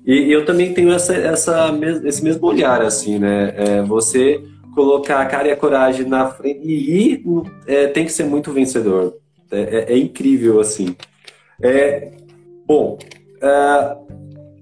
E, 0.05 0.31
eu 0.31 0.45
também 0.45 0.73
tenho 0.73 0.91
essa, 0.91 1.13
essa, 1.13 1.69
esse 2.05 2.23
mesmo 2.23 2.47
olhar, 2.47 2.81
assim, 2.81 3.19
né? 3.19 3.53
É, 3.57 3.81
você 3.81 4.41
colocar 4.73 5.21
a 5.21 5.25
cara 5.25 5.47
e 5.47 5.51
a 5.51 5.57
coragem 5.57 6.05
na 6.05 6.27
frente 6.27 6.61
e 6.63 7.13
ir 7.13 7.23
é, 7.65 7.87
tem 7.87 8.05
que 8.05 8.11
ser 8.11 8.23
muito 8.23 8.53
vencedor. 8.53 9.17
É, 9.51 9.59
é, 9.59 9.93
é 9.93 9.97
incrível, 9.97 10.59
assim. 10.59 10.95
É, 11.61 12.11
bom, 12.65 12.97
uh, 13.37 14.07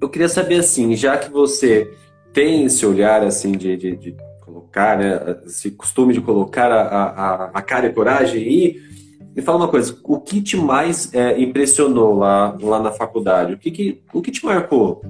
eu 0.02 0.10
queria 0.10 0.30
saber, 0.30 0.60
assim, 0.60 0.96
já 0.96 1.18
que 1.18 1.30
você 1.30 1.92
tem 2.34 2.66
esse 2.66 2.86
olhar, 2.86 3.24
assim, 3.24 3.52
de, 3.52 3.76
de, 3.76 3.96
de 3.96 4.16
colocar, 4.42 4.98
né, 4.98 5.38
esse 5.46 5.72
costume 5.72 6.14
de 6.14 6.22
colocar 6.22 6.72
a, 6.72 6.82
a, 6.82 7.46
a 7.54 7.62
cara 7.62 7.86
e 7.86 7.90
a 7.90 7.94
coragem 7.94 8.42
e 8.42 8.95
me 9.36 9.42
fala 9.42 9.58
uma 9.58 9.68
coisa, 9.68 9.98
o 10.04 10.20
que 10.20 10.42
te 10.42 10.56
mais 10.56 11.14
é, 11.14 11.40
impressionou 11.40 12.16
lá, 12.16 12.58
lá 12.62 12.80
na 12.82 12.92
faculdade? 12.92 13.54
O 13.54 13.58
que, 13.58 13.70
que, 13.70 14.02
o 14.14 14.22
que 14.22 14.32
te 14.32 14.46
marcou? 14.46 15.02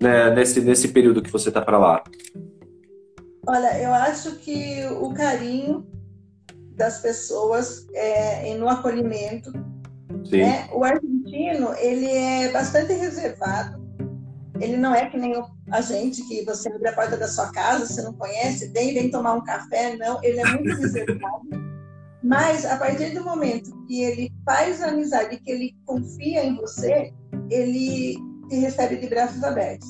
né, 0.00 0.30
nesse, 0.30 0.60
nesse 0.62 0.88
período 0.88 1.22
que 1.22 1.30
você 1.30 1.50
está 1.50 1.60
para 1.60 1.78
lá? 1.78 2.02
Olha, 3.46 3.78
eu 3.80 3.92
acho 3.92 4.36
que 4.36 4.86
o 5.00 5.12
carinho 5.12 5.86
das 6.74 7.00
pessoas 7.00 7.86
é, 7.92 8.54
no 8.54 8.68
acolhimento. 8.68 9.52
Né? 10.30 10.68
O 10.72 10.82
argentino, 10.82 11.74
ele 11.78 12.06
é 12.06 12.50
bastante 12.50 12.92
reservado. 12.94 13.80
Ele 14.58 14.76
não 14.76 14.94
é 14.94 15.08
que 15.08 15.16
nem 15.16 15.34
a 15.70 15.80
gente, 15.80 16.26
que 16.26 16.44
você 16.44 16.70
abre 16.70 16.88
a 16.88 16.92
porta 16.92 17.16
da 17.16 17.28
sua 17.28 17.50
casa, 17.50 17.86
você 17.86 18.02
não 18.02 18.12
conhece, 18.12 18.68
vem, 18.68 18.94
vem 18.94 19.10
tomar 19.10 19.34
um 19.34 19.44
café. 19.44 19.96
Não, 19.96 20.22
ele 20.22 20.40
é 20.40 20.44
muito 20.44 20.76
reservado. 20.80 21.48
Mas 22.22 22.64
a 22.66 22.76
partir 22.76 23.14
do 23.14 23.24
momento 23.24 23.70
que 23.86 24.02
ele 24.02 24.32
faz 24.44 24.82
amizade, 24.82 25.38
que 25.38 25.50
ele 25.50 25.76
confia 25.86 26.44
em 26.44 26.56
você, 26.56 27.12
ele 27.50 28.16
te 28.48 28.56
recebe 28.56 28.96
de 28.96 29.08
braços 29.08 29.42
abertos. 29.42 29.88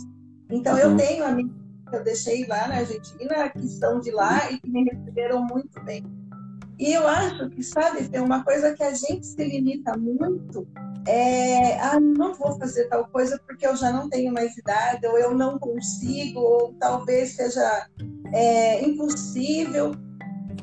Então, 0.51 0.75
uhum. 0.75 0.81
eu 0.81 0.97
tenho 0.97 1.25
amigos 1.25 1.55
que 1.89 1.97
eu 1.97 2.05
deixei 2.05 2.47
lá 2.47 2.69
na 2.69 2.77
Argentina, 2.77 3.49
que 3.51 3.69
são 3.69 4.01
de 4.01 4.11
lá 4.13 4.51
e 4.51 4.61
que 4.61 4.71
me 4.71 4.85
receberam 4.85 5.45
muito 5.45 5.83
bem. 5.85 6.05
E 6.79 6.93
eu 6.93 7.07
acho 7.07 7.51
que, 7.51 7.63
sabe, 7.63 8.09
tem 8.09 8.21
uma 8.21 8.45
coisa 8.45 8.73
que 8.75 8.83
a 8.83 8.95
gente 8.95 9.27
se 9.27 9.45
limita 9.45 9.97
muito, 9.99 10.67
é, 11.07 11.79
ah, 11.81 11.99
não 11.99 12.35
vou 12.35 12.59
fazer 12.59 12.89
tal 12.89 13.07
coisa 13.09 13.41
porque 13.47 13.67
eu 13.67 13.77
já 13.77 13.93
não 13.93 14.09
tenho 14.09 14.33
mais 14.33 14.57
idade, 14.57 15.07
ou 15.07 15.19
eu 15.19 15.35
não 15.35 15.59
consigo, 15.59 16.41
ou 16.41 16.75
talvez 16.75 17.37
seja 17.37 17.87
é, 18.33 18.83
impossível. 18.83 19.93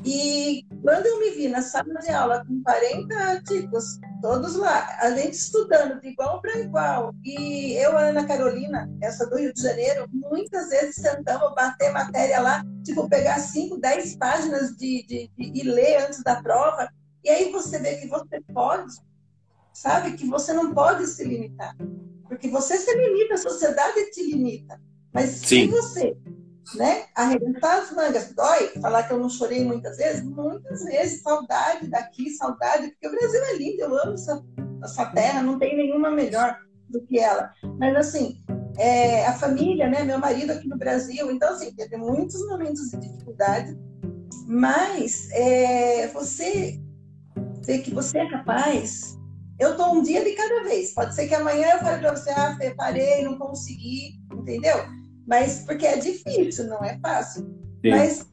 E 0.04 0.64
quando 0.82 1.06
eu 1.06 1.20
me 1.20 1.30
vi 1.30 1.48
na 1.48 1.62
sala 1.62 1.94
de 1.94 2.10
aula 2.10 2.44
com 2.44 2.62
40 2.62 3.42
tipos, 3.42 3.98
todos 4.22 4.56
lá, 4.56 4.86
a 5.00 5.10
gente 5.10 5.34
estudando 5.34 6.00
de 6.00 6.08
igual 6.08 6.40
para 6.40 6.58
igual, 6.58 7.14
e 7.24 7.72
eu, 7.74 7.96
Ana 7.96 8.26
Carolina, 8.26 8.88
essa 9.02 9.28
do 9.28 9.36
Rio 9.36 9.52
de 9.52 9.60
Janeiro, 9.60 10.06
muitas 10.12 10.70
vezes 10.70 10.96
sentamos, 10.96 11.54
bater 11.54 11.92
matéria 11.92 12.40
lá, 12.40 12.64
tipo, 12.84 13.08
pegar 13.08 13.38
5, 13.38 13.78
10 13.78 14.16
páginas 14.16 14.76
de, 14.76 15.04
de, 15.06 15.30
de, 15.36 15.60
e 15.60 15.62
ler 15.62 16.06
antes 16.06 16.22
da 16.22 16.42
prova, 16.42 16.88
e 17.24 17.30
aí 17.30 17.50
você 17.50 17.78
vê 17.78 17.96
que 17.96 18.06
você 18.06 18.40
pode, 18.52 18.94
sabe? 19.72 20.12
Que 20.12 20.26
você 20.26 20.52
não 20.52 20.72
pode 20.72 21.06
se 21.06 21.24
limitar. 21.24 21.76
Porque 22.26 22.48
você 22.48 22.76
se 22.76 22.94
limita, 22.94 23.34
a 23.34 23.38
sociedade 23.38 24.10
te 24.10 24.22
limita. 24.22 24.80
Mas 25.12 25.30
Sim. 25.30 25.64
se 25.64 25.66
você 25.66 26.16
né? 26.74 27.06
Arrebentar 27.14 27.78
as 27.78 27.92
mangas. 27.92 28.32
Dói 28.34 28.68
falar 28.80 29.04
que 29.04 29.12
eu 29.12 29.18
não 29.18 29.30
chorei 29.30 29.64
muitas 29.64 29.96
vezes? 29.96 30.22
Muitas 30.22 30.84
vezes. 30.84 31.22
Saudade 31.22 31.88
daqui, 31.88 32.30
saudade, 32.30 32.88
porque 32.88 33.08
o 33.08 33.10
Brasil 33.10 33.44
é 33.44 33.56
lindo, 33.56 33.82
eu 33.82 33.98
amo 33.98 34.14
essa, 34.14 34.44
essa 34.82 35.06
terra, 35.06 35.42
não 35.42 35.58
tem 35.58 35.76
nenhuma 35.76 36.10
melhor 36.10 36.58
do 36.88 37.00
que 37.02 37.18
ela. 37.18 37.50
Mas, 37.78 37.96
assim, 37.96 38.42
é, 38.76 39.26
a 39.26 39.32
família, 39.34 39.88
né? 39.88 40.04
Meu 40.04 40.18
marido 40.18 40.52
aqui 40.52 40.68
no 40.68 40.78
Brasil, 40.78 41.30
então, 41.30 41.52
assim, 41.52 41.74
teve 41.74 41.96
muitos 41.96 42.46
momentos 42.46 42.90
de 42.90 42.98
dificuldade, 42.98 43.76
mas 44.46 45.28
é, 45.32 46.08
você 46.08 46.80
vê 47.64 47.78
que 47.78 47.92
você 47.92 48.18
é 48.18 48.30
capaz. 48.30 49.18
Eu 49.58 49.76
tô 49.76 49.90
um 49.92 50.02
dia 50.02 50.24
de 50.24 50.32
cada 50.32 50.62
vez. 50.62 50.94
Pode 50.94 51.14
ser 51.14 51.26
que 51.26 51.34
amanhã 51.34 51.72
eu 51.72 51.78
fale 51.80 51.98
para 51.98 52.14
você, 52.14 52.30
ah, 52.30 52.56
parei, 52.76 53.24
não 53.24 53.36
consegui, 53.36 54.20
entendeu? 54.32 54.76
Mas 55.28 55.62
porque 55.66 55.86
é 55.86 55.98
difícil, 55.98 56.66
não 56.66 56.82
é 56.82 56.98
fácil. 57.00 57.44
Sim. 57.84 57.90
Mas 57.90 58.26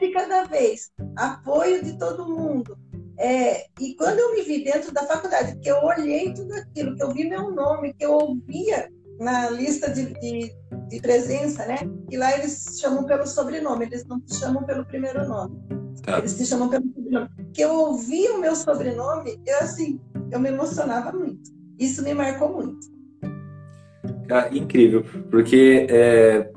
de 0.00 0.10
cada 0.12 0.44
vez, 0.44 0.90
apoio 1.16 1.84
de 1.84 1.98
todo 1.98 2.28
mundo. 2.28 2.78
É, 3.18 3.66
e 3.78 3.94
quando 3.96 4.18
eu 4.18 4.34
me 4.34 4.42
vi 4.42 4.64
dentro 4.64 4.92
da 4.92 5.02
faculdade, 5.06 5.58
que 5.58 5.70
eu 5.70 5.76
olhei 5.76 6.32
tudo 6.32 6.54
aquilo, 6.54 6.96
que 6.96 7.02
eu 7.02 7.12
vi 7.12 7.28
meu 7.28 7.50
nome, 7.50 7.92
que 7.92 8.04
eu 8.04 8.12
ouvia 8.12 8.88
na 9.20 9.50
lista 9.50 9.90
de, 9.90 10.14
de, 10.14 10.54
de 10.88 11.00
presença, 11.00 11.66
né? 11.66 11.76
E 12.10 12.16
lá 12.16 12.32
eles 12.38 12.78
chamam 12.80 13.04
pelo 13.04 13.26
sobrenome, 13.26 13.84
eles 13.84 14.06
não 14.06 14.18
te 14.20 14.34
chamam 14.36 14.64
pelo 14.64 14.86
primeiro 14.86 15.28
nome. 15.28 15.54
Tá. 16.02 16.18
Eles 16.18 16.38
te 16.38 16.46
chamam 16.46 16.70
pelo 16.70 16.86
sobrenome. 16.94 17.28
Que 17.52 17.60
eu 17.60 17.74
ouvia 17.74 18.32
o 18.32 18.40
meu 18.40 18.56
sobrenome, 18.56 19.38
eu 19.46 19.58
assim, 19.58 20.00
eu 20.30 20.40
me 20.40 20.48
emocionava 20.48 21.12
muito. 21.12 21.50
Isso 21.78 22.02
me 22.02 22.14
marcou 22.14 22.50
muito. 22.54 22.99
Ah, 24.30 24.48
incrível, 24.52 25.04
porque 25.30 25.86
é, 25.88 26.50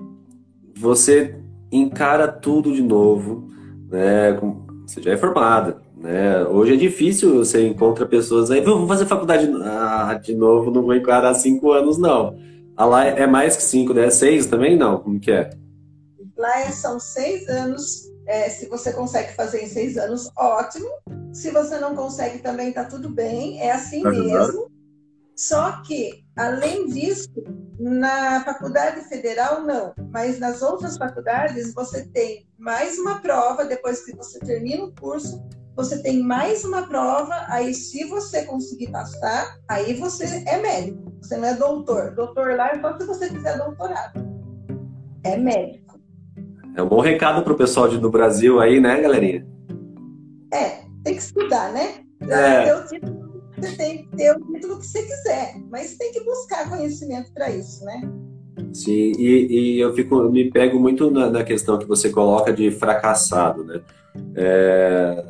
você 0.75 1.35
encara 1.71 2.27
tudo 2.27 2.73
de 2.73 2.81
novo, 2.81 3.49
né? 3.89 4.39
Você 4.85 5.01
já 5.01 5.11
é 5.11 5.17
formada, 5.17 5.81
né? 5.95 6.43
Hoje 6.45 6.73
é 6.73 6.77
difícil 6.77 7.37
você 7.37 7.67
encontra 7.67 8.05
pessoas 8.05 8.51
aí, 8.51 8.61
vamos 8.61 8.87
fazer 8.87 9.05
faculdade 9.05 9.49
ah, 9.63 10.19
de 10.21 10.35
novo, 10.35 10.71
não 10.71 10.83
vou 10.83 10.95
encarar 10.95 11.33
cinco 11.33 11.71
anos, 11.71 11.97
não. 11.97 12.37
Ah, 12.75 12.85
lá 12.85 13.05
é 13.05 13.27
mais 13.27 13.55
que 13.55 13.63
cinco, 13.63 13.93
né? 13.93 14.09
Seis 14.09 14.47
também 14.47 14.75
não? 14.75 14.99
Como 14.99 15.19
que 15.19 15.31
é? 15.31 15.49
Lá 16.35 16.61
é, 16.61 16.71
são 16.71 16.99
seis 16.99 17.47
anos. 17.47 18.11
É, 18.25 18.49
se 18.49 18.67
você 18.67 18.93
consegue 18.93 19.33
fazer 19.33 19.63
em 19.63 19.67
seis 19.67 19.97
anos, 19.97 20.31
ótimo. 20.37 20.87
Se 21.31 21.51
você 21.51 21.77
não 21.77 21.95
consegue, 21.95 22.39
também 22.39 22.71
tá 22.71 22.83
tudo 22.85 23.09
bem. 23.09 23.59
É 23.59 23.71
assim 23.71 24.03
mesmo. 24.03 24.71
Só 25.35 25.81
que, 25.81 26.23
além 26.37 26.87
disso, 26.87 27.29
na 27.79 28.43
faculdade 28.43 29.01
federal, 29.09 29.61
não, 29.63 29.93
mas 30.11 30.39
nas 30.39 30.61
outras 30.61 30.97
faculdades 30.97 31.73
você 31.73 32.05
tem 32.07 32.47
mais 32.57 32.97
uma 32.99 33.19
prova 33.19 33.65
depois 33.65 34.05
que 34.05 34.15
você 34.15 34.39
termina 34.39 34.85
o 34.85 34.93
curso, 34.93 35.43
você 35.75 36.01
tem 36.03 36.21
mais 36.21 36.63
uma 36.63 36.87
prova, 36.87 37.33
aí 37.47 37.73
se 37.73 38.03
você 38.05 38.45
conseguir 38.45 38.91
passar, 38.91 39.57
aí 39.67 39.95
você 39.95 40.43
é 40.45 40.61
médico, 40.61 41.11
você 41.19 41.35
não 41.35 41.47
é 41.47 41.55
doutor. 41.55 42.11
Doutor 42.11 42.55
lá 42.55 42.69
é 42.69 42.79
só 42.79 42.97
se 42.97 43.05
você 43.05 43.29
quiser 43.29 43.57
doutorado. 43.57 44.23
É 45.23 45.35
médico. 45.35 45.99
É 46.75 46.81
um 46.81 46.87
bom 46.87 47.01
recado 47.01 47.43
para 47.43 47.53
o 47.53 47.57
pessoal 47.57 47.87
do 47.89 48.09
Brasil 48.09 48.59
aí, 48.59 48.79
né, 48.79 49.01
galerinha? 49.01 49.47
É, 50.53 50.83
tem 51.03 51.15
que 51.15 51.21
estudar, 51.21 51.71
né? 51.71 52.03
É. 52.21 52.71
Eu, 52.71 53.22
você 53.63 53.77
tem 53.77 53.97
que 53.99 54.17
ter 54.17 54.35
o 54.35 54.39
título 54.39 54.79
que 54.79 54.85
você 54.85 55.01
quiser, 55.01 55.55
mas 55.71 55.95
tem 55.95 56.11
que 56.11 56.23
buscar 56.23 56.69
conhecimento 56.69 57.31
para 57.33 57.49
isso, 57.49 57.83
né? 57.85 58.01
Sim, 58.73 59.13
e, 59.17 59.47
e, 59.49 59.79
eu 59.79 59.93
fico, 59.93 60.29
me 60.29 60.51
pego 60.51 60.79
muito 60.79 61.09
na, 61.09 61.29
na, 61.29 61.43
questão 61.43 61.77
que 61.77 61.85
você 61.85 62.09
coloca 62.09 62.51
de 62.51 62.69
fracassado, 62.71 63.63
né? 63.63 63.81
É, 64.35 65.25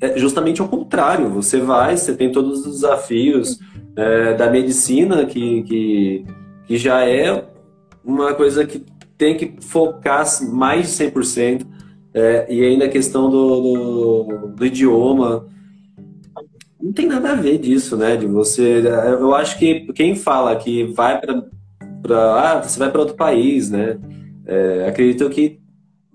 é 0.00 0.18
justamente 0.18 0.60
ao 0.60 0.68
contrário, 0.68 1.28
você 1.28 1.60
vai, 1.60 1.96
você 1.96 2.14
tem 2.14 2.32
todos 2.32 2.66
os 2.66 2.72
desafios 2.74 3.58
é, 3.96 4.34
da 4.34 4.50
medicina 4.50 5.26
que, 5.26 5.62
que, 5.64 6.26
que 6.66 6.76
já 6.78 7.04
é 7.04 7.44
uma 8.04 8.32
coisa 8.34 8.64
que 8.64 8.84
tem 9.16 9.36
que 9.36 9.56
focar 9.60 10.24
mais 10.50 10.96
de 10.96 11.04
100%, 11.04 11.66
é, 12.14 12.46
e 12.48 12.64
ainda 12.64 12.86
a 12.86 12.88
questão 12.88 13.28
do, 13.28 13.60
do, 13.60 14.48
do 14.54 14.66
idioma, 14.66 15.46
não 16.80 16.92
tem 16.92 17.06
nada 17.06 17.32
a 17.32 17.34
ver 17.34 17.58
disso, 17.58 17.96
né? 17.96 18.16
De 18.16 18.26
você. 18.26 18.82
Eu 19.20 19.34
acho 19.34 19.58
que 19.58 19.92
quem 19.92 20.14
fala 20.14 20.56
que 20.56 20.84
vai 20.84 21.20
para. 21.20 21.44
Ah, 22.10 22.62
você 22.62 22.78
vai 22.78 22.90
para 22.90 23.00
outro 23.00 23.16
país, 23.16 23.70
né? 23.70 23.98
É, 24.46 24.86
acredito 24.88 25.28
que 25.28 25.58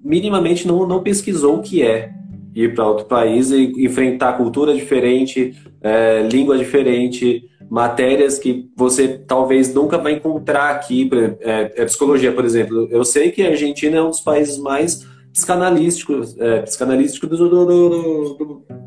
minimamente 0.03 0.67
não, 0.67 0.87
não 0.87 1.03
pesquisou 1.03 1.57
o 1.57 1.61
que 1.61 1.83
é 1.83 2.11
ir 2.55 2.73
para 2.73 2.87
outro 2.87 3.05
país 3.05 3.51
e 3.51 3.73
enfrentar 3.85 4.37
cultura 4.37 4.73
diferente, 4.73 5.55
é, 5.81 6.27
língua 6.31 6.57
diferente, 6.57 7.43
matérias 7.69 8.37
que 8.37 8.69
você 8.75 9.07
talvez 9.07 9.73
nunca 9.73 9.97
vai 9.97 10.13
encontrar 10.13 10.71
aqui. 10.71 11.09
É, 11.41 11.73
é, 11.75 11.85
psicologia, 11.85 12.31
por 12.31 12.45
exemplo. 12.45 12.87
Eu 12.89 13.03
sei 13.03 13.31
que 13.31 13.43
a 13.43 13.49
Argentina 13.49 13.97
é 13.97 14.01
um 14.01 14.09
dos 14.09 14.21
países 14.21 14.57
mais 14.57 15.05
psicanalísticos, 15.33 16.37
é, 16.39 16.61
psicanalísticos 16.61 17.37
do, 17.37 17.49
do, 17.49 17.65
do, 17.65 18.33
do 18.35 18.82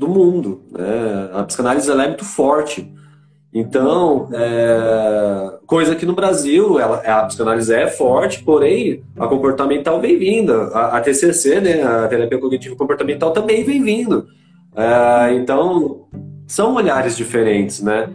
do 0.00 0.08
mundo. 0.08 0.62
Né? 0.72 1.30
A 1.32 1.44
psicanálise 1.44 1.90
é 1.90 1.94
muito 1.94 2.24
forte. 2.24 2.90
Então, 3.52 4.28
é, 4.32 5.58
coisa 5.66 5.94
que 5.94 6.06
no 6.06 6.14
Brasil 6.14 6.78
ela, 6.78 6.98
a 6.98 7.24
psicanálise 7.24 7.74
é 7.74 7.88
forte, 7.88 8.42
porém 8.42 9.02
a 9.18 9.26
comportamental 9.26 10.00
vem 10.00 10.18
vindo. 10.18 10.52
A, 10.52 10.96
a 10.96 11.00
TCC, 11.00 11.60
né, 11.60 11.82
a 11.82 12.08
terapia 12.08 12.38
cognitivo 12.38 12.76
comportamental 12.76 13.32
também 13.32 13.62
vem 13.62 13.82
vindo. 13.82 14.26
É, 14.74 15.34
então, 15.34 16.06
são 16.46 16.74
olhares 16.74 17.16
diferentes, 17.16 17.82
né? 17.82 18.08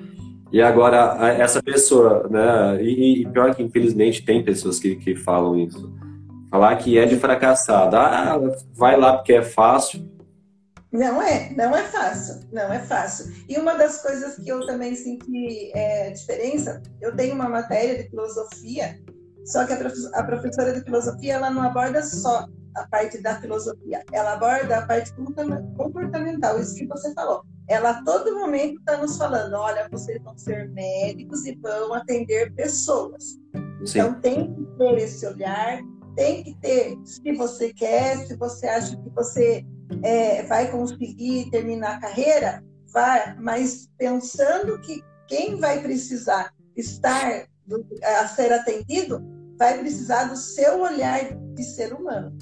E 0.51 0.61
agora, 0.61 1.17
essa 1.38 1.61
pessoa, 1.61 2.27
né? 2.29 2.81
E, 2.81 3.23
e, 3.23 3.25
pior 3.27 3.53
que 3.53 3.61
infelizmente 3.61 4.23
tem 4.23 4.41
pessoas 4.41 4.79
que, 4.79 4.95
que 4.95 5.15
falam 5.15 5.59
isso. 5.59 5.93
Falar 6.49 6.77
que 6.77 6.97
é 6.97 7.05
de 7.05 7.17
fracassado. 7.17 7.97
Ah, 7.97 8.39
vai 8.73 8.97
lá 8.97 9.17
porque 9.17 9.33
é 9.33 9.41
fácil. 9.41 10.14
Não 10.96 11.22
é, 11.22 11.52
não 11.56 11.76
é 11.76 11.84
fácil, 11.84 12.39
não 12.52 12.72
é 12.72 12.80
fácil. 12.80 13.34
E 13.50 13.58
uma 13.58 13.76
das 13.76 14.02
coisas 14.02 14.36
que 14.36 14.48
eu 14.48 14.66
também 14.66 14.96
senti 14.96 15.72
é, 15.76 16.12
diferença, 16.12 16.82
eu 17.02 17.16
tenho 17.16 17.36
uma 17.36 17.50
matéria 17.50 18.02
de 18.02 18.10
filosofia, 18.10 18.98
só 19.46 19.66
que 19.66 19.74
a, 19.74 20.24
professora 20.24 20.74
de 20.74 20.82
filosofia 20.82 21.34
ela 21.34 21.50
não 21.50 21.64
aborda 21.64 22.02
só 22.02 22.48
a 22.76 22.88
parte 22.88 23.22
da 23.22 23.39
filosofia, 23.39 24.04
ela 24.12 24.34
aborda 24.34 24.78
a 24.78 24.86
parte 24.86 25.14
comportamental, 25.78 26.60
isso 26.60 26.76
que 26.76 26.88
você 26.88 27.14
falou. 27.14 27.43
Ela 27.68 27.91
a 27.91 28.04
todo 28.04 28.36
momento 28.36 28.80
está 28.80 28.98
nos 28.98 29.18
falando, 29.18 29.54
olha, 29.54 29.88
vocês 29.91 30.22
vão 30.24 30.38
ser 30.38 30.70
médicos 30.72 31.46
e 31.46 31.56
vão 31.56 31.93
atender 31.93 32.54
pessoas. 32.54 33.38
Sim. 33.86 34.00
Então 34.00 34.20
tem 34.22 34.54
que 34.54 34.66
ter 34.78 34.98
esse 34.98 35.26
olhar, 35.26 35.80
tem 36.16 36.43
que 36.43 36.56
ter, 36.56 36.98
se 37.04 37.34
você 37.34 37.74
quer, 37.74 38.18
se 38.26 38.36
você 38.36 38.68
acha 38.68 38.96
que 38.96 39.10
você 39.10 39.66
é, 40.03 40.43
vai 40.43 40.71
conseguir 40.71 41.49
terminar 41.49 41.97
a 41.97 41.99
carreira, 41.99 42.63
vai, 42.91 43.36
mas 43.36 43.89
pensando 43.97 44.79
que 44.79 45.03
quem 45.27 45.55
vai 45.55 45.81
precisar 45.81 46.53
estar 46.75 47.47
do, 47.65 47.86
a 48.03 48.27
ser 48.27 48.51
atendido 48.53 49.23
vai 49.57 49.79
precisar 49.79 50.25
do 50.25 50.36
seu 50.36 50.81
olhar 50.81 51.33
de 51.53 51.63
ser 51.63 51.93
humano. 51.93 52.38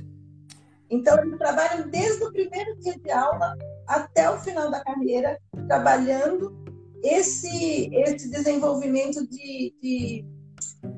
Então, 0.90 1.18
eles 1.20 1.38
trabalham 1.38 1.90
desde 1.90 2.24
o 2.24 2.32
primeiro 2.32 2.78
dia 2.80 2.98
de 3.00 3.12
aula 3.12 3.56
até 3.88 4.30
o 4.30 4.40
final 4.40 4.70
da 4.70 4.84
carreira, 4.84 5.40
trabalhando 5.68 6.56
esse, 7.04 7.90
esse 7.94 8.30
desenvolvimento 8.30 9.28
de, 9.28 9.74
de 9.82 10.26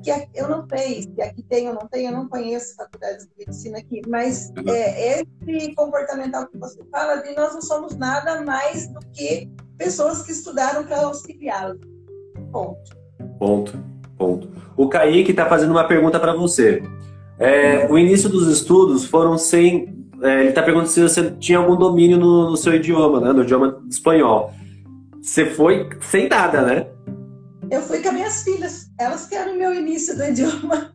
que 0.02 0.10
eu 0.34 0.48
não 0.48 0.66
sei 0.68 1.02
se 1.02 1.22
aqui 1.22 1.42
tem 1.42 1.68
ou 1.68 1.74
não 1.74 1.88
tem, 1.88 2.06
eu 2.06 2.12
não 2.12 2.28
conheço 2.28 2.76
faculdades 2.76 3.26
de 3.26 3.32
medicina 3.38 3.78
aqui, 3.78 4.02
mas 4.08 4.52
uhum. 4.56 4.72
é, 4.72 5.20
esse 5.20 5.74
comportamental 5.74 6.46
que 6.46 6.58
você 6.58 6.80
fala, 6.90 7.16
de 7.16 7.34
nós 7.34 7.54
não 7.54 7.62
somos 7.62 7.96
nada 7.96 8.42
mais 8.42 8.88
do 8.88 9.00
que 9.12 9.50
pessoas 9.78 10.22
que 10.22 10.32
estudaram 10.32 10.84
para 10.84 11.02
auxiliá-los. 11.04 11.80
Ponto. 12.52 12.96
Ponto. 13.38 13.96
Ponto. 14.16 14.50
O 14.76 14.88
Kaique 14.88 15.30
está 15.30 15.46
fazendo 15.46 15.70
uma 15.70 15.84
pergunta 15.84 16.18
para 16.18 16.34
você. 16.34 16.82
É, 17.38 17.86
o 17.90 17.98
início 17.98 18.28
dos 18.28 18.48
estudos 18.48 19.04
foram 19.04 19.36
sem. 19.36 19.94
É, 20.22 20.40
ele 20.40 20.48
está 20.48 20.62
perguntando 20.62 20.90
se 20.90 21.02
você 21.02 21.30
tinha 21.32 21.58
algum 21.58 21.76
domínio 21.76 22.16
no, 22.16 22.50
no 22.50 22.56
seu 22.56 22.74
idioma, 22.74 23.20
né, 23.20 23.32
no 23.32 23.42
idioma 23.42 23.82
espanhol. 23.90 24.52
Você 25.20 25.44
foi 25.44 25.88
sem 26.00 26.28
nada, 26.28 26.62
né? 26.62 26.86
Eu 27.70 27.82
fui 27.82 28.00
com 28.00 28.08
as 28.08 28.14
minhas 28.14 28.42
filhas, 28.42 28.90
elas 28.98 29.26
que 29.26 29.34
eram 29.34 29.54
o 29.54 29.58
meu 29.58 29.74
início 29.74 30.16
do 30.16 30.24
idioma. 30.24 30.92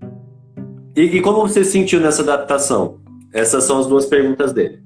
E, 0.96 1.02
e 1.02 1.22
como 1.22 1.42
você 1.42 1.64
sentiu 1.64 2.00
nessa 2.00 2.22
adaptação? 2.22 3.02
Essas 3.34 3.64
são 3.66 3.80
as 3.80 3.88
duas 3.88 4.06
perguntas 4.06 4.54
dele. 4.54 4.82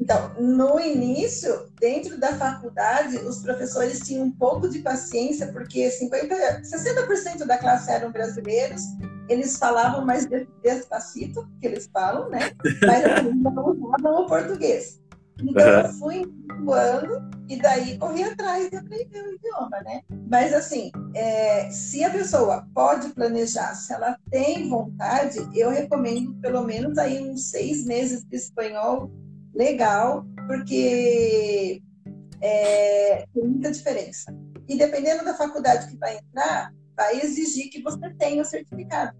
Então, 0.00 0.32
no 0.38 0.78
início, 0.78 1.68
dentro 1.80 2.18
da 2.18 2.34
faculdade, 2.34 3.16
os 3.16 3.42
professores 3.42 4.00
tinham 4.00 4.24
um 4.24 4.30
pouco 4.30 4.68
de 4.68 4.78
paciência, 4.78 5.48
porque 5.48 5.90
50, 5.90 6.62
60% 6.62 7.44
da 7.44 7.58
classe 7.58 7.90
eram 7.90 8.12
brasileiros, 8.12 8.82
eles 9.28 9.58
falavam 9.58 10.04
mais 10.04 10.26
despacito, 10.62 11.46
que 11.60 11.66
eles 11.66 11.90
falam, 11.92 12.30
né? 12.30 12.52
Mas 12.86 13.24
não 13.34 13.70
usavam 13.70 14.22
o 14.22 14.26
português. 14.26 15.00
Então, 15.42 15.66
uhum. 15.66 15.80
eu 15.80 15.92
fui 15.94 16.22
voando 16.64 17.30
e 17.48 17.56
daí 17.60 17.98
corri 17.98 18.24
atrás 18.24 18.70
de 18.70 18.76
aprender 18.76 19.22
o 19.22 19.34
idioma, 19.34 19.80
né? 19.84 20.00
Mas, 20.28 20.52
assim, 20.52 20.90
é, 21.14 21.70
se 21.70 22.02
a 22.02 22.10
pessoa 22.10 22.66
pode 22.74 23.10
planejar, 23.10 23.74
se 23.74 23.92
ela 23.92 24.18
tem 24.30 24.68
vontade, 24.68 25.38
eu 25.54 25.70
recomendo 25.70 26.34
pelo 26.40 26.62
menos 26.62 26.98
aí 26.98 27.20
uns 27.20 27.50
seis 27.50 27.84
meses 27.84 28.24
de 28.24 28.36
espanhol 28.36 29.10
legal, 29.54 30.26
porque 30.46 31.82
é, 32.40 33.26
tem 33.32 33.44
muita 33.44 33.70
diferença. 33.70 34.34
E 34.68 34.76
dependendo 34.76 35.24
da 35.24 35.34
faculdade 35.34 35.88
que 35.88 35.96
vai 35.96 36.18
entrar, 36.18 36.72
vai 36.96 37.20
exigir 37.20 37.68
que 37.68 37.82
você 37.82 38.10
tenha 38.14 38.42
o 38.42 38.44
certificado. 38.44 39.16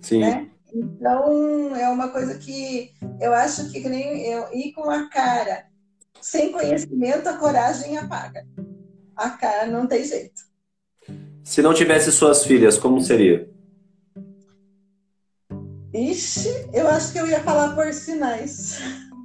Sim. 0.00 0.20
Né? 0.20 0.50
Então, 0.74 1.76
é 1.76 1.88
uma 1.88 2.08
coisa 2.08 2.38
que 2.38 2.90
eu 3.20 3.32
acho 3.34 3.70
que, 3.70 3.80
que 3.80 3.88
nem 3.88 4.26
eu 4.26 4.46
ir 4.52 4.72
com 4.72 4.88
a 4.88 5.08
cara, 5.08 5.66
sem 6.20 6.50
conhecimento, 6.50 7.28
a 7.28 7.36
coragem 7.36 7.98
apaga. 7.98 8.46
A 9.14 9.30
cara 9.30 9.66
não 9.66 9.86
tem 9.86 10.04
jeito. 10.04 10.40
Se 11.44 11.60
não 11.60 11.74
tivesse 11.74 12.10
suas 12.10 12.44
filhas, 12.44 12.78
como 12.78 13.00
seria? 13.00 13.50
Ixi, 15.92 16.70
eu 16.72 16.88
acho 16.88 17.12
que 17.12 17.18
eu 17.18 17.26
ia 17.26 17.40
falar 17.40 17.74
por 17.74 17.92
sinais. 17.92 18.78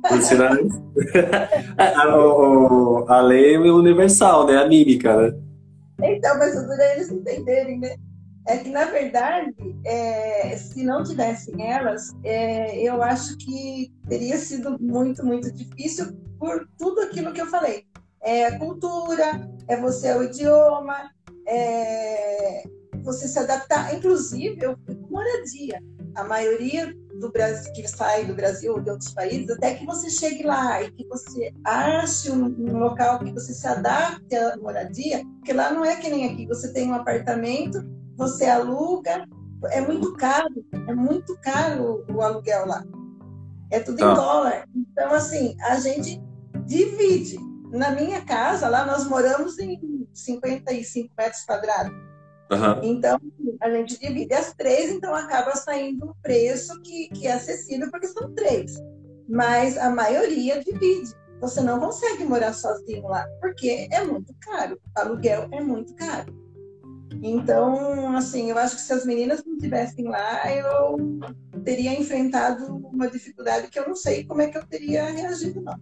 Por 0.09 0.21
sinais? 0.21 0.67
a, 1.77 1.83
a, 1.83 3.17
a, 3.17 3.21
lei 3.21 3.55
é 3.55 3.59
universal, 3.59 4.45
né? 4.45 4.57
A 4.57 4.67
mímica, 4.67 5.15
né? 5.15 5.39
Então, 6.03 6.37
mas 6.37 6.53
tudo 6.53 6.73
é 6.73 6.95
eles 6.95 7.09
entenderem, 7.09 7.79
né? 7.79 7.95
É 8.47 8.57
que, 8.57 8.69
na 8.69 8.85
verdade, 8.85 9.53
é, 9.85 10.55
se 10.55 10.83
não 10.83 11.03
tivessem 11.03 11.69
elas, 11.69 12.15
é, 12.23 12.81
eu 12.81 13.03
acho 13.03 13.37
que 13.37 13.91
teria 14.07 14.37
sido 14.37 14.77
muito, 14.79 15.23
muito 15.25 15.51
difícil 15.51 16.17
por 16.39 16.65
tudo 16.77 17.01
aquilo 17.01 17.33
que 17.33 17.41
eu 17.41 17.47
falei. 17.47 17.85
É 18.21 18.57
cultura, 18.57 19.49
é 19.67 19.75
você 19.75 20.07
é 20.07 20.17
o 20.17 20.23
idioma, 20.23 21.11
é 21.45 22.63
você 23.03 23.27
se 23.27 23.37
adaptar. 23.37 23.93
Inclusive, 23.93 24.57
eu 24.61 24.77
fui 24.85 24.95
com 24.95 25.09
moradia. 25.09 25.83
A 26.15 26.23
maioria 26.23 26.95
do 27.19 27.31
Brasil 27.31 27.71
que 27.73 27.87
sai 27.87 28.25
do 28.25 28.33
Brasil 28.33 28.73
ou 28.73 28.81
de 28.81 28.89
outros 28.89 29.13
países, 29.13 29.49
até 29.49 29.73
que 29.73 29.85
você 29.85 30.09
chegue 30.09 30.43
lá 30.43 30.81
e 30.81 30.91
que 30.91 31.05
você 31.07 31.51
ache 31.65 32.31
um, 32.31 32.45
um 32.45 32.77
local 32.77 33.19
que 33.19 33.31
você 33.31 33.53
se 33.53 33.67
adapte 33.67 34.35
à 34.35 34.55
moradia, 34.57 35.23
porque 35.37 35.53
lá 35.53 35.71
não 35.71 35.83
é 35.83 35.95
que 35.95 36.09
nem 36.09 36.31
aqui, 36.31 36.45
você 36.47 36.71
tem 36.71 36.89
um 36.89 36.93
apartamento 36.93 37.96
você 38.17 38.45
aluga, 38.45 39.25
é 39.71 39.79
muito 39.79 40.13
caro, 40.13 40.65
é 40.87 40.93
muito 40.93 41.37
caro 41.41 42.03
o 42.09 42.21
aluguel 42.21 42.65
lá. 42.65 42.83
É 43.71 43.79
tudo 43.79 44.03
ah. 44.03 44.11
em 44.11 44.15
dólar. 44.15 44.69
Então, 44.75 45.13
assim, 45.13 45.55
a 45.61 45.79
gente 45.79 46.21
divide. 46.65 47.37
Na 47.71 47.91
minha 47.91 48.21
casa, 48.21 48.69
lá 48.69 48.85
nós 48.85 49.05
moramos 49.07 49.59
em 49.59 50.07
55 50.13 51.13
metros 51.17 51.43
quadrados. 51.43 51.93
Uhum. 52.49 52.81
Então, 52.81 53.19
a 53.61 53.69
gente 53.69 53.99
divide 53.99 54.33
as 54.33 54.53
três, 54.53 54.89
então 54.89 55.13
acaba 55.13 55.53
saindo 55.53 56.05
um 56.05 56.13
preço 56.21 56.81
que, 56.81 57.09
que 57.09 57.27
é 57.27 57.33
acessível, 57.33 57.91
porque 57.91 58.07
são 58.07 58.33
três. 58.33 58.73
Mas 59.27 59.77
a 59.77 59.89
maioria 59.89 60.63
divide. 60.63 61.13
Você 61.41 61.61
não 61.61 61.79
consegue 61.79 62.23
morar 62.23 62.53
sozinho 62.53 63.07
lá, 63.07 63.27
porque 63.41 63.87
é 63.91 64.03
muito 64.03 64.33
caro. 64.39 64.79
O 64.95 64.99
aluguel 64.99 65.47
é 65.51 65.61
muito 65.61 65.93
caro. 65.93 66.33
Então, 67.21 68.15
assim, 68.15 68.49
eu 68.49 68.57
acho 68.57 68.75
que 68.75 68.81
se 68.81 68.93
as 68.93 69.05
meninas 69.05 69.43
não 69.45 69.53
estivessem 69.55 70.07
lá, 70.07 70.41
eu 70.53 70.97
teria 71.63 71.99
enfrentado 71.99 72.75
uma 72.91 73.07
dificuldade 73.07 73.67
que 73.67 73.79
eu 73.79 73.87
não 73.87 73.95
sei 73.95 74.23
como 74.23 74.41
é 74.41 74.47
que 74.47 74.57
eu 74.57 74.65
teria 74.65 75.05
reagido, 75.05 75.61
não. 75.61 75.75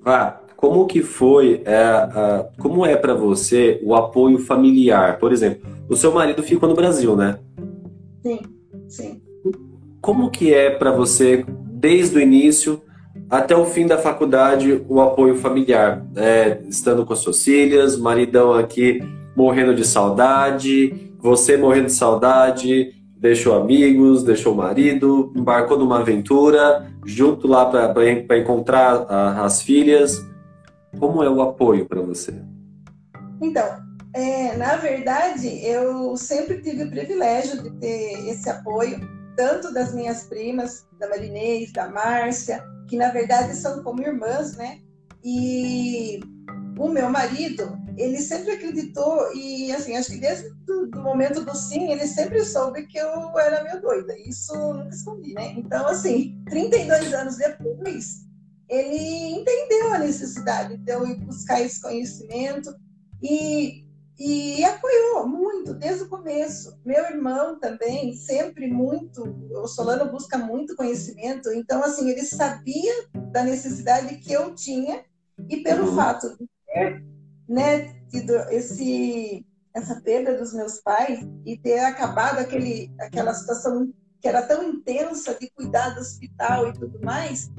Vá, 0.00 0.40
como 0.56 0.86
que 0.86 1.02
foi, 1.02 1.62
é, 1.64 2.48
como 2.58 2.84
é 2.84 2.96
para 2.96 3.14
você 3.14 3.80
o 3.82 3.94
apoio 3.94 4.38
familiar? 4.38 5.18
Por 5.18 5.32
exemplo, 5.32 5.68
o 5.88 5.96
seu 5.96 6.12
marido 6.12 6.42
ficou 6.42 6.68
no 6.68 6.74
Brasil, 6.74 7.16
né? 7.16 7.38
Sim, 8.22 8.40
sim. 8.88 9.22
Como 10.00 10.30
que 10.30 10.52
é 10.52 10.70
para 10.70 10.92
você, 10.92 11.44
desde 11.70 12.16
o 12.16 12.20
início 12.20 12.82
até 13.28 13.56
o 13.56 13.66
fim 13.66 13.86
da 13.86 13.98
faculdade, 13.98 14.84
o 14.88 15.00
apoio 15.00 15.36
familiar? 15.36 16.04
É, 16.16 16.60
estando 16.68 17.04
com 17.04 17.12
as 17.12 17.18
suas 17.18 17.42
filhas, 17.42 17.98
maridão 17.98 18.52
aqui 18.54 19.00
morrendo 19.38 19.72
de 19.72 19.86
saudade, 19.86 21.14
você 21.20 21.56
morrendo 21.56 21.86
de 21.86 21.92
saudade, 21.92 22.92
deixou 23.16 23.54
amigos, 23.54 24.24
deixou 24.24 24.52
marido, 24.52 25.32
embarcou 25.36 25.78
numa 25.78 26.00
aventura, 26.00 26.90
junto 27.06 27.46
lá 27.46 27.64
para 27.66 28.36
encontrar 28.36 29.06
a, 29.08 29.44
as 29.44 29.62
filhas. 29.62 30.20
Como 30.98 31.22
é 31.22 31.30
o 31.30 31.40
apoio 31.40 31.86
para 31.86 32.00
você? 32.00 32.34
Então, 33.40 33.64
é, 34.12 34.56
na 34.56 34.74
verdade, 34.74 35.46
eu 35.64 36.16
sempre 36.16 36.60
tive 36.60 36.82
o 36.82 36.90
privilégio 36.90 37.62
de 37.62 37.70
ter 37.78 38.28
esse 38.28 38.50
apoio, 38.50 38.98
tanto 39.36 39.72
das 39.72 39.94
minhas 39.94 40.24
primas, 40.24 40.84
da 40.98 41.08
Marinês, 41.08 41.72
da 41.72 41.88
Márcia, 41.88 42.60
que 42.88 42.96
na 42.96 43.10
verdade 43.10 43.54
são 43.54 43.84
como 43.84 44.02
irmãs, 44.02 44.56
né? 44.56 44.78
E 45.22 46.18
o 46.78 46.88
meu 46.88 47.10
marido, 47.10 47.76
ele 47.96 48.18
sempre 48.18 48.52
acreditou 48.52 49.32
e, 49.34 49.72
assim, 49.72 49.96
acho 49.96 50.12
que 50.12 50.20
desde 50.20 50.48
o 50.68 51.02
momento 51.02 51.44
do 51.44 51.54
sim, 51.56 51.90
ele 51.90 52.06
sempre 52.06 52.44
soube 52.44 52.86
que 52.86 52.98
eu 52.98 53.36
era 53.38 53.64
meio 53.64 53.80
doida. 53.80 54.16
Isso 54.18 54.54
nunca 54.54 54.94
escondi, 54.94 55.34
né? 55.34 55.54
Então, 55.56 55.86
assim, 55.86 56.40
32 56.48 57.12
anos 57.12 57.36
depois, 57.36 58.28
ele 58.68 59.40
entendeu 59.40 59.92
a 59.92 59.98
necessidade 59.98 60.76
de 60.76 60.92
eu 60.92 61.06
ir 61.06 61.16
buscar 61.16 61.60
esse 61.60 61.80
conhecimento 61.80 62.72
e, 63.20 63.84
e 64.16 64.64
apoiou 64.64 65.26
muito 65.26 65.74
desde 65.74 66.04
o 66.04 66.08
começo. 66.08 66.78
Meu 66.84 67.04
irmão 67.06 67.58
também, 67.58 68.14
sempre 68.14 68.68
muito, 68.68 69.22
o 69.50 69.66
Solano 69.66 70.12
busca 70.12 70.38
muito 70.38 70.76
conhecimento, 70.76 71.50
então, 71.52 71.82
assim, 71.82 72.08
ele 72.08 72.22
sabia 72.22 72.92
da 73.32 73.42
necessidade 73.42 74.16
que 74.18 74.32
eu 74.32 74.54
tinha 74.54 75.02
e 75.48 75.58
pelo 75.58 75.88
uhum. 75.88 75.96
fato 75.96 76.36
de 76.36 76.48
né, 77.48 77.94
tido 78.10 78.34
esse, 78.50 79.46
essa 79.74 80.00
perda 80.00 80.36
dos 80.36 80.52
meus 80.52 80.78
pais 80.80 81.26
e 81.44 81.56
ter 81.58 81.80
acabado 81.80 82.38
aquele, 82.38 82.92
aquela 83.00 83.32
situação 83.34 83.92
que 84.20 84.28
era 84.28 84.42
tão 84.42 84.62
intensa 84.62 85.36
de 85.40 85.50
cuidar 85.50 85.90
do 85.90 86.00
hospital 86.00 86.68
e 86.68 86.72
tudo 86.72 87.00
mais, 87.02 87.50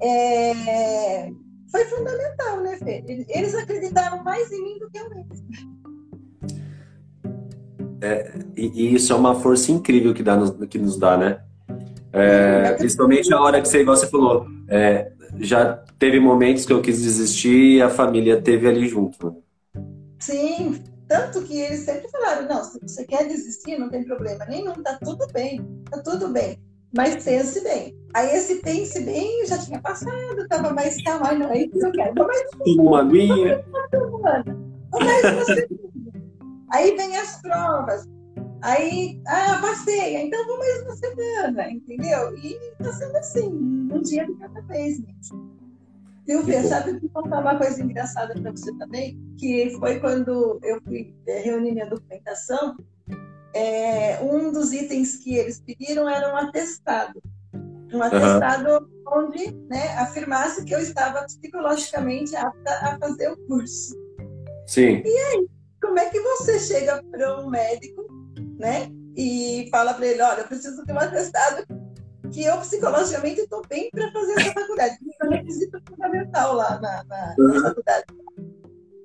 é, 0.00 1.30
foi 1.70 1.84
fundamental, 1.86 2.60
né, 2.60 2.78
Fê? 2.78 3.04
Eles 3.28 3.54
acreditaram 3.54 4.22
mais 4.22 4.50
em 4.52 4.62
mim 4.62 4.78
do 4.78 4.90
que 4.90 4.98
eu 4.98 5.10
mesmo. 5.10 5.46
É, 8.00 8.32
e, 8.56 8.66
e, 8.66 8.94
isso 8.94 9.12
é 9.12 9.16
uma 9.16 9.34
força 9.34 9.72
incrível 9.72 10.14
que, 10.14 10.22
dá, 10.22 10.38
que 10.68 10.78
nos 10.78 10.98
dá, 10.98 11.16
né? 11.16 11.40
É, 12.12 12.72
principalmente 12.74 13.32
a 13.32 13.40
hora 13.40 13.60
que 13.60 13.68
você, 13.68 13.80
igual 13.80 13.96
você 13.96 14.06
falou, 14.06 14.46
é, 14.68 15.12
já 15.38 15.74
teve 15.98 16.20
momentos 16.20 16.64
que 16.64 16.72
eu 16.72 16.82
quis 16.82 17.02
desistir 17.02 17.76
e 17.76 17.82
a 17.82 17.88
família 17.88 18.40
teve 18.40 18.68
ali 18.68 18.88
junto. 18.88 19.30
Né? 19.30 19.82
Sim, 20.20 20.82
tanto 21.08 21.42
que 21.42 21.60
eles 21.60 21.80
sempre 21.80 22.08
falaram, 22.08 22.48
não, 22.48 22.64
se 22.64 22.78
você 22.80 23.04
quer 23.04 23.26
desistir, 23.28 23.78
não 23.78 23.88
tem 23.88 24.04
problema 24.04 24.44
nenhum, 24.46 24.74
tá 24.82 24.98
tudo 25.02 25.26
bem, 25.32 25.60
tá 25.90 26.02
tudo 26.02 26.28
bem. 26.28 26.58
Mas 26.96 27.22
pense 27.22 27.62
bem. 27.62 27.94
Aí 28.14 28.34
esse 28.34 28.62
pense 28.62 29.04
bem 29.04 29.46
já 29.46 29.58
tinha 29.58 29.78
passado, 29.80 30.48
tava 30.48 30.72
mais 30.72 31.00
calmo, 31.02 31.26
ai 31.26 31.38
não, 31.38 31.50
é 31.50 31.62
isso 31.62 31.78
que 31.78 31.86
eu 31.86 31.92
quero. 31.92 32.14
Mais 32.14 32.40
uma 32.78 33.04
mais 33.04 33.28
semana. 35.20 35.68
Aí 36.72 36.96
vem 36.96 37.16
as 37.16 37.40
provas. 37.42 38.08
Aí, 38.62 39.20
ah, 39.26 39.58
passei, 39.60 40.16
então 40.16 40.46
vou 40.46 40.58
mais 40.58 40.82
uma 40.82 40.96
semana, 40.96 41.70
entendeu? 41.70 42.36
E 42.36 42.58
tá 42.82 42.92
sendo 42.92 43.16
assim, 43.16 43.48
um 43.48 44.00
dia 44.02 44.26
de 44.26 44.34
cada 44.34 44.60
vez 44.62 45.00
mesmo. 45.00 45.56
Viu, 46.26 46.42
Fê? 46.42 46.62
Sabe 46.64 46.98
que 46.98 47.08
contar 47.08 47.40
uma 47.40 47.56
coisa 47.56 47.80
engraçada 47.82 48.34
para 48.34 48.50
você 48.50 48.72
também? 48.78 49.16
Que 49.38 49.70
foi 49.78 50.00
quando 50.00 50.58
eu 50.62 50.80
fui 50.82 51.14
é, 51.28 51.38
reunir 51.40 51.72
minha 51.72 51.86
documentação, 51.86 52.76
é, 53.54 54.18
um 54.20 54.50
dos 54.50 54.72
itens 54.72 55.16
que 55.18 55.36
eles 55.36 55.60
pediram 55.60 56.08
era 56.08 56.34
um 56.34 56.36
atestado. 56.36 57.22
Um 57.92 58.02
atestado 58.02 58.70
uhum. 58.70 59.24
onde 59.24 59.52
né, 59.68 59.96
afirmasse 59.98 60.64
que 60.64 60.74
eu 60.74 60.80
estava 60.80 61.24
psicologicamente 61.24 62.34
apta 62.34 62.72
a 62.72 62.98
fazer 62.98 63.30
o 63.30 63.36
curso. 63.46 63.94
Sim. 64.66 65.02
E 65.04 65.18
aí, 65.18 65.46
como 65.80 65.98
é 65.98 66.10
que 66.10 66.20
você 66.20 66.58
chega 66.58 67.00
para 67.04 67.40
um 67.40 67.48
médico 67.48 68.05
né? 68.58 68.90
E 69.16 69.68
fala 69.70 69.94
para 69.94 70.06
ele, 70.06 70.20
olha, 70.20 70.40
eu 70.40 70.46
preciso 70.46 70.84
de 70.84 70.92
um 70.92 70.98
atestado 70.98 71.64
que 72.32 72.44
eu 72.44 72.58
psicologicamente 72.58 73.40
estou 73.40 73.62
bem 73.68 73.88
para 73.90 74.10
fazer 74.12 74.32
essa 74.32 74.52
faculdade. 74.52 74.94
Isso 75.00 75.16
é 75.22 75.26
um 75.26 75.30
requisito 75.30 75.82
fundamental 75.88 76.54
lá 76.54 76.78
na, 76.80 77.04
na, 77.04 77.34
na, 77.36 77.44
uhum. 77.44 77.62
faculdade. 77.62 78.04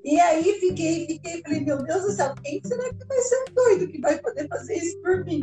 E 0.04 0.20
aí 0.20 0.60
fiquei, 0.60 1.06
fiquei, 1.06 1.42
falei, 1.42 1.62
meu 1.62 1.78
Deus 1.84 2.02
do 2.02 2.12
céu, 2.12 2.34
quem 2.44 2.60
será 2.66 2.90
que 2.90 3.06
vai 3.06 3.20
ser 3.20 3.36
um 3.38 3.54
doido 3.54 3.88
que 3.88 4.02
vai 4.02 4.18
poder 4.18 4.48
fazer 4.48 4.76
isso 4.76 5.00
por 5.02 5.24
mim? 5.24 5.42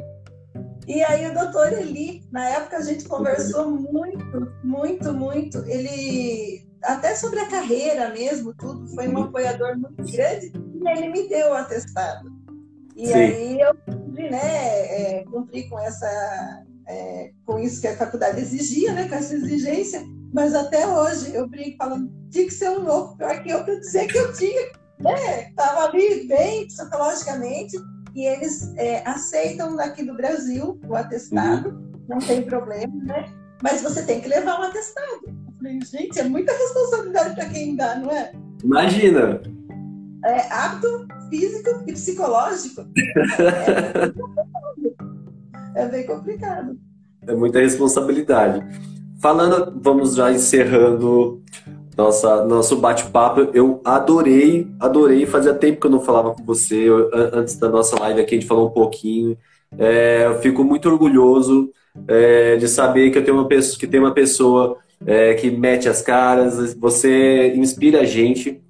E 0.86 1.02
aí 1.04 1.30
o 1.30 1.34
doutor 1.34 1.72
Eli, 1.72 2.22
na 2.32 2.48
época 2.48 2.78
a 2.78 2.82
gente 2.82 3.04
conversou 3.06 3.70
muito, 3.70 4.52
muito, 4.64 5.12
muito. 5.12 5.58
Ele, 5.66 6.66
até 6.82 7.14
sobre 7.14 7.40
a 7.40 7.48
carreira 7.48 8.10
mesmo, 8.10 8.54
tudo, 8.54 8.88
foi 8.94 9.06
um 9.06 9.22
apoiador 9.22 9.78
muito 9.78 10.02
grande, 10.10 10.50
e 10.74 10.88
ele 10.88 11.08
me 11.08 11.28
deu 11.28 11.50
o 11.50 11.54
atestado. 11.54 12.37
E 12.98 13.06
Sim. 13.06 13.14
aí 13.14 13.60
eu 13.60 13.74
pude, 13.76 14.28
né, 14.28 14.38
é, 14.40 15.24
cumprir 15.30 15.68
com 15.70 15.78
essa 15.78 16.64
é, 16.88 17.30
com 17.46 17.58
isso 17.60 17.80
que 17.80 17.86
a 17.86 17.96
faculdade 17.96 18.40
exigia, 18.40 18.92
né, 18.92 19.08
com 19.08 19.14
essa 19.14 19.34
exigência, 19.34 20.02
mas 20.34 20.52
até 20.52 20.84
hoje 20.84 21.32
eu 21.32 21.46
brinco 21.46 21.76
falando, 21.76 22.10
tinha 22.28 22.44
que 22.44 22.52
ser 22.52 22.70
um 22.70 22.82
louco 22.82 23.16
pior 23.16 23.40
que 23.40 23.50
eu 23.50 23.62
para 23.62 23.78
dizer 23.78 24.08
que 24.08 24.18
eu 24.18 24.32
tinha, 24.32 24.72
né, 24.98 25.50
estava 25.50 25.86
ali 25.86 26.26
bem 26.26 26.66
psicologicamente, 26.66 27.76
e 28.16 28.26
eles 28.26 28.74
é, 28.76 29.06
aceitam 29.06 29.76
daqui 29.76 30.02
do 30.02 30.16
Brasil 30.16 30.80
o 30.88 30.96
atestado, 30.96 31.68
uhum. 31.68 31.92
não 32.08 32.18
tem 32.18 32.42
problema, 32.42 32.92
né, 33.04 33.32
mas 33.62 33.80
você 33.80 34.02
tem 34.02 34.20
que 34.20 34.28
levar 34.28 34.58
um 34.58 34.64
atestado. 34.64 35.20
Eu 35.26 35.54
falei, 35.56 35.78
gente, 35.84 36.18
é 36.18 36.24
muita 36.24 36.52
responsabilidade 36.52 37.34
para 37.36 37.48
quem 37.48 37.76
dá, 37.76 37.94
não 37.96 38.10
é? 38.10 38.32
Imagina! 38.64 39.40
É 40.24 40.52
apto 40.52 41.06
físico 41.28 41.82
e 41.86 41.92
psicológico. 41.92 42.86
É, 45.74 45.82
é 45.82 45.88
bem 45.88 46.06
complicado. 46.06 46.76
É 47.26 47.34
muita 47.34 47.60
responsabilidade. 47.60 48.64
Falando, 49.20 49.78
vamos 49.80 50.14
já 50.14 50.30
encerrando 50.32 51.42
nossa, 51.96 52.44
nosso 52.44 52.76
bate-papo. 52.76 53.50
Eu 53.52 53.80
adorei, 53.84 54.68
adorei. 54.78 55.26
Fazia 55.26 55.52
tempo 55.52 55.80
que 55.80 55.86
eu 55.88 55.90
não 55.90 56.00
falava 56.00 56.32
com 56.32 56.44
você. 56.44 56.88
Eu, 56.88 57.10
antes 57.12 57.56
da 57.56 57.68
nossa 57.68 57.98
live 57.98 58.20
aqui, 58.20 58.36
a 58.36 58.38
gente 58.38 58.48
falou 58.48 58.68
um 58.68 58.72
pouquinho. 58.72 59.36
É, 59.76 60.26
eu 60.26 60.38
fico 60.38 60.62
muito 60.62 60.88
orgulhoso 60.88 61.70
é, 62.06 62.56
de 62.56 62.68
saber 62.68 63.10
que 63.10 63.18
eu 63.18 63.24
tenho 63.24 63.36
uma 63.36 63.48
pessoa, 63.48 63.78
que 63.78 63.86
tem 63.86 63.98
uma 63.98 64.14
pessoa 64.14 64.78
é, 65.04 65.34
que 65.34 65.50
mete 65.50 65.88
as 65.88 66.00
caras. 66.00 66.74
Você 66.74 67.52
inspira 67.56 68.02
a 68.02 68.04
gente. 68.04 68.62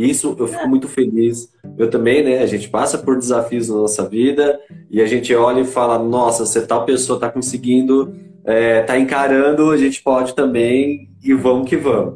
Isso 0.00 0.34
eu 0.38 0.48
fico 0.48 0.66
muito 0.66 0.88
feliz. 0.88 1.52
Eu 1.76 1.90
também, 1.90 2.24
né? 2.24 2.38
A 2.38 2.46
gente 2.46 2.70
passa 2.70 2.96
por 2.96 3.18
desafios 3.18 3.68
na 3.68 3.74
nossa 3.74 4.08
vida 4.08 4.58
e 4.90 4.98
a 5.02 5.06
gente 5.06 5.34
olha 5.34 5.60
e 5.60 5.66
fala: 5.66 5.98
nossa, 5.98 6.46
se 6.46 6.58
tal 6.66 6.86
pessoa 6.86 7.18
está 7.18 7.28
conseguindo, 7.28 8.14
está 8.38 8.52
é, 8.52 8.82
tá 8.82 8.98
encarando, 8.98 9.70
a 9.70 9.76
gente 9.76 10.02
pode 10.02 10.34
também 10.34 11.10
e 11.22 11.34
vamos 11.34 11.68
que 11.68 11.76
vamos. 11.76 12.14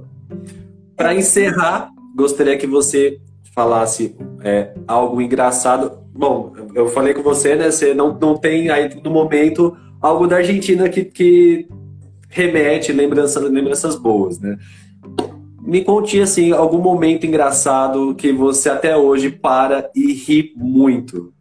Para 0.97 1.15
encerrar, 1.15 1.91
gostaria 2.17 2.57
que 2.57 2.67
você 2.67 3.21
falasse 3.55 4.17
é, 4.43 4.73
algo 4.89 5.21
engraçado. 5.21 5.99
Bom, 6.11 6.55
eu 6.75 6.89
falei 6.89 7.13
com 7.13 7.23
você, 7.23 7.55
né? 7.55 7.71
Você 7.71 7.93
não, 7.93 8.19
não 8.19 8.35
tem 8.35 8.71
aí 8.71 8.89
no 9.05 9.11
momento 9.11 9.77
algo 10.01 10.27
da 10.27 10.37
Argentina 10.37 10.89
que, 10.89 11.05
que 11.05 11.69
remete 12.31 12.95
lembranças, 12.95 13.43
lembranças 13.43 13.95
boas, 13.95 14.41
né? 14.41 14.57
Me 15.65 15.83
conte 15.83 16.21
assim 16.21 16.53
algum 16.53 16.79
momento 16.79 17.25
engraçado 17.25 18.15
que 18.15 18.31
você 18.31 18.69
até 18.69 18.95
hoje 18.95 19.31
para 19.31 19.91
e 19.95 20.13
ri 20.13 20.53
muito. 20.55 21.33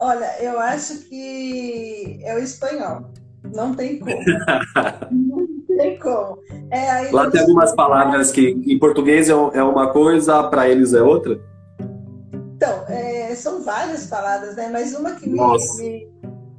Olha, 0.00 0.42
eu 0.42 0.58
acho 0.58 1.08
que 1.08 2.18
é 2.24 2.34
o 2.34 2.40
espanhol. 2.40 3.12
Não 3.54 3.72
tem 3.72 4.00
como. 4.00 4.10
não 5.12 5.46
tem 5.78 5.96
como. 6.00 6.38
É, 6.72 7.08
Lá 7.12 7.30
tem 7.30 7.40
algumas 7.40 7.72
palavras 7.72 8.32
que 8.32 8.48
em 8.66 8.78
português 8.80 9.28
é, 9.28 9.32
é 9.32 9.62
uma 9.62 9.92
coisa, 9.92 10.42
para 10.42 10.68
eles 10.68 10.92
é 10.92 11.00
outra? 11.00 11.40
Então, 12.56 12.84
é, 12.88 13.32
são 13.36 13.62
várias 13.62 14.08
palavras, 14.08 14.56
né? 14.56 14.70
Mas 14.72 14.92
uma 14.92 15.12
que 15.12 15.28
me, 15.28 15.38
me, 15.78 16.08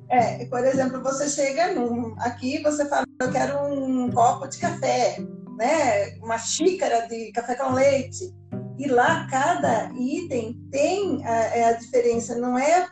É, 0.09 0.45
por 0.45 0.63
exemplo, 0.63 1.03
você 1.03 1.27
chega 1.27 1.73
num, 1.73 2.15
aqui 2.19 2.63
você 2.63 2.85
fala, 2.85 3.03
eu 3.21 3.29
quero 3.29 3.57
um 3.65 4.09
copo 4.09 4.47
de 4.47 4.57
café 4.57 5.17
né, 5.57 6.15
uma 6.17 6.37
xícara 6.37 7.07
de 7.07 7.31
café 7.31 7.55
com 7.55 7.73
leite. 7.73 8.33
E 8.77 8.87
lá 8.87 9.27
cada 9.29 9.91
item 9.95 10.55
tem 10.71 11.25
a, 11.25 11.35
é 11.55 11.63
a 11.65 11.73
diferença. 11.73 12.35
Não 12.35 12.57
é 12.57 12.87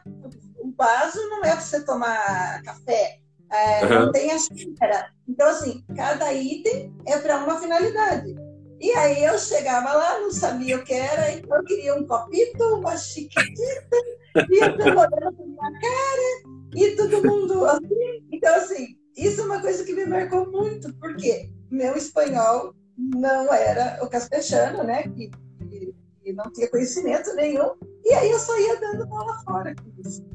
o 0.57 0.73
vaso 0.75 1.19
não 1.29 1.43
é 1.43 1.51
para 1.51 1.61
você 1.61 1.85
tomar 1.85 2.61
café. 2.63 3.19
É, 3.51 3.85
uhum. 3.85 4.05
Não 4.05 4.11
tem 4.11 4.31
a 4.31 4.39
xícara. 4.39 5.11
Então 5.27 5.47
assim, 5.47 5.85
cada 5.95 6.33
item 6.33 6.93
é 7.07 7.19
para 7.19 7.43
uma 7.43 7.59
finalidade. 7.59 8.35
E 8.81 8.91
aí 8.91 9.23
eu 9.23 9.37
chegava 9.37 9.93
lá, 9.93 10.19
não 10.19 10.31
sabia 10.31 10.77
o 10.77 10.83
que 10.83 10.93
era, 10.93 11.31
então 11.31 11.57
eu 11.57 11.63
queria 11.63 11.95
um 11.95 12.05
copito, 12.05 12.63
uma 12.75 12.97
chiquitita, 12.97 13.97
e 14.35 14.57
eu 14.57 14.97
olhando 14.97 15.07
pra 15.09 15.45
minha 15.45 15.79
cara, 15.79 16.55
e 16.75 16.95
todo 16.95 17.23
mundo 17.25 17.65
assim. 17.65 18.27
Então, 18.31 18.53
assim, 18.55 18.97
isso 19.15 19.41
é 19.41 19.45
uma 19.45 19.61
coisa 19.61 19.83
que 19.85 19.93
me 19.93 20.05
marcou 20.05 20.51
muito, 20.51 20.93
porque 20.95 21.49
meu 21.75 21.95
espanhol 21.95 22.73
não 22.97 23.53
era 23.53 24.03
o 24.03 24.09
caspechano, 24.09 24.83
né? 24.83 25.03
Que, 25.03 25.29
que, 25.69 25.95
que, 26.23 26.33
não 26.33 26.51
tinha 26.51 26.69
conhecimento 26.69 27.33
nenhum. 27.35 27.75
E 28.03 28.13
aí 28.13 28.31
eu 28.31 28.39
só 28.39 28.57
ia 28.59 28.79
dando 28.79 29.05
bola 29.07 29.37
fora 29.43 29.75
com 29.75 30.01
isso. 30.01 30.25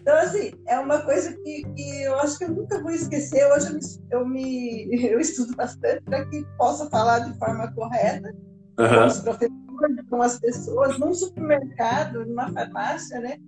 Então, 0.00 0.14
assim, 0.16 0.52
é 0.68 0.78
uma 0.78 1.00
coisa 1.00 1.32
que, 1.32 1.62
que 1.74 2.02
eu 2.02 2.18
acho 2.18 2.36
que 2.36 2.44
eu 2.44 2.50
nunca 2.50 2.82
vou 2.82 2.90
esquecer. 2.90 3.50
Hoje 3.52 3.68
eu 3.68 3.74
me, 3.74 3.80
eu, 4.10 4.28
me, 4.28 5.06
eu 5.06 5.18
estudo 5.18 5.56
bastante 5.56 6.02
para 6.02 6.26
que 6.26 6.44
possa 6.58 6.90
falar 6.90 7.20
de 7.20 7.38
forma 7.38 7.72
correta. 7.72 8.34
uhum. 8.78 8.88
com 8.88 9.06
os 9.06 9.20
professores, 9.20 10.08
com 10.10 10.22
as 10.22 10.38
pessoas, 10.38 10.98
num 10.98 11.14
supermercado, 11.14 12.26
numa 12.26 12.52
farmácia, 12.52 13.18
né? 13.20 13.38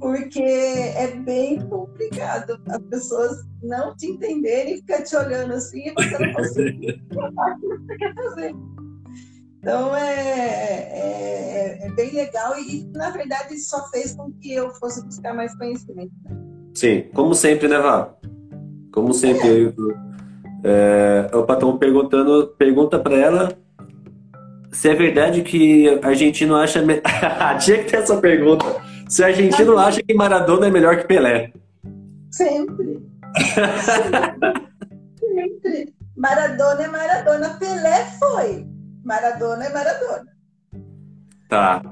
Porque 0.00 0.42
é 0.42 1.14
bem 1.24 1.60
complicado 1.68 2.58
as 2.68 2.82
pessoas 2.84 3.36
não 3.62 3.94
te 3.94 4.06
entenderem 4.06 4.74
e 4.74 4.76
ficar 4.78 5.02
te 5.02 5.14
olhando 5.14 5.52
assim 5.52 5.88
e 5.88 5.92
você 5.92 6.18
não 6.18 6.32
consegue 6.34 7.02
fazer 7.14 7.44
o 7.44 7.60
que 7.60 7.86
você 7.86 7.96
quer 7.96 8.14
fazer. 8.14 8.54
Então 9.58 9.94
é, 9.94 10.10
é, 10.10 11.78
é, 11.82 11.90
bem 11.92 12.12
legal 12.12 12.58
e, 12.58 12.90
na 12.94 13.10
verdade, 13.10 13.58
só 13.58 13.86
fez 13.90 14.14
com 14.14 14.32
que 14.32 14.54
eu 14.54 14.70
fosse 14.76 15.04
buscar 15.04 15.34
mais 15.34 15.54
conhecimento. 15.56 16.12
Né? 16.24 16.36
Sim, 16.74 17.02
como 17.12 17.34
sempre, 17.34 17.68
né, 17.68 17.78
Vá? 17.78 18.14
Como 18.90 19.12
sempre. 19.12 19.74
É. 20.64 21.30
É, 21.32 21.36
o 21.36 21.42
patrão 21.42 21.76
perguntando, 21.76 22.54
pergunta 22.58 22.98
para 22.98 23.16
ela 23.16 23.58
se 24.72 24.88
é 24.88 24.94
verdade 24.94 25.42
que 25.42 25.88
argentino 26.02 26.54
acha. 26.54 26.80
Me... 26.82 27.02
Tinha 27.60 27.78
que 27.78 27.90
ter 27.90 27.96
essa 27.96 28.16
pergunta. 28.16 28.64
Se 29.10 29.24
argentino 29.24 29.76
acha 29.76 30.00
que 30.04 30.14
Maradona 30.14 30.68
é 30.68 30.70
melhor 30.70 30.96
que 30.96 31.04
Pelé. 31.04 31.52
Sempre. 32.30 33.02
Sempre. 35.18 35.92
Maradona 36.16 36.84
é 36.84 36.88
Maradona. 36.88 37.48
Pelé 37.58 38.04
foi. 38.20 38.64
Maradona 39.04 39.64
é 39.64 39.72
Maradona. 39.72 40.26
Tá. 41.48 41.82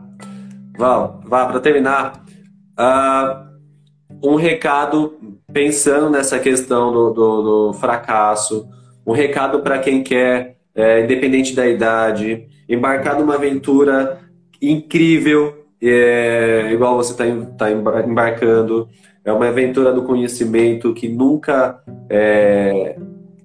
Val, 0.78 1.20
vá, 1.24 1.46
para 1.46 1.58
terminar, 1.58 2.24
uh, 2.78 3.48
um 4.22 4.36
recado 4.36 5.18
pensando 5.52 6.08
nessa 6.08 6.38
questão 6.38 6.92
do, 6.92 7.10
do, 7.10 7.42
do 7.42 7.72
fracasso, 7.72 8.68
um 9.04 9.12
recado 9.12 9.60
para 9.60 9.80
quem 9.80 10.04
quer, 10.04 10.56
é, 10.72 11.02
independente 11.02 11.52
da 11.52 11.66
idade, 11.66 12.46
embarcar 12.68 13.18
numa 13.18 13.34
aventura 13.34 14.20
incrível, 14.62 15.57
é, 15.82 16.72
igual 16.72 16.96
você 16.96 17.12
está 17.12 17.24
tá 17.56 17.70
embarcando. 17.70 18.88
É 19.24 19.32
uma 19.32 19.48
aventura 19.48 19.92
do 19.92 20.04
conhecimento 20.04 20.94
que 20.94 21.08
nunca 21.08 21.82
é, 22.08 22.98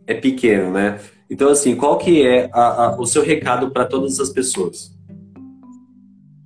é 0.08 0.14
pequeno, 0.14 0.72
né? 0.72 1.00
Então, 1.30 1.50
assim, 1.50 1.76
qual 1.76 1.98
que 1.98 2.26
é 2.26 2.50
a, 2.54 2.86
a, 2.86 3.00
o 3.00 3.06
seu 3.06 3.24
recado 3.24 3.72
para 3.72 3.86
todas 3.86 4.20
as 4.20 4.30
pessoas? 4.30 4.94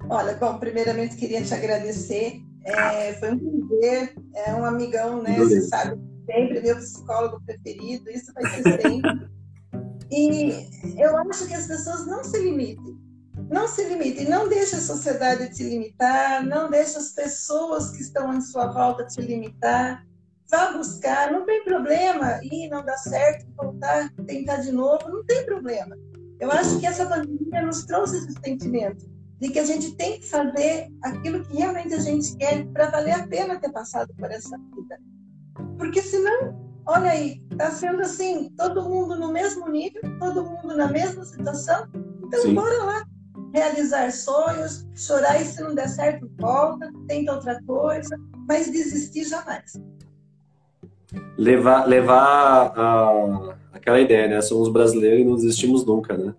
Olha, 0.09 0.33
bom, 0.35 0.57
primeiramente 0.57 1.15
queria 1.17 1.41
te 1.43 1.53
agradecer. 1.53 2.41
É, 2.63 3.13
foi 3.13 3.31
um 3.33 3.67
prazer, 3.67 4.15
é 4.33 4.53
um 4.53 4.65
amigão, 4.65 5.21
né? 5.21 5.37
Você 5.37 5.61
sabe, 5.61 5.99
sempre 6.25 6.61
meu 6.61 6.75
psicólogo 6.75 7.41
preferido, 7.45 8.09
isso 8.09 8.33
vai 8.33 8.45
ser 8.51 8.63
sempre. 8.81 9.29
e 10.11 10.67
eu 10.97 11.17
acho 11.17 11.47
que 11.47 11.53
as 11.53 11.67
pessoas 11.67 12.05
não 12.07 12.23
se 12.23 12.39
limitem. 12.39 12.96
Não 13.49 13.67
se 13.67 13.83
limitem, 13.85 14.27
não 14.27 14.49
deixe 14.49 14.75
a 14.75 14.81
sociedade 14.81 15.55
te 15.55 15.63
limitar, 15.63 16.45
não 16.45 16.69
deixe 16.69 16.97
as 16.97 17.13
pessoas 17.13 17.91
que 17.91 18.01
estão 18.01 18.33
em 18.33 18.41
sua 18.41 18.67
volta 18.67 19.05
te 19.05 19.21
limitar 19.21 20.05
vá 20.49 20.71
buscar, 20.71 21.31
não 21.31 21.45
tem 21.45 21.63
problema 21.63 22.39
ir, 22.43 22.69
não 22.69 22.83
dá 22.83 22.97
certo, 22.97 23.45
voltar, 23.55 24.09
tentar 24.25 24.57
de 24.57 24.71
novo, 24.71 25.09
não 25.09 25.23
tem 25.25 25.45
problema. 25.45 25.95
Eu 26.39 26.51
acho 26.51 26.79
que 26.79 26.85
essa 26.85 27.05
pandemia 27.05 27.61
nos 27.63 27.85
trouxe 27.85 28.17
esse 28.17 28.33
sentimento 28.43 29.05
de 29.39 29.49
que 29.49 29.59
a 29.59 29.65
gente 29.65 29.95
tem 29.95 30.19
que 30.19 30.25
fazer 30.27 30.87
aquilo 31.03 31.43
que 31.43 31.57
realmente 31.57 31.93
a 31.93 31.99
gente 31.99 32.35
quer 32.37 32.65
para 32.67 32.89
valer 32.89 33.11
a 33.11 33.27
pena 33.27 33.59
ter 33.59 33.71
passado 33.71 34.13
por 34.15 34.31
essa 34.31 34.57
vida. 34.57 34.99
Porque 35.77 36.01
senão, 36.01 36.55
olha 36.85 37.11
aí, 37.11 37.43
está 37.51 37.69
sendo 37.71 38.01
assim, 38.01 38.49
todo 38.57 38.87
mundo 38.87 39.19
no 39.19 39.31
mesmo 39.31 39.67
nível, 39.67 40.01
todo 40.19 40.45
mundo 40.45 40.75
na 40.75 40.87
mesma 40.87 41.25
situação, 41.25 41.87
então 42.23 42.41
Sim. 42.41 42.55
bora 42.55 42.83
lá 42.83 43.05
realizar 43.53 44.11
sonhos, 44.11 44.85
chorar 44.95 45.41
e 45.41 45.45
se 45.45 45.61
não 45.61 45.73
der 45.73 45.89
certo, 45.89 46.29
volta, 46.37 46.91
tenta 47.07 47.33
outra 47.33 47.61
coisa, 47.65 48.17
mas 48.47 48.69
desistir 48.69 49.25
jamais 49.25 49.73
levar, 51.37 51.85
levar 51.85 52.73
a, 52.75 53.55
aquela 53.73 53.99
ideia, 53.99 54.27
né? 54.27 54.41
Somos 54.41 54.69
brasileiros 54.69 55.21
e 55.21 55.23
não 55.23 55.35
desistimos 55.35 55.85
nunca, 55.85 56.17
né? 56.17 56.33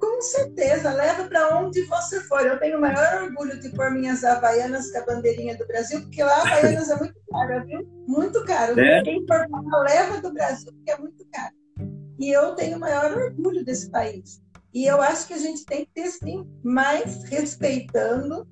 Com 0.00 0.20
certeza, 0.20 0.92
leva 0.92 1.24
para 1.24 1.58
onde 1.58 1.82
você 1.82 2.20
for. 2.20 2.40
Eu 2.40 2.58
tenho 2.58 2.78
o 2.78 2.80
maior 2.80 3.22
orgulho 3.22 3.58
de 3.60 3.70
pôr 3.70 3.90
minhas 3.90 4.24
havaianas 4.24 4.90
com 4.90 4.98
a 4.98 5.06
bandeirinha 5.06 5.56
do 5.56 5.66
Brasil, 5.66 6.00
porque 6.00 6.22
lá 6.22 6.42
havaianas 6.42 6.90
é 6.90 6.96
muito 6.96 7.20
caro, 7.30 7.66
viu? 7.66 7.88
Muito 8.06 8.44
caro. 8.44 8.80
É? 8.80 9.02
Quem 9.02 9.24
for 9.26 9.46
leva 9.82 10.20
do 10.20 10.32
Brasil, 10.32 10.72
porque 10.72 10.90
é 10.90 10.98
muito 10.98 11.26
caro. 11.32 11.54
E 12.18 12.30
eu 12.30 12.54
tenho 12.54 12.76
o 12.76 12.80
maior 12.80 13.12
orgulho 13.12 13.64
desse 13.64 13.90
país. 13.90 14.42
E 14.74 14.86
eu 14.86 15.00
acho 15.00 15.28
que 15.28 15.34
a 15.34 15.38
gente 15.38 15.64
tem 15.64 15.84
que 15.84 15.92
ter 15.94 16.08
sim, 16.08 16.44
mas 16.62 17.22
respeitando 17.24 18.44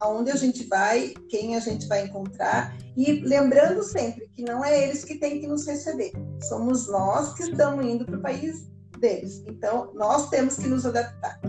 aonde 0.00 0.30
a 0.30 0.36
gente 0.36 0.64
vai, 0.64 1.14
quem 1.28 1.56
a 1.56 1.60
gente 1.60 1.86
vai 1.86 2.04
encontrar 2.04 2.76
e 2.96 3.20
lembrando 3.20 3.82
sempre 3.82 4.28
que 4.34 4.42
não 4.42 4.64
é 4.64 4.84
eles 4.84 5.04
que 5.04 5.16
têm 5.16 5.40
que 5.40 5.46
nos 5.46 5.66
receber, 5.66 6.12
somos 6.48 6.88
nós 6.88 7.34
que 7.34 7.44
estamos 7.44 7.84
indo 7.84 8.04
para 8.04 8.16
o 8.16 8.22
país 8.22 8.68
deles. 8.98 9.44
Então, 9.46 9.92
nós 9.94 10.28
temos 10.28 10.56
que 10.56 10.68
nos 10.68 10.84
adaptar. 10.84 11.40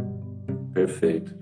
Perfeito. 0.74 1.36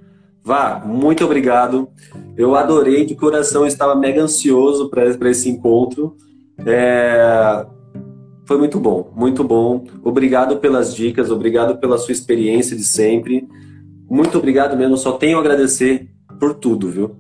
Vá, 0.44 0.80
muito 0.80 1.26
obrigado. 1.26 1.90
Eu 2.38 2.56
adorei 2.56 3.06
de 3.06 3.16
coração, 3.16 3.66
estava 3.66 3.96
mega 3.96 4.22
ansioso 4.22 4.90
para 4.90 5.30
esse 5.30 5.50
encontro. 5.50 6.16
É... 6.66 7.66
Foi 8.48 8.58
muito 8.58 8.80
bom, 8.80 9.12
muito 9.14 9.44
bom. 9.44 9.84
Obrigado 10.02 10.56
pelas 10.58 10.96
dicas, 10.96 11.30
obrigado 11.30 11.78
pela 11.80 11.98
sua 11.98 12.14
experiência 12.14 12.78
de 12.78 12.84
sempre. 12.84 13.46
Muito 14.10 14.38
obrigado 14.38 14.78
mesmo, 14.78 14.96
só 14.96 15.12
tenho 15.12 15.38
a 15.38 15.42
agradecer 15.42 16.08
por 16.40 16.54
tudo, 16.54 16.90
viu? 16.90 17.16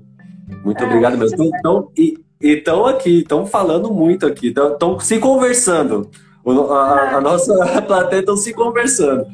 Muito 0.64 0.82
ah, 0.82 0.88
obrigado 0.88 1.18
mesmo. 1.18 1.44
Então, 1.44 1.92
e 1.98 2.18
estão 2.40 2.86
aqui, 2.86 3.20
estão 3.20 3.46
falando 3.46 3.94
muito 3.94 4.26
aqui, 4.26 4.48
estão 4.48 4.98
se 5.02 5.20
conversando. 5.20 6.10
O, 6.46 6.72
a, 6.72 7.18
a, 7.18 7.22
nossa 7.22 7.54
plateia 7.86 8.22
estão 8.22 8.38
se 8.38 8.54
conversando. 8.54 9.26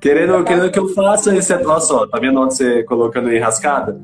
Querendo, 0.00 0.42
querendo 0.42 0.68
que 0.68 0.80
eu 0.80 0.88
faça 0.88 1.36
esse. 1.36 1.52
Olha 1.54 1.78
só, 1.78 2.08
tá 2.08 2.18
vendo 2.18 2.40
onde 2.40 2.56
você 2.56 2.82
colocando 2.82 3.32
enrascada? 3.32 4.00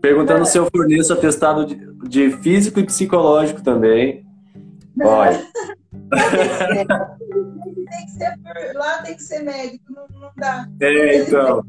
Perguntando 0.00 0.46
se 0.46 0.56
eu 0.56 0.66
forneço 0.74 1.12
atestado 1.12 1.66
de, 1.66 1.76
de 2.08 2.30
físico 2.38 2.80
e 2.80 2.84
psicológico 2.84 3.62
também. 3.62 4.24
Olha. 4.98 5.38
tem 7.90 8.06
que 8.06 8.10
ser 8.12 8.72
lá 8.74 9.02
tem 9.02 9.14
que 9.14 9.22
ser 9.22 9.42
médico, 9.42 9.92
não, 9.92 10.06
não 10.20 10.30
dá. 10.36 10.66
É, 10.80 11.16
então. 11.18 11.62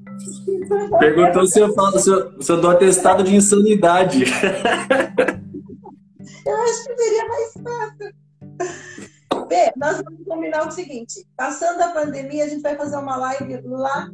Perguntou 0.99 1.45
se 1.45 1.59
eu, 1.59 1.73
falo, 1.73 1.99
se, 1.99 2.09
eu, 2.09 2.41
se 2.41 2.51
eu 2.51 2.61
dou 2.61 2.71
atestado 2.71 3.23
de 3.23 3.35
insanidade. 3.35 4.23
Eu 6.45 6.57
acho 6.61 6.85
que 6.85 6.97
seria 6.97 7.27
mais 7.27 7.53
fácil. 7.53 8.13
Bê, 9.47 9.71
nós 9.75 10.01
vamos 10.01 10.25
combinar 10.25 10.67
o 10.67 10.71
seguinte: 10.71 11.25
passando 11.35 11.81
a 11.81 11.89
pandemia, 11.89 12.45
a 12.45 12.47
gente 12.47 12.61
vai 12.61 12.75
fazer 12.75 12.97
uma 12.97 13.15
live 13.17 13.61
lá 13.65 14.09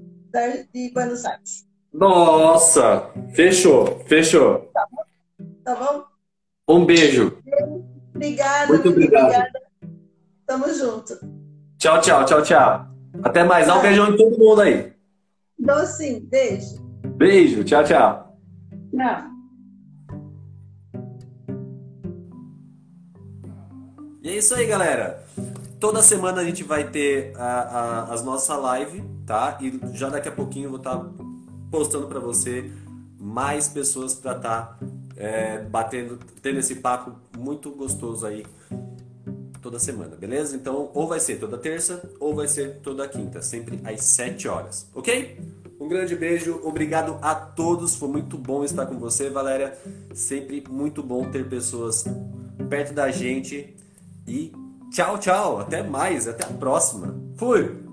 de 0.74 0.92
Buenos 0.94 1.26
Aires. 1.26 1.68
Nossa! 1.92 3.12
Fechou, 3.34 4.00
fechou. 4.06 4.70
Tá 4.74 4.88
bom? 4.92 5.04
Tá 5.64 5.76
bom? 5.76 6.04
Um 6.68 6.86
beijo. 6.86 7.38
Obrigada. 8.14 8.68
Muito 8.68 8.90
obrigado. 8.90 9.24
obrigada. 9.24 9.69
Tamo 10.50 10.68
junto. 10.74 11.14
Tchau, 11.78 12.02
tchau, 12.02 12.26
tchau, 12.26 12.42
tchau. 12.42 12.88
Até 13.22 13.44
mais. 13.44 13.68
Dá 13.68 13.78
um 13.78 13.84
beijão 13.84 14.12
em 14.12 14.18
todo 14.18 14.36
mundo 14.36 14.62
aí. 14.62 14.92
Dou 15.60 15.86
sim. 15.86 16.22
Beijo. 16.22 16.82
Beijo. 17.18 17.64
Tchau, 17.64 17.84
tchau. 17.84 18.36
Tchau. 18.90 19.24
E 24.24 24.30
é 24.30 24.38
isso 24.38 24.56
aí, 24.56 24.66
galera. 24.66 25.24
Toda 25.80 26.02
semana 26.02 26.42
a 26.42 26.44
gente 26.44 26.64
vai 26.64 26.90
ter 26.90 27.32
a, 27.38 27.46
a, 27.46 28.04
as 28.12 28.24
nossas 28.24 28.58
lives, 28.58 29.04
tá? 29.28 29.60
E 29.62 29.80
já 29.94 30.10
daqui 30.10 30.30
a 30.30 30.32
pouquinho 30.32 30.66
eu 30.66 30.72
vou 30.72 30.80
estar 30.80 30.98
tá 30.98 31.12
postando 31.70 32.08
para 32.08 32.20
você 32.20 32.72
mais 33.20 33.68
pessoas 33.68 34.16
para 34.16 34.36
estar 34.36 34.62
tá, 34.66 34.80
é, 35.16 35.60
batendo, 35.60 36.18
tendo 36.42 36.58
esse 36.58 36.78
papo 36.78 37.16
muito 37.38 37.70
gostoso 37.70 38.26
aí 38.26 38.44
toda 39.62 39.80
semana, 39.80 40.16
beleza? 40.16 40.56
Então, 40.56 40.90
ou 40.94 41.08
vai 41.08 41.20
ser 41.20 41.40
toda 41.40 41.58
terça, 41.58 42.02
ou 42.20 42.36
vai 42.36 42.48
ser 42.48 42.80
toda 42.82 43.08
quinta, 43.08 43.42
sempre 43.42 43.80
às 43.84 44.04
7 44.04 44.48
horas, 44.48 44.88
ok? 44.94 45.38
Um 45.80 45.88
grande 45.88 46.16
beijo, 46.16 46.60
obrigado 46.64 47.18
a 47.22 47.34
todos, 47.34 47.96
foi 47.96 48.10
muito 48.10 48.38
bom 48.38 48.66
estar 48.66 48.86
com 48.86 49.00
você, 49.00 49.30
Valéria. 49.30 49.78
Sempre 50.14 50.62
muito 50.70 51.02
bom 51.02 51.32
ter 51.32 51.48
pessoas 51.48 52.04
perto 52.70 52.94
da 52.94 53.10
gente. 53.10 53.76
E 54.28 54.52
tchau, 54.92 55.18
tchau, 55.18 55.60
até 55.60 55.82
mais, 55.82 56.28
até 56.28 56.44
a 56.44 56.50
próxima. 56.50 57.16
Fui! 57.38 57.89